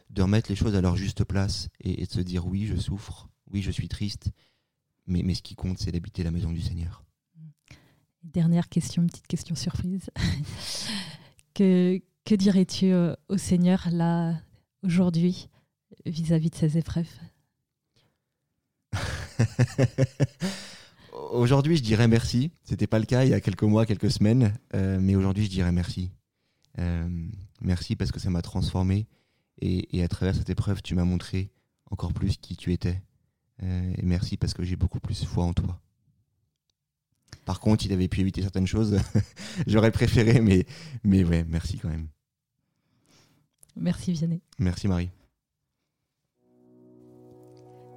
de 0.10 0.22
remettre 0.22 0.50
les 0.50 0.56
choses 0.56 0.76
à 0.76 0.82
leur 0.82 0.96
juste 0.96 1.24
place 1.24 1.70
et, 1.82 2.06
de 2.06 2.12
se 2.12 2.22
dire 2.22 2.46
oui, 2.48 2.66
je 2.66 2.76
souffre, 2.76 3.30
oui, 3.52 3.62
je 3.62 3.72
suis 3.72 3.88
triste, 3.88 4.32
mais, 5.08 5.34
ce 5.34 5.42
qui 5.42 5.56
compte, 5.56 5.80
c'est 5.80 5.92
d'habiter 5.92 6.24
la 6.24 6.32
maison 6.32 6.52
du 6.52 6.62
Seigneur. 6.62 7.04
Dernière 8.24 8.70
question, 8.70 9.06
petite 9.08 9.28
question 9.28 9.56
surprise. 9.56 10.10
que, 11.54 12.02
que 12.24 12.36
dirais-tu 12.36 12.94
au 13.30 13.38
Seigneur 13.38 13.88
là, 13.92 14.40
aujourd'hui, 14.84 15.50
vis-à-vis 16.06 16.50
de 16.50 16.56
ces 16.56 16.78
épreuves? 16.78 17.10
Aujourd'hui, 21.32 21.78
je 21.78 21.82
dirais 21.82 22.10
merci. 22.10 22.52
C'était 22.66 22.88
pas 22.88 23.00
le 23.00 23.06
cas 23.06 23.24
il 23.24 23.30
y 23.30 23.34
a 23.34 23.40
quelques 23.40 23.64
mois, 23.64 23.86
quelques 23.86 24.12
semaines, 24.12 24.54
euh, 24.76 25.00
mais 25.00 25.16
aujourd'hui, 25.16 25.46
je 25.46 25.50
dirais 25.50 25.72
merci. 25.72 26.12
Euh, 26.78 27.08
merci 27.62 27.96
parce 27.96 28.12
que 28.12 28.20
ça 28.20 28.30
m'a 28.30 28.42
transformé 28.42 29.08
et, 29.62 29.98
et, 29.98 30.04
à 30.04 30.10
travers 30.10 30.36
cette 30.36 30.50
épreuve, 30.50 30.82
tu 30.82 30.94
m'as 30.94 31.06
montré 31.06 31.52
encore 31.90 32.12
plus 32.14 32.36
qui 32.36 32.58
tu 32.58 32.74
étais. 32.74 33.02
Euh, 33.64 33.94
et 33.98 34.02
merci 34.04 34.36
parce 34.36 34.54
que 34.54 34.64
j'ai 34.64 34.76
beaucoup 34.76 35.00
plus 35.00 35.24
foi 35.24 35.46
en 35.46 35.54
toi. 35.54 35.80
Par 37.46 37.62
contre, 37.62 37.86
il 37.86 37.94
avait 37.94 38.10
pu 38.10 38.20
éviter 38.20 38.42
certaines 38.42 38.68
choses. 38.68 39.00
J'aurais 39.68 39.92
préféré, 39.92 40.42
mais, 40.42 40.66
mais 41.06 41.24
ouais, 41.24 41.46
merci 41.48 41.78
quand 41.78 41.90
même. 41.90 42.10
Merci 43.78 44.12
Vianney. 44.12 44.42
Merci 44.60 44.90
Marie. 44.90 45.12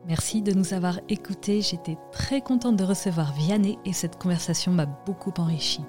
Merci 0.06 0.42
de 0.42 0.52
nous 0.52 0.74
avoir 0.74 1.00
écoutés. 1.08 1.62
J'étais 1.62 1.96
très 2.12 2.42
contente 2.42 2.76
de 2.76 2.84
recevoir 2.84 3.32
Vianney 3.32 3.78
et 3.86 3.94
cette 3.94 4.18
conversation 4.18 4.70
m'a 4.70 4.84
beaucoup 4.84 5.32
enrichi. 5.38 5.80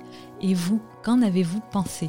Et 0.42 0.54
vous, 0.54 0.82
qu'en 1.04 1.22
avez-vous 1.22 1.60
pensé? 1.72 2.08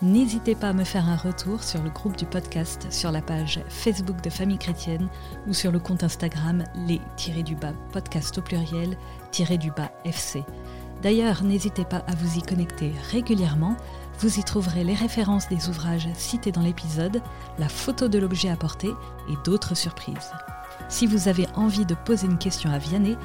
N'hésitez 0.00 0.54
pas 0.54 0.68
à 0.68 0.72
me 0.72 0.84
faire 0.84 1.08
un 1.08 1.16
retour 1.16 1.64
sur 1.64 1.82
le 1.82 1.90
groupe 1.90 2.16
du 2.16 2.24
podcast, 2.24 2.86
sur 2.90 3.10
la 3.10 3.20
page 3.20 3.60
Facebook 3.68 4.22
de 4.22 4.30
Famille 4.30 4.58
Chrétienne 4.58 5.08
ou 5.48 5.52
sur 5.52 5.72
le 5.72 5.80
compte 5.80 6.04
Instagram 6.04 6.62
les-du-bas 6.86 7.72
podcast 7.92 8.38
au 8.38 8.42
pluriel-du-bas 8.42 9.90
FC. 10.04 10.44
D'ailleurs, 11.02 11.42
n'hésitez 11.42 11.84
pas 11.84 12.04
à 12.06 12.14
vous 12.14 12.38
y 12.38 12.42
connecter 12.42 12.92
régulièrement. 13.10 13.76
Vous 14.20 14.38
y 14.38 14.44
trouverez 14.44 14.84
les 14.84 14.94
références 14.94 15.48
des 15.48 15.68
ouvrages 15.68 16.08
cités 16.14 16.52
dans 16.52 16.62
l'épisode, 16.62 17.20
la 17.58 17.68
photo 17.68 18.06
de 18.06 18.18
l'objet 18.18 18.50
apporté 18.50 18.88
et 18.88 19.34
d'autres 19.44 19.74
surprises. 19.74 20.30
Si 20.88 21.06
vous 21.06 21.28
avez 21.28 21.46
envie 21.54 21.86
de 21.86 21.94
poser 21.94 22.26
une 22.26 22.38
question 22.38 22.70
à 22.70 22.78
Vianney, 22.78 23.16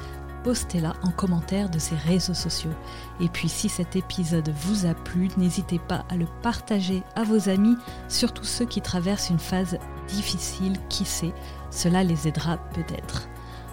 postez-la 0.43 0.93
en 1.01 1.09
commentaire 1.09 1.69
de 1.69 1.79
ses 1.79 1.95
réseaux 1.95 2.35
sociaux. 2.35 2.73
Et 3.19 3.29
puis 3.29 3.49
si 3.49 3.67
cet 3.67 3.95
épisode 3.95 4.53
vous 4.61 4.85
a 4.85 4.93
plu, 4.93 5.29
n'hésitez 5.37 5.79
pas 5.79 6.05
à 6.09 6.17
le 6.17 6.27
partager 6.43 7.01
à 7.15 7.23
vos 7.23 7.49
amis, 7.49 7.75
surtout 8.09 8.43
ceux 8.43 8.65
qui 8.65 8.79
traversent 8.79 9.31
une 9.31 9.39
phase 9.39 9.79
difficile, 10.07 10.77
qui 10.87 11.03
sait, 11.03 11.33
cela 11.71 12.03
les 12.03 12.27
aidera 12.27 12.57
peut-être. 12.73 13.27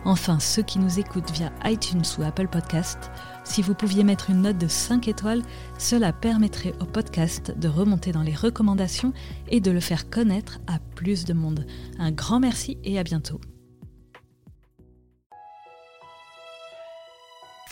Enfin, 0.05 0.41
ceux 0.41 0.62
qui 0.62 0.78
nous 0.78 0.99
écoutent 0.99 1.30
via 1.30 1.53
iTunes 1.64 2.03
ou 2.18 2.22
Apple 2.22 2.49
Podcast, 2.49 3.11
si 3.45 3.62
vous 3.62 3.74
pouviez 3.74 4.03
mettre 4.03 4.30
une 4.30 4.43
note 4.43 4.59
de 4.59 4.66
5 4.66 5.09
étoiles, 5.09 5.43
cela 5.78 6.12
permettrait 6.12 6.74
au 6.80 6.87
podcast 6.87 7.53
de 7.57 7.68
remonter 7.68 8.12
dans 8.12 8.22
les 8.22 8.35
recommandations 8.35 9.12
et 9.49 9.61
de 9.61 9.70
le 9.70 9.80
faire 9.80 10.11
connaître 10.11 10.59
à 10.66 10.78
plus 10.97 11.24
de 11.24 11.35
monde. 11.35 11.66
Un 11.99 12.11
grand 12.12 12.41
merci 12.41 12.78
et 12.83 12.99
à 12.99 13.05
bientôt. 13.05 13.41